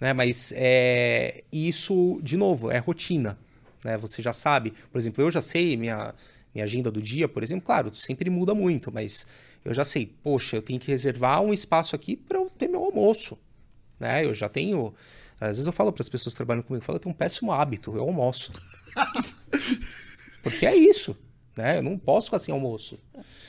Né? 0.00 0.12
Mas 0.12 0.52
é, 0.56 1.44
isso, 1.52 2.18
de 2.22 2.36
novo, 2.36 2.70
é 2.70 2.78
rotina. 2.78 3.38
Né? 3.84 3.96
Você 3.98 4.22
já 4.22 4.32
sabe, 4.32 4.72
por 4.90 4.98
exemplo, 4.98 5.22
eu 5.22 5.30
já 5.30 5.42
sei 5.42 5.76
minha, 5.76 6.14
minha 6.54 6.64
agenda 6.64 6.90
do 6.90 7.02
dia, 7.02 7.28
por 7.28 7.42
exemplo, 7.42 7.66
claro, 7.66 7.94
sempre 7.94 8.30
muda 8.30 8.54
muito, 8.54 8.90
mas 8.90 9.26
eu 9.64 9.74
já 9.74 9.84
sei, 9.84 10.06
poxa, 10.06 10.56
eu 10.56 10.62
tenho 10.62 10.80
que 10.80 10.90
reservar 10.90 11.42
um 11.42 11.52
espaço 11.52 11.94
aqui 11.94 12.16
para 12.16 12.38
eu 12.38 12.50
ter 12.50 12.68
meu 12.68 12.82
almoço. 12.82 13.38
Né? 13.98 14.24
Eu 14.24 14.32
já 14.32 14.48
tenho. 14.48 14.94
Às 15.38 15.48
vezes 15.48 15.66
eu 15.66 15.72
falo 15.72 15.92
para 15.92 16.02
as 16.02 16.08
pessoas 16.08 16.34
que 16.34 16.36
trabalham 16.36 16.62
comigo, 16.62 16.82
eu 16.82 16.86
falo, 16.86 16.96
eu 16.96 17.00
tenho 17.00 17.14
um 17.14 17.16
péssimo 17.16 17.52
hábito, 17.52 17.94
eu 17.94 18.02
almoço. 18.02 18.52
Porque 20.42 20.66
é 20.66 20.74
isso, 20.74 21.16
né? 21.56 21.78
Eu 21.78 21.82
não 21.82 21.98
posso 21.98 22.26
ficar 22.26 22.38
sem 22.38 22.52
almoço. 22.52 22.98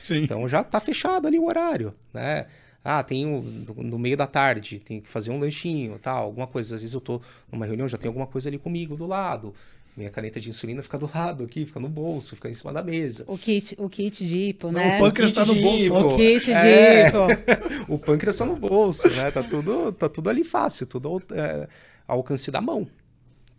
Sim. 0.03 0.23
Então 0.23 0.47
já 0.47 0.63
tá 0.63 0.79
fechado 0.79 1.27
ali 1.27 1.39
o 1.39 1.45
horário, 1.45 1.93
né? 2.13 2.47
Ah, 2.83 3.03
tenho 3.03 3.41
no 3.77 3.99
meio 3.99 4.17
da 4.17 4.25
tarde, 4.25 4.79
tenho 4.79 5.01
que 5.01 5.09
fazer 5.09 5.29
um 5.29 5.39
lanchinho, 5.39 5.99
tal, 5.99 6.23
alguma 6.23 6.47
coisa. 6.47 6.75
Às 6.75 6.81
vezes 6.81 6.95
eu 6.95 7.01
tô 7.01 7.21
numa 7.51 7.65
reunião, 7.65 7.87
já 7.87 7.97
tem 7.97 8.07
alguma 8.07 8.25
coisa 8.25 8.49
ali 8.49 8.57
comigo 8.57 8.95
do 8.95 9.05
lado. 9.05 9.53
Minha 9.95 10.09
caneta 10.09 10.39
de 10.39 10.49
insulina 10.49 10.81
fica 10.81 10.97
do 10.97 11.09
lado 11.13 11.43
aqui, 11.43 11.65
fica 11.65 11.79
no 11.79 11.89
bolso, 11.89 12.35
fica 12.35 12.49
em 12.49 12.53
cima 12.53 12.71
da 12.71 12.81
mesa. 12.81 13.25
O 13.27 13.37
kit, 13.37 13.75
o 13.77 13.89
kit 13.89 14.25
de 14.25 14.37
hipo, 14.37 14.71
né? 14.71 14.95
o 14.95 14.99
pâncreas 14.99 15.31
está 15.31 15.45
no 15.45 15.53
bolso. 15.53 15.93
O 15.93 16.15
kit 16.15 16.45
de 16.45 16.51
é... 16.53 17.07
hipo. 17.07 17.17
o 17.93 17.99
pâncreas 17.99 18.35
está 18.35 18.45
no 18.45 18.55
bolso, 18.55 19.09
né? 19.09 19.29
Tá 19.29 19.43
tudo, 19.43 19.91
tá 19.91 20.07
tudo 20.07 20.29
ali 20.29 20.43
fácil, 20.43 20.87
tudo 20.87 21.21
é, 21.31 21.67
ao 22.07 22.17
alcance 22.17 22.49
da 22.49 22.61
mão, 22.61 22.87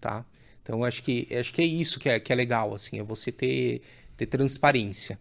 tá? 0.00 0.24
Então 0.62 0.84
acho 0.84 1.02
que 1.02 1.28
acho 1.34 1.52
que 1.52 1.60
é 1.60 1.64
isso 1.64 1.98
que 1.98 2.08
é, 2.08 2.20
que 2.20 2.32
é 2.32 2.36
legal, 2.36 2.74
assim, 2.74 2.98
é 2.98 3.02
você 3.02 3.32
ter, 3.32 3.82
ter 4.16 4.26
transparência. 4.26 5.18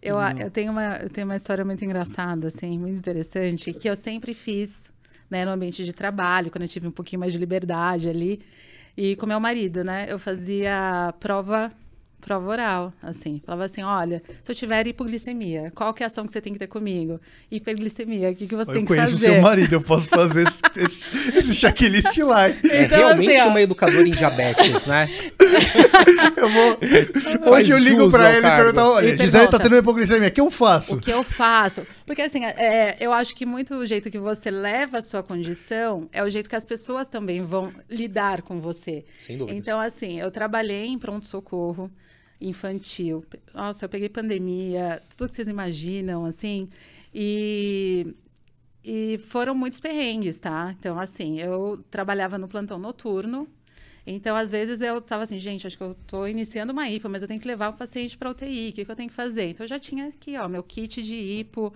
Eu, 0.00 0.16
eu, 0.38 0.50
tenho 0.50 0.70
uma, 0.70 0.98
eu 0.98 1.10
tenho 1.10 1.26
uma 1.26 1.34
história 1.34 1.64
muito 1.64 1.84
engraçada, 1.84 2.46
assim, 2.46 2.78
muito 2.78 2.96
interessante, 2.96 3.72
que 3.72 3.88
eu 3.88 3.96
sempre 3.96 4.34
fiz 4.34 4.92
né, 5.28 5.44
no 5.44 5.50
ambiente 5.50 5.84
de 5.84 5.92
trabalho, 5.92 6.50
quando 6.50 6.62
eu 6.62 6.68
tive 6.68 6.86
um 6.86 6.92
pouquinho 6.92 7.18
mais 7.18 7.32
de 7.32 7.38
liberdade 7.38 8.08
ali. 8.08 8.40
E 8.96 9.16
com 9.16 9.26
meu 9.26 9.40
marido, 9.40 9.84
né? 9.84 10.06
Eu 10.08 10.18
fazia 10.18 11.12
prova 11.20 11.70
prova 12.26 12.50
oral, 12.50 12.92
assim. 13.00 13.40
Falava 13.46 13.64
assim, 13.64 13.84
olha, 13.84 14.20
se 14.42 14.50
eu 14.50 14.56
tiver 14.56 14.84
hipoglicemia, 14.88 15.72
qual 15.72 15.94
que 15.94 16.02
é 16.02 16.06
a 16.06 16.08
ação 16.08 16.26
que 16.26 16.32
você 16.32 16.40
tem 16.40 16.52
que 16.52 16.58
ter 16.58 16.66
comigo? 16.66 17.20
Hiperglicemia, 17.48 18.30
o 18.30 18.34
que, 18.34 18.48
que 18.48 18.56
você 18.56 18.72
eu 18.72 18.74
tem 18.74 18.84
que 18.84 18.88
fazer? 18.88 19.02
Eu 19.02 19.06
conheço 19.06 19.16
o 19.16 19.18
seu 19.18 19.40
marido, 19.40 19.72
eu 19.74 19.80
posso 19.80 20.08
fazer 20.08 20.42
esse, 20.42 20.60
esse, 20.76 21.38
esse 21.38 21.54
checklist 21.54 22.18
lá. 22.18 22.48
É 22.48 22.82
então, 22.82 22.98
realmente 22.98 23.32
assim, 23.32 23.48
uma 23.48 23.62
educadora 23.62 24.08
em 24.08 24.10
diabetes, 24.10 24.88
né? 24.88 25.08
eu 26.36 26.48
vou... 26.48 27.52
Hoje 27.52 27.70
eu 27.70 27.78
ligo 27.78 28.10
pra 28.10 28.32
ele 28.32 28.46
e 28.46 28.50
perguntar, 28.50 28.90
olha, 28.90 29.16
Gisele 29.16 29.46
tá 29.46 29.58
tendo 29.60 29.76
hipoglicemia, 29.76 30.28
o 30.28 30.32
que 30.32 30.40
eu 30.40 30.50
faço? 30.50 30.96
O 30.96 31.00
que 31.00 31.12
eu 31.12 31.22
faço? 31.22 31.86
Porque 32.04 32.22
assim, 32.22 32.44
é, 32.44 32.96
eu 32.98 33.12
acho 33.12 33.36
que 33.36 33.46
muito 33.46 33.74
o 33.74 33.86
jeito 33.86 34.10
que 34.10 34.18
você 34.18 34.50
leva 34.50 34.98
a 34.98 35.02
sua 35.02 35.22
condição 35.22 36.08
é 36.12 36.24
o 36.24 36.28
jeito 36.28 36.50
que 36.50 36.56
as 36.56 36.64
pessoas 36.64 37.06
também 37.08 37.42
vão 37.42 37.72
lidar 37.88 38.42
com 38.42 38.60
você. 38.60 39.04
Sem 39.16 39.38
dúvida. 39.38 39.56
Então, 39.56 39.78
assim, 39.78 40.18
eu 40.18 40.30
trabalhei 40.30 40.86
em 40.86 40.98
pronto-socorro, 40.98 41.90
infantil. 42.40 43.24
Nossa, 43.54 43.84
eu 43.84 43.88
peguei 43.88 44.08
pandemia, 44.08 45.02
tudo 45.16 45.28
que 45.30 45.36
vocês 45.36 45.48
imaginam, 45.48 46.26
assim. 46.26 46.68
E, 47.14 48.14
e 48.84 49.18
foram 49.18 49.54
muitos 49.54 49.80
perrengues, 49.80 50.38
tá? 50.38 50.74
Então, 50.78 50.98
assim, 50.98 51.40
eu 51.40 51.82
trabalhava 51.90 52.38
no 52.38 52.48
plantão 52.48 52.78
noturno. 52.78 53.48
Então, 54.06 54.36
às 54.36 54.52
vezes, 54.52 54.80
eu 54.80 55.00
tava 55.00 55.24
assim, 55.24 55.40
gente, 55.40 55.66
acho 55.66 55.76
que 55.76 55.82
eu 55.82 55.94
tô 56.06 56.26
iniciando 56.26 56.72
uma 56.72 56.88
hipo, 56.88 57.08
mas 57.08 57.22
eu 57.22 57.28
tenho 57.28 57.40
que 57.40 57.48
levar 57.48 57.70
o 57.70 57.72
paciente 57.72 58.16
para 58.16 58.30
UTI, 58.30 58.68
o 58.68 58.72
que, 58.72 58.84
que 58.84 58.90
eu 58.90 58.94
tenho 58.94 59.08
que 59.08 59.14
fazer? 59.14 59.48
Então, 59.50 59.64
eu 59.64 59.68
já 59.68 59.80
tinha 59.80 60.06
aqui, 60.06 60.36
ó, 60.36 60.48
meu 60.48 60.62
kit 60.62 61.02
de 61.02 61.14
hipo, 61.14 61.74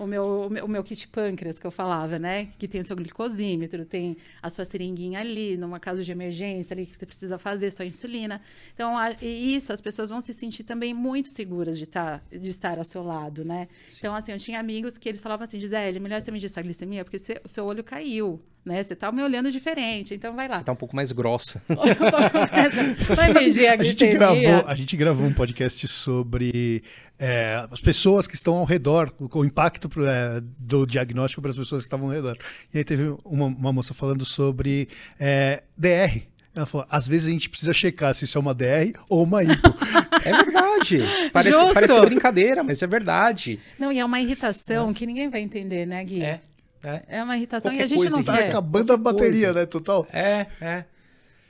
o 0.00 0.06
meu, 0.06 0.46
o 0.46 0.50
meu, 0.50 0.64
o 0.64 0.68
meu 0.68 0.82
kit 0.82 1.06
pâncreas 1.08 1.58
que 1.58 1.66
eu 1.66 1.70
falava, 1.70 2.18
né? 2.18 2.46
Que 2.58 2.66
tem 2.66 2.80
o 2.80 2.84
seu 2.84 2.96
glicosímetro, 2.96 3.84
tem 3.84 4.16
a 4.42 4.48
sua 4.48 4.64
seringuinha 4.64 5.20
ali, 5.20 5.56
numa 5.56 5.78
caso 5.78 6.02
de 6.02 6.10
emergência 6.10 6.74
ali 6.74 6.86
que 6.86 6.96
você 6.96 7.04
precisa 7.04 7.38
fazer, 7.38 7.70
sua 7.70 7.84
insulina. 7.84 8.40
Então, 8.74 8.96
a, 8.96 9.12
e 9.20 9.54
isso, 9.54 9.72
as 9.72 9.80
pessoas 9.80 10.10
vão 10.10 10.20
se 10.20 10.32
sentir 10.32 10.64
também 10.64 10.94
muito 10.94 11.28
seguras 11.28 11.78
de, 11.78 11.86
tá, 11.86 12.22
de 12.30 12.48
estar 12.48 12.78
ao 12.78 12.84
seu 12.84 13.02
lado, 13.02 13.44
né? 13.44 13.68
Sim. 13.86 13.98
Então, 14.00 14.14
assim, 14.14 14.32
eu 14.32 14.38
tinha 14.38 14.58
amigos 14.58 14.96
que 14.96 15.08
eles 15.08 15.22
falavam 15.22 15.44
assim, 15.44 15.60
Gisele, 15.60 16.00
melhor 16.00 16.20
você 16.20 16.30
medir 16.30 16.48
sua 16.48 16.62
glicemia, 16.62 17.04
porque 17.04 17.18
o 17.44 17.48
seu 17.48 17.64
olho 17.64 17.84
caiu 17.84 18.40
né? 18.64 18.82
Você 18.82 18.94
tá 18.94 19.10
me 19.10 19.22
olhando 19.22 19.50
diferente, 19.50 20.14
então 20.14 20.34
vai 20.34 20.48
lá. 20.48 20.56
Você 20.56 20.64
tá 20.64 20.72
um 20.72 20.76
pouco 20.76 20.94
mais 20.94 21.12
grossa. 21.12 21.62
vai 23.14 23.32
medir 23.32 23.68
a, 23.68 23.74
a 23.74 23.82
gente 23.82 24.06
gravou 24.06 24.64
A 24.66 24.74
gente 24.74 24.96
gravou 24.96 25.26
um 25.26 25.32
podcast 25.32 25.88
sobre 25.88 26.82
é, 27.18 27.66
as 27.70 27.80
pessoas 27.80 28.26
que 28.26 28.34
estão 28.34 28.56
ao 28.56 28.64
redor, 28.64 29.12
o, 29.18 29.38
o 29.38 29.44
impacto 29.44 29.88
é, 30.06 30.42
do 30.58 30.86
diagnóstico 30.86 31.42
para 31.42 31.50
as 31.50 31.56
pessoas 31.56 31.82
que 31.82 31.86
estavam 31.86 32.08
ao 32.08 32.14
redor. 32.14 32.36
E 32.72 32.78
aí 32.78 32.84
teve 32.84 33.14
uma, 33.24 33.46
uma 33.46 33.72
moça 33.72 33.94
falando 33.94 34.24
sobre 34.24 34.88
é, 35.18 35.62
DR. 35.76 36.22
Ela 36.54 36.66
falou, 36.66 36.86
às 36.90 37.06
vezes 37.06 37.28
a 37.28 37.30
gente 37.30 37.48
precisa 37.48 37.72
checar 37.72 38.12
se 38.12 38.24
isso 38.24 38.36
é 38.36 38.40
uma 38.40 38.52
DR 38.52 38.92
ou 39.08 39.22
uma 39.22 39.44
hipo. 39.44 39.68
é 40.24 40.32
verdade. 40.32 41.30
Parece, 41.32 41.72
parece 41.72 42.00
brincadeira, 42.00 42.64
mas 42.64 42.82
é 42.82 42.86
verdade. 42.86 43.60
Não, 43.78 43.92
e 43.92 43.98
é 43.98 44.04
uma 44.04 44.20
irritação 44.20 44.90
é. 44.90 44.92
que 44.92 45.06
ninguém 45.06 45.28
vai 45.28 45.40
entender, 45.40 45.86
né, 45.86 46.02
Gui? 46.04 46.22
É. 46.22 46.40
É, 46.82 47.02
é 47.08 47.22
uma 47.22 47.36
irritação 47.36 47.70
Qualquer 47.70 47.82
e 47.82 47.84
a 47.84 47.86
gente 47.86 48.10
não 48.10 48.22
tá 48.22 48.36
quer. 48.36 48.48
acabando 48.48 48.92
a 48.92 48.96
bateria, 48.96 49.46
coisa. 49.46 49.52
né? 49.52 49.66
Total. 49.66 50.06
É, 50.12 50.46
é. 50.60 50.84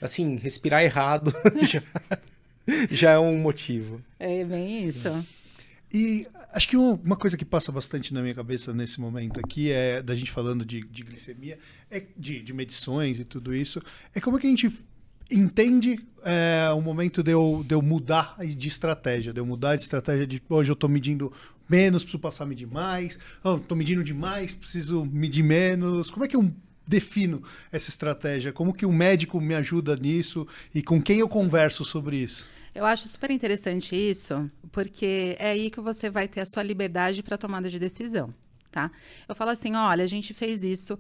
Assim, 0.01 0.37
respirar 0.37 0.83
errado 0.83 1.33
já, 1.63 1.83
já 2.91 3.11
é 3.13 3.19
um 3.19 3.39
motivo. 3.39 4.01
É 4.19 4.45
bem 4.45 4.89
isso. 4.89 5.09
E 5.93 6.27
acho 6.53 6.69
que 6.69 6.77
uma, 6.77 7.17
coisa 7.17 7.37
que 7.37 7.45
passa 7.45 7.73
bastante 7.73 8.15
na 8.15 8.23
minha 8.23 8.35
cabeça 8.35 8.73
nesse 8.73 9.01
momento 9.01 9.41
aqui 9.41 9.73
é 9.73 10.01
da 10.01 10.15
gente 10.15 10.31
falando 10.31 10.65
de, 10.65 10.81
de 10.83 11.03
glicemia, 11.03 11.59
é 11.91 12.03
de, 12.17 12.41
de 12.41 12.53
medições 12.53 13.19
e 13.19 13.25
tudo 13.25 13.55
isso, 13.55 13.83
é 14.15 14.21
como 14.21 14.39
que 14.39 14.47
a 14.47 14.51
gente 14.51 14.71
entende 15.31 16.01
é, 16.25 16.71
o 16.75 16.81
momento 16.81 17.23
de 17.23 17.31
eu, 17.31 17.65
de 17.67 17.75
eu 17.75 17.83
mudar 17.83 18.37
de 18.39 18.69
estratégia, 18.69 19.33
de 19.33 19.41
eu 19.41 19.47
mudar 19.47 19.77
de 19.77 19.83
estratégia 19.83 20.27
de 20.27 20.43
hoje 20.49 20.71
eu 20.71 20.75
estou 20.75 20.89
medindo 20.89 21.33
menos, 21.69 22.03
preciso 22.03 22.21
passar 22.21 22.45
a 22.45 22.47
medir 22.47 22.67
mais, 22.67 23.19
estou 23.37 23.61
oh, 23.71 23.75
medindo 23.75 24.03
demais, 24.03 24.55
preciso 24.55 25.05
medir 25.05 25.45
menos. 25.45 26.11
Como 26.11 26.25
é 26.25 26.29
que 26.29 26.37
eu 26.37 26.53
defino 26.87 27.43
essa 27.71 27.89
estratégia? 27.89 28.53
Como 28.53 28.75
que 28.75 28.85
o 28.85 28.93
médico 28.93 29.41
me 29.41 29.55
ajuda 29.55 29.95
nisso 29.97 30.47
e 30.75 30.83
com 30.83 31.01
quem 31.01 31.21
eu 31.21 31.29
converso 31.29 31.85
sobre 31.85 32.17
isso? 32.17 32.47
Eu 32.75 32.85
acho 32.85 33.09
super 33.09 33.31
interessante 33.31 33.97
isso, 33.97 34.51
porque 34.73 35.37
é 35.39 35.51
aí 35.51 35.71
que 35.71 35.81
você 35.81 36.11
vai 36.11 36.29
ter 36.29 36.41
a 36.41 36.47
sua 36.47 36.63
liberdade 36.63 37.23
para 37.23 37.39
tomada 37.39 37.69
de 37.69 37.79
decisão. 37.79 38.35
Tá? 38.71 38.91
Eu 39.29 39.35
falo 39.35 39.51
assim, 39.51 39.75
olha, 39.75 40.05
a 40.05 40.07
gente 40.07 40.33
fez 40.33 40.63
isso, 40.63 40.97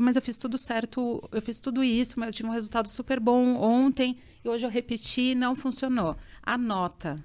mas 0.00 0.16
eu 0.16 0.22
fiz 0.22 0.38
tudo 0.38 0.56
certo, 0.56 1.22
eu 1.30 1.42
fiz 1.42 1.58
tudo 1.58 1.84
isso, 1.84 2.18
mas 2.18 2.28
eu 2.28 2.32
tive 2.32 2.48
um 2.48 2.52
resultado 2.52 2.88
super 2.88 3.20
bom 3.20 3.56
ontem 3.56 4.16
e 4.42 4.48
hoje 4.48 4.64
eu 4.64 4.70
repeti, 4.70 5.34
não 5.34 5.54
funcionou. 5.54 6.16
Anota 6.42 7.22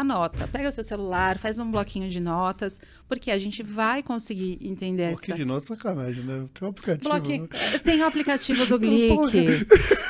anota, 0.00 0.48
pega 0.48 0.72
seu 0.72 0.84
celular, 0.84 1.38
faz 1.38 1.58
um 1.58 1.70
bloquinho 1.70 2.08
de 2.08 2.20
notas, 2.20 2.80
porque 3.10 3.32
a 3.32 3.38
gente 3.38 3.60
vai 3.60 4.04
conseguir 4.04 4.56
entender 4.62 5.10
Bloquinho 5.10 5.36
de 5.38 5.44
notas 5.44 5.68
é 5.68 5.74
sacanagem, 5.74 6.22
né? 6.22 6.46
Tem 6.54 6.68
um 6.68 6.70
aplicativo. 6.70 7.08
Bloquinho... 7.08 7.42
Né? 7.42 7.78
Tem 7.82 8.00
o 8.00 8.06
aplicativo 8.06 8.66
do 8.66 8.78
Glick, 8.78 9.66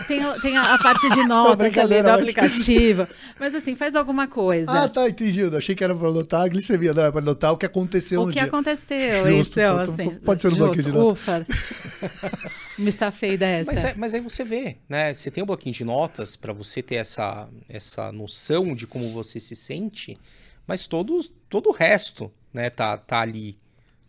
tem, 0.06 0.20
tem 0.42 0.56
a, 0.58 0.74
a, 0.74 0.78
parte 0.78 1.08
de 1.08 1.24
notas 1.24 1.78
ali 1.78 2.02
do 2.02 2.10
aplicativo. 2.10 3.08
Mas 3.38 3.54
assim, 3.54 3.74
faz 3.74 3.96
alguma 3.96 4.28
coisa. 4.28 4.70
Ah, 4.70 4.86
tá, 4.86 5.08
entendi. 5.08 5.40
Eu 5.40 5.56
achei 5.56 5.74
que 5.74 5.82
era 5.82 5.96
para 5.96 6.08
anotar 6.10 6.42
a 6.42 6.48
glicemia, 6.48 6.92
não 6.92 7.00
era 7.00 7.10
para 7.10 7.22
anotar 7.22 7.54
o 7.54 7.56
que 7.56 7.64
aconteceu 7.64 8.20
o 8.20 8.26
no 8.26 8.32
que 8.32 8.38
dia. 8.38 8.46
aconteceu, 8.46 9.34
Justo, 9.34 9.58
então, 9.58 9.82
então, 9.82 9.94
assim. 9.94 10.10
Pode 10.16 10.42
ser 10.42 10.50
no 10.50 10.56
bloquinho 10.56 10.84
de 10.84 10.92
notas. 10.92 11.12
Ufa. 11.12 11.46
Me 12.76 12.92
safei 12.92 13.38
dessa. 13.38 13.72
Mas, 13.72 13.82
é, 13.82 13.94
mas 13.96 14.14
aí 14.14 14.20
você 14.20 14.44
vê, 14.44 14.76
né? 14.86 15.14
Você 15.14 15.30
tem 15.30 15.42
um 15.42 15.46
bloquinho 15.46 15.74
de 15.74 15.84
notas 15.84 16.36
para 16.36 16.52
você 16.52 16.82
ter 16.82 16.96
essa, 16.96 17.48
essa 17.66 18.12
noção 18.12 18.74
de 18.74 18.86
como 18.86 19.10
você 19.10 19.40
se 19.40 19.56
sente, 19.56 20.18
mas 20.66 20.86
todos, 20.86 21.32
todo 21.48 21.70
o 21.70 21.72
resto, 21.72 22.30
né, 22.52 22.70
tá, 22.70 22.96
tá 22.96 23.20
ali 23.20 23.58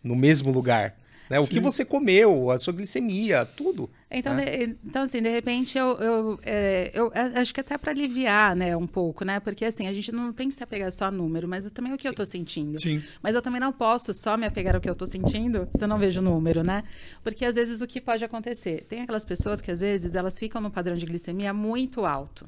no 0.02 0.16
mesmo 0.16 0.50
lugar. 0.52 0.96
Né? 1.32 1.40
O 1.40 1.46
que 1.46 1.60
você 1.60 1.82
comeu, 1.82 2.50
a 2.50 2.58
sua 2.58 2.74
glicemia, 2.74 3.46
tudo. 3.46 3.88
Então, 4.10 4.34
né? 4.34 4.44
de, 4.44 4.76
então 4.84 5.04
assim, 5.04 5.22
de 5.22 5.30
repente, 5.30 5.78
eu, 5.78 5.96
eu, 5.96 6.40
é, 6.42 6.90
eu 6.92 7.10
acho 7.14 7.54
que 7.54 7.60
até 7.60 7.78
para 7.78 7.90
aliviar, 7.90 8.54
né, 8.54 8.76
um 8.76 8.86
pouco, 8.86 9.24
né? 9.24 9.40
Porque, 9.40 9.64
assim, 9.64 9.86
a 9.86 9.94
gente 9.94 10.12
não 10.12 10.30
tem 10.30 10.50
que 10.50 10.54
se 10.54 10.62
apegar 10.62 10.92
só 10.92 11.06
a 11.06 11.10
número, 11.10 11.48
mas 11.48 11.70
também 11.70 11.90
o 11.94 11.96
que 11.96 12.02
Sim. 12.02 12.08
eu 12.08 12.12
estou 12.12 12.26
sentindo. 12.26 12.78
Sim. 12.78 13.02
Mas 13.22 13.34
eu 13.34 13.40
também 13.40 13.58
não 13.58 13.72
posso 13.72 14.12
só 14.12 14.36
me 14.36 14.44
apegar 14.44 14.74
ao 14.74 14.80
que 14.82 14.90
eu 14.90 14.92
estou 14.92 15.08
sentindo 15.08 15.66
se 15.74 15.82
eu 15.82 15.88
não 15.88 15.98
vejo 15.98 16.20
o 16.20 16.22
número, 16.22 16.62
né? 16.62 16.84
Porque, 17.24 17.46
às 17.46 17.54
vezes, 17.54 17.80
o 17.80 17.86
que 17.86 17.98
pode 17.98 18.22
acontecer? 18.22 18.84
Tem 18.86 19.00
aquelas 19.00 19.24
pessoas 19.24 19.62
que, 19.62 19.70
às 19.70 19.80
vezes, 19.80 20.14
elas 20.14 20.38
ficam 20.38 20.60
no 20.60 20.70
padrão 20.70 20.96
de 20.96 21.06
glicemia 21.06 21.54
muito 21.54 22.04
alto. 22.04 22.46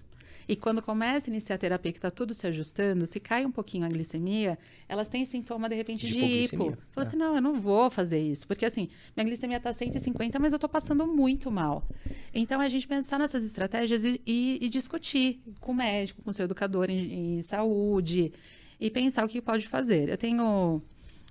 E 0.49 0.57
quando 0.57 0.82
começa 0.82 1.28
a 1.28 1.30
iniciar 1.30 1.57
a 1.57 1.59
terapia, 1.59 1.92
que 1.92 1.99
está 1.99 2.11
tudo 2.11 2.34
se 2.34 2.47
ajustando, 2.47 3.07
se 3.07 3.18
cai 3.18 3.45
um 3.45 3.51
pouquinho 3.51 3.84
a 3.84 3.88
glicemia, 3.88 4.59
elas 4.88 5.09
têm 5.09 5.24
sintoma, 5.24 5.68
de 5.68 5.74
repente, 5.74 6.07
de, 6.07 6.12
de 6.12 6.18
hipo. 6.20 6.76
Fala 6.92 7.07
é. 7.07 7.09
assim, 7.09 7.16
não, 7.16 7.34
eu 7.36 7.42
não 7.42 7.61
vou 7.61 7.90
fazer 7.90 8.20
isso. 8.20 8.47
Porque, 8.47 8.64
assim, 8.64 8.88
minha 9.16 9.24
glicemia 9.26 9.57
está 9.57 9.72
150, 9.72 10.38
mas 10.38 10.53
eu 10.53 10.57
estou 10.57 10.68
passando 10.68 11.07
muito 11.07 11.51
mal. 11.51 11.86
Então, 12.32 12.61
a 12.61 12.68
gente 12.68 12.86
pensar 12.86 13.18
nessas 13.18 13.45
estratégias 13.45 14.05
e, 14.05 14.20
e, 14.26 14.59
e 14.61 14.68
discutir 14.68 15.40
com 15.61 15.72
o 15.72 15.74
médico, 15.74 16.22
com 16.22 16.30
o 16.30 16.32
seu 16.32 16.45
educador 16.45 16.90
em, 16.90 17.38
em 17.38 17.42
saúde, 17.42 18.32
e 18.80 18.90
pensar 18.90 19.24
o 19.24 19.28
que 19.28 19.40
pode 19.40 19.66
fazer. 19.66 20.09
Eu 20.09 20.18
tenho 20.18 20.82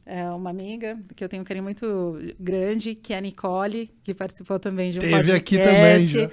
é 0.06 0.30
uma 0.30 0.50
amiga 0.50 1.00
que 1.16 1.24
eu 1.24 1.30
tenho 1.30 1.42
um 1.42 1.46
carinho 1.46 1.64
muito 1.64 2.20
grande, 2.38 2.94
que 2.94 3.14
é 3.14 3.18
a 3.18 3.22
Nicole, 3.22 3.90
que 4.04 4.14
participou 4.14 4.60
também 4.60 4.92
de 4.92 4.98
um 4.98 5.02
Teve 5.02 5.14
podcast. 5.14 5.38
aqui 5.38 5.58
também 5.58 6.02
já. 6.02 6.32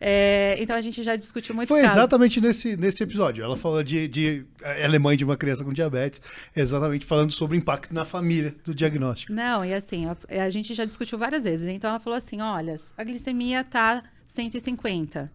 É, 0.00 0.56
então 0.58 0.74
a 0.74 0.80
gente 0.80 1.02
já 1.02 1.16
discutiu 1.16 1.54
muito 1.54 1.68
Foi 1.68 1.80
exatamente 1.84 2.40
nesse, 2.40 2.76
nesse 2.76 3.02
episódio. 3.02 3.44
Ela 3.44 3.56
falou 3.56 3.82
de, 3.82 4.08
de. 4.08 4.46
Ela 4.62 4.96
é 4.96 4.98
mãe 4.98 5.16
de 5.16 5.24
uma 5.24 5.36
criança 5.36 5.62
com 5.62 5.72
diabetes, 5.72 6.22
exatamente 6.56 7.04
falando 7.04 7.30
sobre 7.30 7.56
o 7.56 7.58
impacto 7.58 7.92
na 7.92 8.06
família 8.06 8.54
do 8.64 8.74
diagnóstico. 8.74 9.32
Não, 9.32 9.64
e 9.64 9.74
assim, 9.74 10.06
a, 10.06 10.16
a 10.42 10.48
gente 10.48 10.72
já 10.72 10.86
discutiu 10.86 11.18
várias 11.18 11.44
vezes. 11.44 11.68
Então 11.68 11.90
ela 11.90 12.00
falou 12.00 12.16
assim: 12.16 12.40
olha, 12.40 12.76
a 12.96 13.04
glicemia 13.04 13.62
tá 13.62 14.02
150 14.26 15.30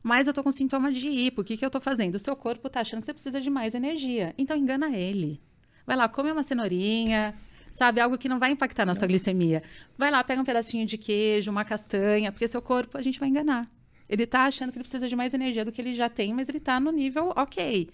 mas 0.00 0.26
eu 0.28 0.32
tô 0.32 0.44
com 0.44 0.52
sintoma 0.52 0.92
de 0.92 1.08
hipo, 1.08 1.42
o 1.42 1.44
que, 1.44 1.56
que 1.56 1.66
eu 1.66 1.70
tô 1.70 1.80
fazendo? 1.80 2.14
O 2.14 2.18
seu 2.18 2.36
corpo 2.36 2.70
tá 2.70 2.80
achando 2.80 3.00
que 3.00 3.06
você 3.06 3.12
precisa 3.12 3.40
de 3.40 3.50
mais 3.50 3.74
energia. 3.74 4.32
Então 4.38 4.56
engana 4.56 4.96
ele. 4.96 5.40
Vai 5.88 5.96
lá, 5.96 6.06
come 6.06 6.30
uma 6.30 6.42
cenourinha, 6.42 7.34
sabe? 7.72 7.98
Algo 7.98 8.18
que 8.18 8.28
não 8.28 8.38
vai 8.38 8.50
impactar 8.50 8.84
na 8.84 8.94
sua 8.94 9.08
glicemia. 9.08 9.62
Vai 9.96 10.10
lá, 10.10 10.22
pega 10.22 10.38
um 10.38 10.44
pedacinho 10.44 10.84
de 10.84 10.98
queijo, 10.98 11.50
uma 11.50 11.64
castanha, 11.64 12.30
porque 12.30 12.46
seu 12.46 12.60
corpo 12.60 12.98
a 12.98 13.00
gente 13.00 13.18
vai 13.18 13.30
enganar. 13.30 13.66
Ele 14.06 14.24
está 14.24 14.42
achando 14.44 14.70
que 14.70 14.76
ele 14.76 14.82
precisa 14.82 15.08
de 15.08 15.16
mais 15.16 15.32
energia 15.32 15.64
do 15.64 15.72
que 15.72 15.80
ele 15.80 15.94
já 15.94 16.10
tem, 16.10 16.34
mas 16.34 16.46
ele 16.46 16.58
está 16.58 16.78
no 16.78 16.92
nível 16.92 17.32
ok. 17.34 17.88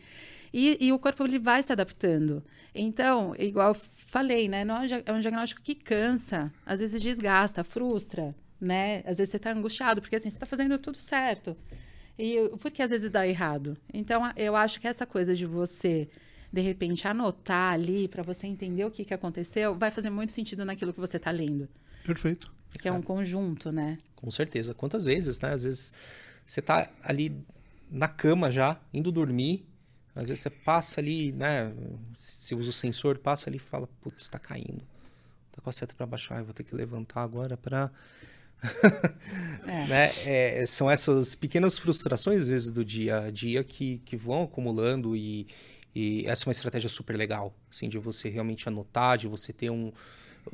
E, 0.53 0.77
e, 0.81 0.93
o 0.93 0.99
corpo 0.99 1.23
ele 1.23 1.39
vai 1.39 1.63
se 1.63 1.71
adaptando. 1.71 2.43
Então, 2.75 3.33
igual 3.39 3.77
falei, 4.09 4.49
né? 4.49 4.65
Não 4.65 4.79
é 5.07 5.13
um 5.13 5.21
diagnóstico 5.21 5.63
que 5.63 5.77
cansa, 5.77 6.53
às 6.67 6.81
vezes 6.81 7.01
desgasta, 7.01 7.63
frustra, 7.63 8.35
né? 8.61 9.05
Às 9.07 9.19
vezes 9.19 9.31
você 9.31 9.37
está 9.37 9.53
angustiado, 9.53 10.01
porque 10.01 10.17
assim, 10.17 10.29
você 10.29 10.37
está 10.37 10.47
fazendo 10.47 10.77
tudo 10.79 10.99
certo. 10.99 11.57
E 12.19 12.51
por 12.59 12.73
que 12.73 12.83
às 12.83 12.91
vezes 12.91 13.09
dá 13.09 13.25
errado? 13.25 13.77
Então, 13.93 14.33
eu 14.37 14.57
acho 14.57 14.81
que 14.81 14.89
essa 14.89 15.07
coisa 15.07 15.33
de 15.33 15.47
você 15.47 16.09
de 16.55 16.61
repente, 16.61 17.09
anotar 17.09 17.73
ali 17.73 18.07
para 18.07 18.23
você 18.23 18.47
entender 18.47 18.85
o 18.85 18.91
que, 18.91 19.05
que 19.05 19.13
aconteceu, 19.13 19.75
vai 19.75 19.91
fazer 19.91 20.09
muito 20.09 20.33
sentido 20.33 20.65
naquilo 20.65 20.93
que 20.95 21.01
você 21.01 21.17
está 21.17 21.33
lendo. 21.33 21.69
Perfeito. 22.05 22.53
Que 22.81 22.87
é 22.87 22.93
um 22.93 23.03
conjunto, 23.03 23.73
né? 23.73 23.99
Com 24.15 24.31
certeza. 24.31 24.73
Quantas 24.73 25.05
vezes, 25.05 25.41
né? 25.41 25.53
Às 25.53 25.65
vezes 25.65 25.93
você 26.47 26.61
está 26.61 26.89
ali 27.03 27.45
na 27.91 28.07
cama 28.07 28.53
já, 28.53 28.81
indo 28.93 29.11
dormir, 29.11 29.67
às 30.15 30.29
vezes 30.29 30.43
você 30.43 30.51
passa 30.51 31.01
ali, 31.01 31.33
né? 31.33 31.73
Se 32.15 32.55
usa 32.55 32.71
o 32.71 32.73
sensor, 32.73 33.19
passa 33.19 33.51
ali 33.51 33.57
e 33.57 33.61
fala, 33.61 33.89
putz, 34.01 34.23
está 34.23 34.39
caindo. 34.39 34.83
Tá 35.51 35.61
com 35.61 35.71
a 35.71 35.73
seta 35.73 35.93
para 35.93 36.07
baixar, 36.07 36.39
eu 36.39 36.45
vou 36.45 36.55
ter 36.55 36.63
que 36.63 36.75
levantar 36.75 37.23
agora 37.23 37.57
para 37.57 37.91
é. 39.67 39.87
né? 39.89 40.13
É, 40.25 40.67
são 40.67 40.89
essas 40.89 41.35
pequenas 41.35 41.79
frustrações, 41.79 42.43
às 42.43 42.49
vezes, 42.49 42.71
do 42.71 42.85
dia 42.85 43.25
a 43.25 43.31
dia 43.31 43.65
que, 43.65 43.99
que 44.05 44.17
vão 44.17 44.45
acumulando 44.45 45.17
e, 45.17 45.49
e 45.95 46.27
essa 46.27 46.45
é 46.45 46.47
uma 46.49 46.53
estratégia 46.53 46.89
super 46.89 47.17
legal, 47.17 47.55
assim, 47.71 47.89
de 47.89 47.99
você 47.99 48.29
realmente 48.29 48.69
anotar, 48.69 49.17
de 49.17 49.29
você 49.29 49.53
ter 49.53 49.71
um 49.71 49.93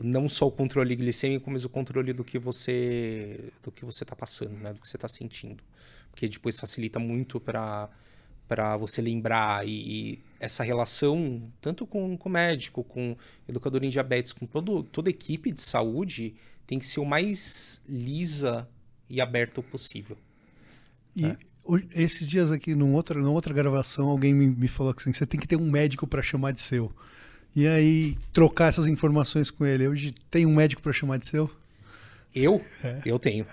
não 0.02 0.28
só 0.28 0.46
o 0.46 0.52
controle 0.52 0.94
glicêmico, 0.94 1.50
mas 1.50 1.64
o 1.64 1.68
controle 1.68 2.12
do 2.12 2.22
que 2.22 2.38
você 2.38 3.50
do 3.62 3.72
que 3.72 3.84
você 3.84 4.04
está 4.04 4.14
passando, 4.14 4.56
né, 4.58 4.72
do 4.72 4.80
que 4.80 4.86
você 4.86 4.96
está 4.96 5.08
sentindo, 5.08 5.64
porque 6.10 6.28
depois 6.28 6.58
facilita 6.58 6.98
muito 6.98 7.40
para 7.40 7.88
para 8.46 8.76
você 8.76 9.00
lembrar 9.00 9.64
e, 9.64 9.70
e, 9.70 10.22
essa 10.40 10.64
relação 10.64 11.48
tanto 11.60 11.86
com, 11.86 12.16
com 12.16 12.28
o 12.28 12.32
médico, 12.32 12.82
com 12.82 13.12
o 13.12 13.16
educador 13.48 13.84
em 13.84 13.88
diabetes, 13.88 14.32
com 14.32 14.44
todo, 14.44 14.82
toda 14.82 15.08
a 15.08 15.12
equipe 15.12 15.52
de 15.52 15.60
saúde 15.60 16.34
tem 16.66 16.76
que 16.76 16.86
ser 16.86 16.98
o 16.98 17.04
mais 17.04 17.80
lisa 17.88 18.68
e 19.08 19.20
aberta 19.20 19.62
possível. 19.62 20.18
E 21.14 21.26
é. 21.26 21.36
Esses 21.94 22.28
dias 22.28 22.50
aqui, 22.50 22.74
numa 22.74 22.94
outra, 22.94 23.18
numa 23.18 23.30
outra 23.30 23.52
gravação, 23.52 24.08
alguém 24.08 24.34
me, 24.34 24.46
me 24.46 24.68
falou 24.68 24.94
assim: 24.96 25.12
você 25.12 25.26
tem 25.26 25.38
que 25.38 25.46
ter 25.46 25.56
um 25.56 25.70
médico 25.70 26.06
para 26.06 26.22
chamar 26.22 26.52
de 26.52 26.60
seu. 26.60 26.92
E 27.54 27.66
aí, 27.66 28.16
trocar 28.32 28.68
essas 28.68 28.86
informações 28.86 29.50
com 29.50 29.66
ele. 29.66 29.88
Hoje 29.88 30.14
tem 30.30 30.46
um 30.46 30.54
médico 30.54 30.80
para 30.80 30.92
chamar 30.92 31.18
de 31.18 31.26
seu? 31.26 31.50
Eu? 32.34 32.64
É. 32.84 32.98
Eu 33.04 33.18
tenho. 33.18 33.44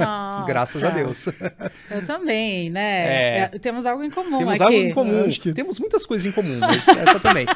Graças 0.46 0.84
a 0.84 0.90
Deus. 0.90 1.26
Eu 1.90 2.04
também, 2.06 2.68
né? 2.68 3.44
É. 3.44 3.58
Temos 3.58 3.86
algo 3.86 4.04
em 4.04 4.10
comum 4.10 4.38
Temos 4.38 4.60
aqui. 4.60 4.62
algo 4.62 4.76
em 4.76 4.92
comum. 4.92 5.30
Que... 5.30 5.54
Temos 5.54 5.80
muitas 5.80 6.04
coisas 6.04 6.26
em 6.26 6.32
comum, 6.32 6.58
mas 6.58 6.86
essa 6.86 7.18
também. 7.18 7.46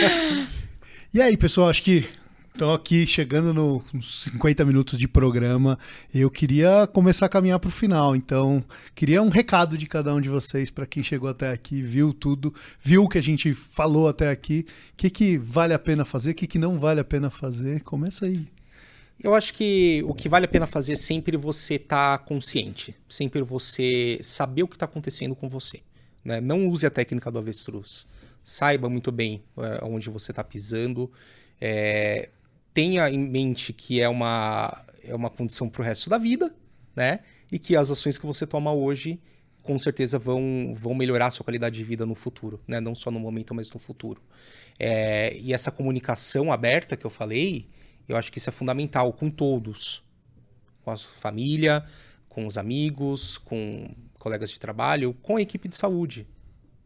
e 1.14 1.22
aí, 1.22 1.34
pessoal, 1.34 1.70
acho 1.70 1.82
que 1.82 2.06
Estou 2.60 2.74
aqui 2.74 3.06
chegando 3.06 3.54
nos 3.54 4.24
50 4.24 4.66
minutos 4.66 4.98
de 4.98 5.08
programa. 5.08 5.78
Eu 6.12 6.30
queria 6.30 6.86
começar 6.86 7.24
a 7.24 7.28
caminhar 7.30 7.58
para 7.58 7.68
o 7.68 7.72
final. 7.72 8.14
Então, 8.14 8.62
queria 8.94 9.22
um 9.22 9.30
recado 9.30 9.78
de 9.78 9.86
cada 9.86 10.14
um 10.14 10.20
de 10.20 10.28
vocês 10.28 10.70
para 10.70 10.84
quem 10.84 11.02
chegou 11.02 11.30
até 11.30 11.50
aqui, 11.50 11.80
viu 11.80 12.12
tudo, 12.12 12.54
viu 12.78 13.02
o 13.02 13.08
que 13.08 13.16
a 13.16 13.22
gente 13.22 13.54
falou 13.54 14.10
até 14.10 14.28
aqui. 14.28 14.66
O 14.92 14.96
que, 14.98 15.08
que 15.08 15.38
vale 15.38 15.72
a 15.72 15.78
pena 15.78 16.04
fazer, 16.04 16.32
o 16.32 16.34
que, 16.34 16.46
que 16.46 16.58
não 16.58 16.78
vale 16.78 17.00
a 17.00 17.04
pena 17.04 17.30
fazer. 17.30 17.80
Começa 17.80 18.26
aí. 18.26 18.46
Eu 19.18 19.34
acho 19.34 19.54
que 19.54 20.02
o 20.04 20.12
que 20.12 20.28
vale 20.28 20.44
a 20.44 20.48
pena 20.48 20.66
fazer 20.66 20.92
é 20.92 20.96
sempre 20.96 21.38
você 21.38 21.76
estar 21.76 22.18
tá 22.18 22.22
consciente, 22.22 22.94
sempre 23.08 23.40
você 23.40 24.18
saber 24.20 24.64
o 24.64 24.68
que 24.68 24.76
está 24.76 24.84
acontecendo 24.84 25.34
com 25.34 25.48
você. 25.48 25.80
Né? 26.22 26.42
Não 26.42 26.68
use 26.68 26.84
a 26.84 26.90
técnica 26.90 27.30
do 27.30 27.38
avestruz. 27.38 28.06
Saiba 28.44 28.86
muito 28.90 29.10
bem 29.10 29.42
é, 29.56 29.82
onde 29.82 30.10
você 30.10 30.30
está 30.30 30.44
pisando. 30.44 31.10
É, 31.58 32.28
tenha 32.72 33.08
em 33.10 33.18
mente 33.18 33.72
que 33.72 34.00
é 34.00 34.08
uma, 34.08 34.84
é 35.02 35.14
uma 35.14 35.30
condição 35.30 35.68
para 35.68 35.82
o 35.82 35.84
resto 35.84 36.10
da 36.10 36.18
vida, 36.18 36.54
né? 36.94 37.20
E 37.50 37.58
que 37.58 37.76
as 37.76 37.90
ações 37.90 38.18
que 38.18 38.26
você 38.26 38.46
toma 38.46 38.72
hoje 38.72 39.20
com 39.62 39.78
certeza 39.78 40.18
vão, 40.18 40.72
vão 40.74 40.94
melhorar 40.94 41.26
a 41.26 41.30
sua 41.30 41.44
qualidade 41.44 41.76
de 41.76 41.84
vida 41.84 42.06
no 42.06 42.14
futuro, 42.14 42.60
né? 42.66 42.80
Não 42.80 42.94
só 42.94 43.10
no 43.10 43.20
momento, 43.20 43.54
mas 43.54 43.70
no 43.70 43.78
futuro. 43.78 44.22
É, 44.78 45.36
e 45.38 45.52
essa 45.52 45.70
comunicação 45.70 46.50
aberta 46.50 46.96
que 46.96 47.04
eu 47.04 47.10
falei, 47.10 47.68
eu 48.08 48.16
acho 48.16 48.32
que 48.32 48.38
isso 48.38 48.48
é 48.48 48.52
fundamental 48.52 49.12
com 49.12 49.30
todos, 49.30 50.02
com 50.82 50.90
a 50.90 50.96
família, 50.96 51.84
com 52.28 52.46
os 52.46 52.56
amigos, 52.56 53.38
com 53.38 53.94
colegas 54.18 54.50
de 54.50 54.58
trabalho, 54.58 55.14
com 55.22 55.36
a 55.36 55.42
equipe 55.42 55.68
de 55.68 55.76
saúde, 55.76 56.26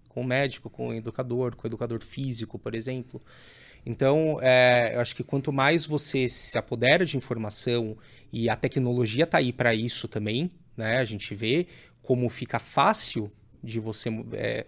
com 0.09 0.22
o 0.22 0.24
médico, 0.24 0.68
com 0.68 0.89
o 0.89 0.93
educador, 0.95 1.55
com 1.57 1.66
o 1.66 1.68
educador 1.68 2.03
físico, 2.03 2.59
por 2.59 2.74
exemplo. 2.74 3.20
Então, 3.87 4.39
é, 4.41 4.93
eu 4.95 5.01
acho 5.01 5.14
que 5.14 5.22
quanto 5.22 5.53
mais 5.53 5.85
você 5.85 6.28
se 6.28 6.57
apodera 6.57 7.05
de 7.05 7.16
informação 7.16 7.97
e 8.32 8.49
a 8.49 8.57
tecnologia 8.57 9.24
está 9.24 9.39
aí 9.39 9.53
para 9.53 9.74
isso 9.74 10.09
também, 10.09 10.51
né? 10.76 10.99
A 10.99 11.05
gente 11.05 11.35
vê 11.35 11.66
como 12.03 12.28
fica 12.28 12.59
fácil 12.59 13.30
de 13.62 13.78
você 13.78 14.09
é, 14.32 14.66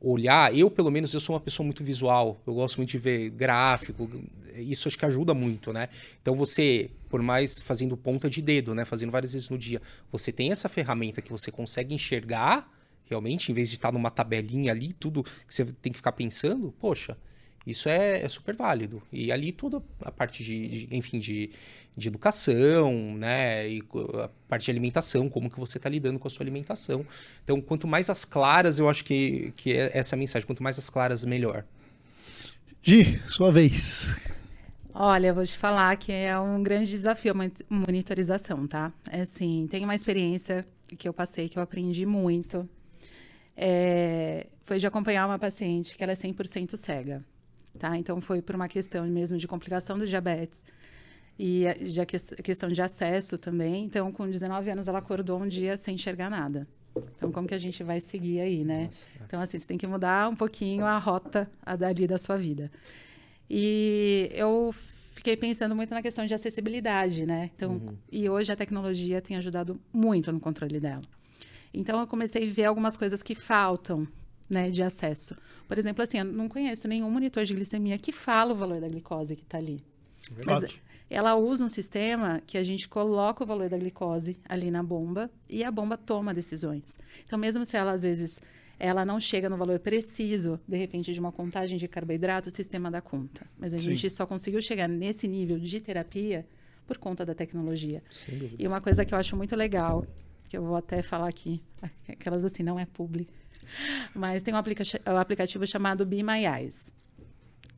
olhar. 0.00 0.56
Eu, 0.56 0.70
pelo 0.70 0.90
menos, 0.90 1.12
eu 1.14 1.20
sou 1.20 1.34
uma 1.34 1.40
pessoa 1.40 1.64
muito 1.64 1.84
visual. 1.84 2.40
Eu 2.46 2.54
gosto 2.54 2.76
muito 2.76 2.90
de 2.90 2.98
ver 2.98 3.30
gráfico. 3.30 4.08
Isso 4.56 4.88
acho 4.88 4.98
que 4.98 5.06
ajuda 5.06 5.34
muito, 5.34 5.72
né? 5.72 5.88
Então 6.20 6.34
você, 6.34 6.90
por 7.08 7.22
mais 7.22 7.58
fazendo 7.60 7.96
ponta 7.96 8.28
de 8.28 8.40
dedo, 8.42 8.74
né? 8.74 8.84
Fazendo 8.84 9.10
várias 9.10 9.32
vezes 9.32 9.48
no 9.48 9.58
dia, 9.58 9.80
você 10.10 10.32
tem 10.32 10.52
essa 10.52 10.68
ferramenta 10.68 11.22
que 11.22 11.30
você 11.30 11.50
consegue 11.50 11.94
enxergar 11.94 12.70
realmente, 13.06 13.52
em 13.52 13.54
vez 13.54 13.68
de 13.68 13.76
estar 13.76 13.92
numa 13.92 14.10
tabelinha 14.10 14.72
ali, 14.72 14.92
tudo 14.94 15.22
que 15.22 15.54
você 15.54 15.64
tem 15.64 15.92
que 15.92 15.98
ficar 15.98 16.12
pensando, 16.12 16.74
poxa, 16.80 17.16
isso 17.66 17.88
é, 17.88 18.22
é 18.22 18.28
super 18.28 18.56
válido. 18.56 19.02
E 19.12 19.32
ali 19.32 19.52
toda 19.52 19.82
a 20.02 20.10
parte 20.10 20.44
de, 20.44 20.86
de 20.86 20.96
enfim, 20.96 21.18
de, 21.18 21.50
de 21.96 22.08
educação, 22.08 23.14
né? 23.16 23.68
E 23.68 23.82
a 24.22 24.28
parte 24.48 24.66
de 24.66 24.70
alimentação, 24.70 25.28
como 25.28 25.50
que 25.50 25.58
você 25.58 25.78
está 25.78 25.88
lidando 25.88 26.18
com 26.18 26.28
a 26.28 26.30
sua 26.30 26.44
alimentação. 26.44 27.06
Então, 27.42 27.60
quanto 27.60 27.86
mais 27.86 28.10
as 28.10 28.24
claras, 28.24 28.78
eu 28.78 28.88
acho 28.88 29.04
que, 29.04 29.52
que 29.56 29.72
é 29.72 29.96
essa 29.96 30.16
mensagem, 30.16 30.46
quanto 30.46 30.62
mais 30.62 30.78
as 30.78 30.90
claras, 30.90 31.24
melhor. 31.24 31.64
Gi, 32.82 33.18
sua 33.26 33.50
vez. 33.50 34.14
Olha, 34.92 35.28
eu 35.28 35.34
vou 35.34 35.44
te 35.44 35.56
falar 35.56 35.96
que 35.96 36.12
é 36.12 36.38
um 36.38 36.62
grande 36.62 36.88
desafio 36.88 37.32
a 37.32 37.50
monitorização, 37.68 38.66
tá? 38.66 38.92
É 39.10 39.22
assim, 39.22 39.66
tem 39.68 39.82
uma 39.82 39.94
experiência 39.94 40.66
que 40.96 41.08
eu 41.08 41.12
passei, 41.12 41.48
que 41.48 41.58
eu 41.58 41.62
aprendi 41.62 42.06
muito. 42.06 42.68
É, 43.56 44.46
foi 44.64 44.78
de 44.78 44.86
acompanhar 44.86 45.26
uma 45.26 45.38
paciente 45.38 45.96
que 45.96 46.02
ela 46.02 46.12
é 46.12 46.16
100% 46.16 46.76
cega, 46.76 47.22
tá? 47.78 47.96
Então, 47.96 48.20
foi 48.20 48.40
por 48.40 48.54
uma 48.54 48.68
questão 48.68 49.06
mesmo 49.06 49.38
de 49.38 49.46
complicação 49.46 49.98
do 49.98 50.06
diabetes 50.06 50.62
e 51.38 51.64
já 51.82 52.06
que, 52.06 52.18
questão 52.42 52.68
de 52.68 52.80
acesso 52.80 53.36
também. 53.36 53.84
Então, 53.84 54.12
com 54.12 54.28
19 54.28 54.70
anos, 54.70 54.88
ela 54.88 54.98
acordou 54.98 55.40
um 55.40 55.48
dia 55.48 55.76
sem 55.76 55.94
enxergar 55.94 56.30
nada. 56.30 56.66
Então, 57.16 57.32
como 57.32 57.48
que 57.48 57.54
a 57.54 57.58
gente 57.58 57.82
vai 57.82 58.00
seguir 58.00 58.40
aí, 58.40 58.64
né? 58.64 58.84
Nossa. 58.84 59.06
É. 59.20 59.24
Então, 59.26 59.40
assim, 59.40 59.58
você 59.58 59.66
tem 59.66 59.76
que 59.76 59.86
mudar 59.86 60.28
um 60.28 60.36
pouquinho 60.36 60.84
a 60.84 60.96
rota 60.98 61.48
a 61.64 61.74
dali 61.74 62.06
da 62.06 62.18
sua 62.18 62.36
vida. 62.36 62.70
E 63.50 64.30
eu 64.32 64.72
fiquei 65.14 65.36
pensando 65.36 65.74
muito 65.74 65.92
na 65.92 66.02
questão 66.02 66.24
de 66.24 66.34
acessibilidade, 66.34 67.26
né? 67.26 67.50
Então, 67.56 67.72
uhum. 67.72 67.96
e 68.12 68.28
hoje 68.28 68.52
a 68.52 68.56
tecnologia 68.56 69.20
tem 69.20 69.36
ajudado 69.36 69.80
muito 69.92 70.30
no 70.30 70.38
controle 70.38 70.78
dela. 70.78 71.02
Então, 71.72 71.98
eu 71.98 72.06
comecei 72.06 72.48
a 72.48 72.52
ver 72.52 72.66
algumas 72.66 72.96
coisas 72.96 73.22
que 73.22 73.34
faltam, 73.34 74.06
né, 74.54 74.70
de 74.70 74.82
acesso. 74.82 75.36
Por 75.68 75.76
exemplo, 75.76 76.02
assim, 76.02 76.18
eu 76.18 76.24
não 76.24 76.48
conheço 76.48 76.88
nenhum 76.88 77.10
monitor 77.10 77.44
de 77.44 77.52
glicemia 77.52 77.98
que 77.98 78.12
fala 78.12 78.52
o 78.52 78.56
valor 78.56 78.80
da 78.80 78.88
glicose 78.88 79.36
que 79.36 79.42
está 79.42 79.58
ali. 79.58 79.84
Verdade. 80.30 80.62
Mas, 80.62 80.94
ela 81.10 81.36
usa 81.36 81.64
um 81.64 81.68
sistema 81.68 82.42
que 82.46 82.56
a 82.56 82.62
gente 82.62 82.88
coloca 82.88 83.44
o 83.44 83.46
valor 83.46 83.68
da 83.68 83.76
glicose 83.76 84.38
ali 84.48 84.70
na 84.70 84.82
bomba 84.82 85.30
e 85.48 85.62
a 85.62 85.70
bomba 85.70 85.96
toma 85.96 86.32
decisões. 86.32 86.98
Então, 87.26 87.38
mesmo 87.38 87.66
se 87.66 87.76
ela, 87.76 87.92
às 87.92 88.02
vezes, 88.02 88.40
ela 88.78 89.04
não 89.04 89.20
chega 89.20 89.48
no 89.48 89.56
valor 89.56 89.78
preciso, 89.78 90.58
de 90.66 90.76
repente, 90.76 91.12
de 91.12 91.20
uma 91.20 91.30
contagem 91.30 91.78
de 91.78 91.86
carboidrato, 91.86 92.48
o 92.48 92.52
sistema 92.52 92.90
dá 92.90 93.00
conta. 93.00 93.46
Mas 93.58 93.74
a 93.74 93.78
Sim. 93.78 93.90
gente 93.90 94.10
só 94.10 94.26
conseguiu 94.26 94.62
chegar 94.62 94.88
nesse 94.88 95.28
nível 95.28 95.58
de 95.58 95.78
terapia 95.78 96.46
por 96.86 96.98
conta 96.98 97.24
da 97.24 97.34
tecnologia. 97.34 98.02
E 98.58 98.66
uma 98.66 98.80
coisa 98.80 99.04
que 99.04 99.14
eu 99.14 99.18
acho 99.18 99.36
muito 99.36 99.54
legal, 99.54 100.06
que 100.54 100.58
eu 100.58 100.62
vou 100.62 100.76
até 100.76 101.02
falar 101.02 101.28
aqui, 101.28 101.60
aquelas 102.08 102.44
assim, 102.44 102.62
não 102.62 102.78
é 102.78 102.86
publi, 102.86 103.28
mas 104.14 104.40
tem 104.40 104.54
um, 104.54 104.56
aplica 104.56 104.84
um 105.12 105.16
aplicativo 105.16 105.66
chamado 105.66 106.06
Be 106.06 106.22
My 106.22 106.46
Eyes, 106.46 106.92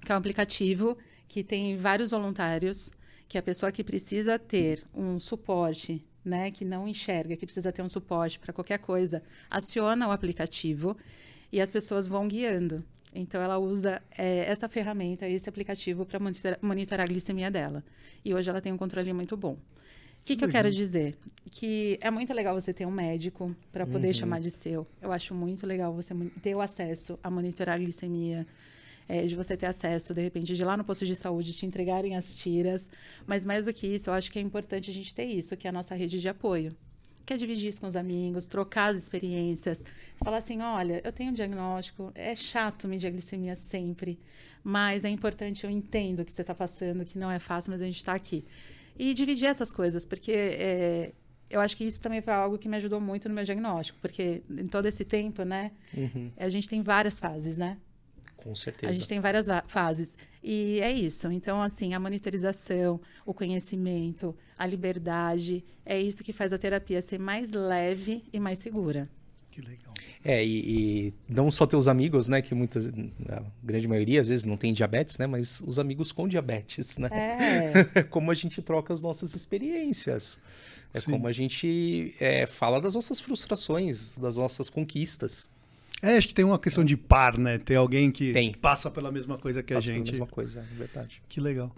que 0.04 0.12
é 0.12 0.14
um 0.14 0.18
aplicativo 0.18 0.96
que 1.26 1.42
tem 1.42 1.78
vários 1.78 2.10
voluntários 2.10 2.92
que 3.26 3.38
a 3.38 3.42
pessoa 3.42 3.72
que 3.72 3.82
precisa 3.82 4.38
ter 4.38 4.84
um 4.94 5.18
suporte, 5.18 6.04
né, 6.22 6.50
que 6.50 6.66
não 6.66 6.86
enxerga, 6.86 7.34
que 7.34 7.46
precisa 7.46 7.72
ter 7.72 7.80
um 7.80 7.88
suporte 7.88 8.38
para 8.38 8.52
qualquer 8.52 8.78
coisa, 8.78 9.22
aciona 9.50 10.06
o 10.06 10.10
aplicativo 10.10 10.94
e 11.50 11.62
as 11.62 11.70
pessoas 11.70 12.06
vão 12.06 12.28
guiando. 12.28 12.84
Então, 13.14 13.40
ela 13.40 13.56
usa 13.56 14.02
é, 14.10 14.40
essa 14.40 14.68
ferramenta, 14.68 15.26
esse 15.26 15.48
aplicativo, 15.48 16.04
para 16.04 16.20
monitorar, 16.20 16.58
monitorar 16.60 17.06
a 17.06 17.08
glicemia 17.08 17.50
dela. 17.50 17.82
E 18.22 18.34
hoje 18.34 18.50
ela 18.50 18.60
tem 18.60 18.70
um 18.70 18.76
controle 18.76 19.10
muito 19.14 19.34
bom. 19.34 19.56
O 20.26 20.28
que, 20.28 20.34
que 20.34 20.44
eu 20.44 20.48
quero 20.48 20.72
dizer? 20.72 21.16
Que 21.52 22.00
é 22.00 22.10
muito 22.10 22.34
legal 22.34 22.52
você 22.52 22.72
ter 22.74 22.84
um 22.84 22.90
médico 22.90 23.54
para 23.70 23.86
poder 23.86 24.08
uhum. 24.08 24.12
chamar 24.12 24.40
de 24.40 24.50
seu. 24.50 24.84
Eu 25.00 25.12
acho 25.12 25.32
muito 25.32 25.64
legal 25.64 25.94
você 25.94 26.12
ter 26.42 26.52
o 26.52 26.60
acesso 26.60 27.16
a 27.22 27.30
monitorar 27.30 27.76
a 27.76 27.78
glicemia, 27.78 28.44
é, 29.08 29.22
de 29.22 29.36
você 29.36 29.56
ter 29.56 29.66
acesso, 29.66 30.12
de 30.12 30.20
repente, 30.20 30.56
de 30.56 30.64
lá 30.64 30.76
no 30.76 30.82
posto 30.82 31.06
de 31.06 31.14
saúde 31.14 31.52
te 31.52 31.64
entregarem 31.64 32.16
as 32.16 32.34
tiras. 32.34 32.90
Mas 33.24 33.44
mais 33.44 33.66
do 33.66 33.72
que 33.72 33.86
isso, 33.86 34.10
eu 34.10 34.14
acho 34.14 34.32
que 34.32 34.40
é 34.40 34.42
importante 34.42 34.90
a 34.90 34.92
gente 34.92 35.14
ter 35.14 35.26
isso, 35.26 35.56
que 35.56 35.68
é 35.68 35.70
a 35.70 35.72
nossa 35.72 35.94
rede 35.94 36.20
de 36.20 36.28
apoio. 36.28 36.74
Quer 37.24 37.34
é 37.34 37.36
dividir 37.36 37.68
isso 37.68 37.80
com 37.80 37.86
os 37.86 37.94
amigos, 37.94 38.48
trocar 38.48 38.86
as 38.86 38.96
experiências, 38.96 39.84
falar 40.24 40.38
assim: 40.38 40.60
olha, 40.60 41.00
eu 41.04 41.12
tenho 41.12 41.30
um 41.30 41.34
diagnóstico, 41.34 42.10
é 42.16 42.34
chato 42.34 42.88
medir 42.88 43.06
a 43.06 43.10
glicemia 43.10 43.54
sempre, 43.54 44.18
mas 44.64 45.04
é 45.04 45.08
importante, 45.08 45.62
eu 45.62 45.70
entendo 45.70 46.20
o 46.20 46.24
que 46.24 46.32
você 46.32 46.40
está 46.40 46.54
passando, 46.54 47.04
que 47.04 47.16
não 47.16 47.30
é 47.30 47.38
fácil, 47.38 47.70
mas 47.70 47.80
a 47.80 47.86
gente 47.86 47.98
está 47.98 48.12
aqui. 48.12 48.44
E 48.98 49.14
dividir 49.14 49.46
essas 49.46 49.72
coisas, 49.72 50.04
porque 50.04 50.32
é, 50.32 51.12
eu 51.48 51.60
acho 51.60 51.76
que 51.76 51.84
isso 51.84 52.00
também 52.00 52.20
foi 52.20 52.32
algo 52.32 52.58
que 52.58 52.68
me 52.68 52.76
ajudou 52.76 53.00
muito 53.00 53.28
no 53.28 53.34
meu 53.34 53.44
diagnóstico, 53.44 53.98
porque 54.00 54.42
em 54.50 54.66
todo 54.66 54.86
esse 54.86 55.04
tempo, 55.04 55.42
né, 55.44 55.72
uhum. 55.94 56.30
a 56.36 56.48
gente 56.48 56.68
tem 56.68 56.82
várias 56.82 57.18
fases, 57.18 57.56
né? 57.56 57.78
Com 58.36 58.54
certeza. 58.54 58.90
A 58.90 58.92
gente 58.92 59.08
tem 59.08 59.18
várias 59.18 59.46
fases. 59.66 60.16
E 60.42 60.78
é 60.80 60.92
isso. 60.92 61.30
Então, 61.32 61.60
assim, 61.60 61.94
a 61.94 62.00
monitorização, 62.00 63.00
o 63.24 63.34
conhecimento, 63.34 64.36
a 64.56 64.64
liberdade, 64.64 65.64
é 65.84 66.00
isso 66.00 66.22
que 66.22 66.32
faz 66.32 66.52
a 66.52 66.58
terapia 66.58 67.02
ser 67.02 67.18
mais 67.18 67.50
leve 67.50 68.24
e 68.32 68.38
mais 68.38 68.60
segura. 68.60 69.08
Que 69.50 69.60
legal. 69.60 69.95
É, 70.28 70.44
e, 70.44 71.06
e, 71.08 71.14
não 71.28 71.52
só 71.52 71.64
teus 71.66 71.86
amigos, 71.86 72.26
né? 72.26 72.42
Que 72.42 72.52
muitas, 72.52 72.88
a 72.88 73.42
grande 73.62 73.86
maioria, 73.86 74.20
às 74.20 74.28
vezes, 74.28 74.44
não 74.44 74.56
tem 74.56 74.72
diabetes, 74.72 75.18
né? 75.18 75.26
Mas 75.26 75.62
os 75.64 75.78
amigos 75.78 76.10
com 76.10 76.26
diabetes, 76.26 76.98
né? 76.98 77.08
É. 77.12 78.02
como 78.10 78.32
a 78.32 78.34
gente 78.34 78.60
troca 78.60 78.92
as 78.92 79.04
nossas 79.04 79.36
experiências. 79.36 80.40
É 80.92 80.98
Sim. 80.98 81.12
como 81.12 81.28
a 81.28 81.32
gente 81.32 82.12
é, 82.18 82.44
fala 82.44 82.80
das 82.80 82.94
nossas 82.94 83.20
frustrações, 83.20 84.16
das 84.16 84.36
nossas 84.36 84.68
conquistas. 84.68 85.48
É, 86.02 86.16
acho 86.16 86.26
que 86.28 86.34
tem 86.34 86.44
uma 86.44 86.58
questão 86.58 86.84
de 86.84 86.96
par, 86.96 87.38
né? 87.38 87.58
Ter 87.58 87.76
alguém 87.76 88.10
que 88.10 88.32
tem. 88.32 88.52
passa 88.52 88.90
pela 88.90 89.12
mesma 89.12 89.38
coisa 89.38 89.62
que 89.62 89.74
passa 89.74 89.92
a 89.92 89.94
gente. 89.94 90.06
Pela 90.06 90.12
mesma 90.12 90.26
coisa, 90.26 90.66
é 90.72 90.74
verdade. 90.76 91.22
Que 91.28 91.40
legal. 91.40 91.74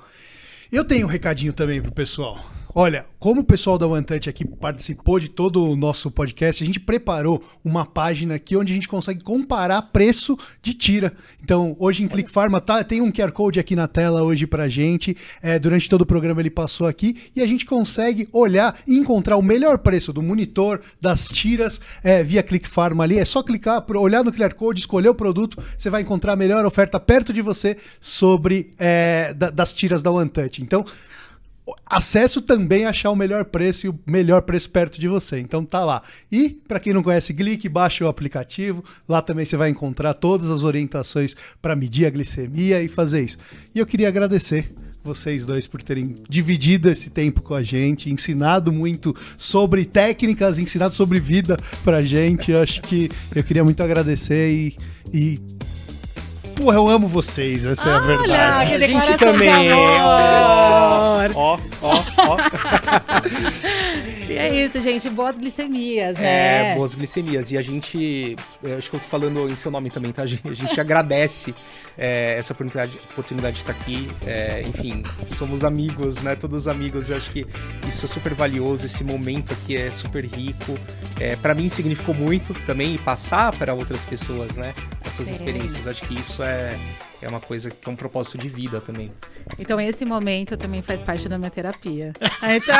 Eu 0.70 0.84
tenho 0.84 1.06
um 1.06 1.10
recadinho 1.10 1.54
também 1.54 1.80
pro 1.80 1.90
pessoal. 1.90 2.38
Olha, 2.74 3.06
como 3.18 3.40
o 3.40 3.44
pessoal 3.44 3.78
da 3.78 3.88
OneTouch 3.88 4.28
aqui 4.28 4.46
participou 4.46 5.18
de 5.18 5.28
todo 5.28 5.64
o 5.64 5.74
nosso 5.74 6.10
podcast, 6.10 6.62
a 6.62 6.66
gente 6.66 6.78
preparou 6.78 7.42
uma 7.64 7.84
página 7.84 8.34
aqui 8.34 8.56
onde 8.56 8.72
a 8.72 8.74
gente 8.74 8.86
consegue 8.86 9.24
comparar 9.24 9.82
preço 9.82 10.38
de 10.62 10.74
tira. 10.74 11.12
Então, 11.42 11.74
hoje 11.80 12.04
em 12.04 12.08
Click 12.08 12.30
Pharma 12.30 12.60
tá, 12.60 12.84
tem 12.84 13.00
um 13.00 13.10
QR 13.10 13.32
Code 13.32 13.58
aqui 13.58 13.74
na 13.74 13.88
tela 13.88 14.22
hoje 14.22 14.46
pra 14.46 14.68
gente. 14.68 15.16
É, 15.42 15.58
durante 15.58 15.88
todo 15.88 16.02
o 16.02 16.06
programa 16.06 16.40
ele 16.40 16.50
passou 16.50 16.86
aqui 16.86 17.16
e 17.34 17.42
a 17.42 17.46
gente 17.46 17.66
consegue 17.66 18.28
olhar 18.32 18.78
e 18.86 18.96
encontrar 18.96 19.36
o 19.38 19.42
melhor 19.42 19.78
preço 19.78 20.12
do 20.12 20.22
monitor, 20.22 20.80
das 21.00 21.26
tiras 21.26 21.80
é, 22.04 22.22
via 22.22 22.42
Click 22.42 22.68
Pharma 22.68 23.02
ali. 23.02 23.18
É 23.18 23.24
só 23.24 23.42
clicar, 23.42 23.84
olhar 23.96 24.22
no 24.22 24.32
QR 24.32 24.54
Code, 24.54 24.78
escolher 24.80 25.08
o 25.08 25.14
produto, 25.14 25.60
você 25.76 25.88
vai 25.90 26.02
encontrar 26.02 26.34
a 26.34 26.36
melhor 26.36 26.64
oferta 26.64 27.00
perto 27.00 27.32
de 27.32 27.42
você 27.42 27.76
sobre 28.00 28.70
é, 28.78 29.34
da, 29.34 29.50
das 29.50 29.72
tiras 29.72 30.02
da 30.02 30.12
OneTouch. 30.12 30.57
Então, 30.62 30.84
acesso 31.86 32.40
também 32.40 32.84
a 32.84 32.90
achar 32.90 33.10
o 33.10 33.16
melhor 33.16 33.44
preço 33.44 33.86
e 33.86 33.88
o 33.88 33.98
melhor 34.06 34.42
preço 34.42 34.70
perto 34.70 35.00
de 35.00 35.08
você. 35.08 35.38
Então 35.38 35.64
tá 35.64 35.84
lá. 35.84 36.02
E 36.30 36.50
para 36.66 36.80
quem 36.80 36.92
não 36.92 37.02
conhece 37.02 37.32
Glic, 37.32 37.68
baixe 37.68 38.02
o 38.04 38.08
aplicativo. 38.08 38.84
Lá 39.08 39.20
também 39.20 39.44
você 39.44 39.56
vai 39.56 39.70
encontrar 39.70 40.14
todas 40.14 40.50
as 40.50 40.64
orientações 40.64 41.34
para 41.60 41.76
medir 41.76 42.06
a 42.06 42.10
glicemia 42.10 42.82
e 42.82 42.88
fazer 42.88 43.22
isso. 43.22 43.38
E 43.74 43.78
eu 43.78 43.86
queria 43.86 44.08
agradecer 44.08 44.72
vocês 45.02 45.46
dois 45.46 45.66
por 45.66 45.82
terem 45.82 46.14
dividido 46.28 46.90
esse 46.90 47.08
tempo 47.08 47.40
com 47.40 47.54
a 47.54 47.62
gente, 47.62 48.10
ensinado 48.10 48.70
muito 48.70 49.16
sobre 49.38 49.84
técnicas, 49.86 50.58
ensinado 50.58 50.94
sobre 50.94 51.18
vida 51.18 51.56
pra 51.82 52.02
gente. 52.02 52.50
Eu 52.50 52.62
acho 52.62 52.82
que 52.82 53.08
eu 53.34 53.42
queria 53.42 53.64
muito 53.64 53.82
agradecer 53.82 54.50
e, 54.50 54.76
e 55.12 55.40
Porra, 56.58 56.76
eu 56.76 56.88
amo 56.88 57.06
vocês, 57.06 57.64
essa 57.64 57.88
é 57.88 57.94
a 57.94 57.98
verdade. 58.00 58.74
a 58.74 58.80
gente 58.80 59.16
também. 59.16 59.72
Ó, 59.72 61.56
ó, 61.80 62.02
ó. 62.16 62.36
É 64.36 64.64
isso, 64.64 64.80
gente. 64.80 65.08
Boas 65.10 65.38
glicemias, 65.38 66.16
né? 66.18 66.72
É, 66.72 66.74
boas 66.74 66.94
glicemias. 66.94 67.52
E 67.52 67.58
a 67.58 67.62
gente, 67.62 68.36
acho 68.76 68.90
que 68.90 68.96
eu 68.96 69.00
tô 69.00 69.06
falando 69.06 69.48
em 69.48 69.54
seu 69.54 69.70
nome 69.70 69.90
também, 69.90 70.12
tá? 70.12 70.22
A 70.22 70.26
gente, 70.26 70.46
a 70.48 70.54
gente 70.54 70.80
agradece 70.80 71.54
é, 71.96 72.36
essa 72.38 72.52
oportunidade, 72.52 72.98
oportunidade 73.12 73.56
de 73.56 73.62
estar 73.62 73.72
aqui. 73.72 74.08
É, 74.26 74.62
enfim, 74.62 75.02
somos 75.28 75.64
amigos, 75.64 76.20
né? 76.22 76.34
Todos 76.34 76.68
amigos. 76.68 77.10
Eu 77.10 77.16
acho 77.16 77.30
que 77.30 77.46
isso 77.86 78.04
é 78.04 78.08
super 78.08 78.34
valioso. 78.34 78.86
Esse 78.86 79.04
momento 79.04 79.52
aqui 79.52 79.76
é 79.76 79.90
super 79.90 80.24
rico. 80.24 80.78
É, 81.20 81.36
para 81.36 81.54
mim 81.54 81.68
significou 81.68 82.14
muito 82.14 82.52
também 82.64 82.96
passar 82.98 83.52
para 83.52 83.74
outras 83.74 84.04
pessoas, 84.04 84.56
né? 84.56 84.74
Essas 85.06 85.28
experiências. 85.28 85.86
Acho 85.86 86.02
que 86.02 86.18
isso 86.18 86.42
é 86.42 86.76
é 87.22 87.28
uma 87.28 87.40
coisa 87.40 87.70
que 87.70 87.88
é 87.88 87.92
um 87.92 87.96
propósito 87.96 88.38
de 88.38 88.48
vida 88.48 88.80
também. 88.80 89.12
Então 89.58 89.80
esse 89.80 90.04
momento 90.04 90.56
também 90.56 90.82
faz 90.82 91.02
parte 91.02 91.28
da 91.28 91.38
minha 91.38 91.50
terapia. 91.50 92.12
então... 92.20 92.76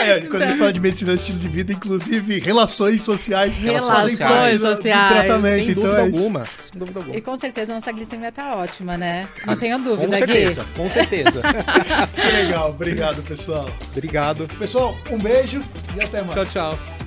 é, 0.00 0.20
quando 0.22 0.42
a 0.42 0.46
gente 0.46 0.58
fala 0.58 0.72
de 0.72 0.80
medicina 0.80 1.14
de 1.14 1.20
estilo 1.20 1.38
de 1.38 1.48
vida, 1.48 1.72
inclusive 1.72 2.38
relações 2.40 3.02
sociais, 3.02 3.56
relações 3.56 4.12
sociais, 4.12 4.60
sociais. 4.60 5.26
tratamento. 5.26 5.54
Sem 5.54 5.70
então 5.70 5.82
dúvida 5.82 5.98
é 5.98 6.02
alguma, 6.02 6.46
sem 6.56 6.78
dúvida 6.78 7.00
alguma. 7.00 7.16
E 7.16 7.20
com 7.20 7.36
certeza 7.36 7.72
a 7.72 7.74
nossa 7.76 7.92
glicemia 7.92 8.32
tá 8.32 8.56
ótima, 8.56 8.96
né? 8.96 9.28
Não 9.46 9.54
ah, 9.54 9.56
tenho 9.56 9.78
dúvida. 9.78 10.06
Com 10.06 10.12
certeza, 10.12 10.64
Gui. 10.64 10.70
com 10.76 10.88
certeza. 10.88 11.42
Legal, 12.36 12.70
obrigado 12.70 13.22
pessoal. 13.22 13.68
Obrigado. 13.90 14.46
Pessoal, 14.58 14.96
um 15.10 15.18
beijo 15.18 15.60
e 15.96 16.02
até 16.02 16.22
mais. 16.22 16.34
Tchau, 16.34 16.76
tchau. 16.76 17.01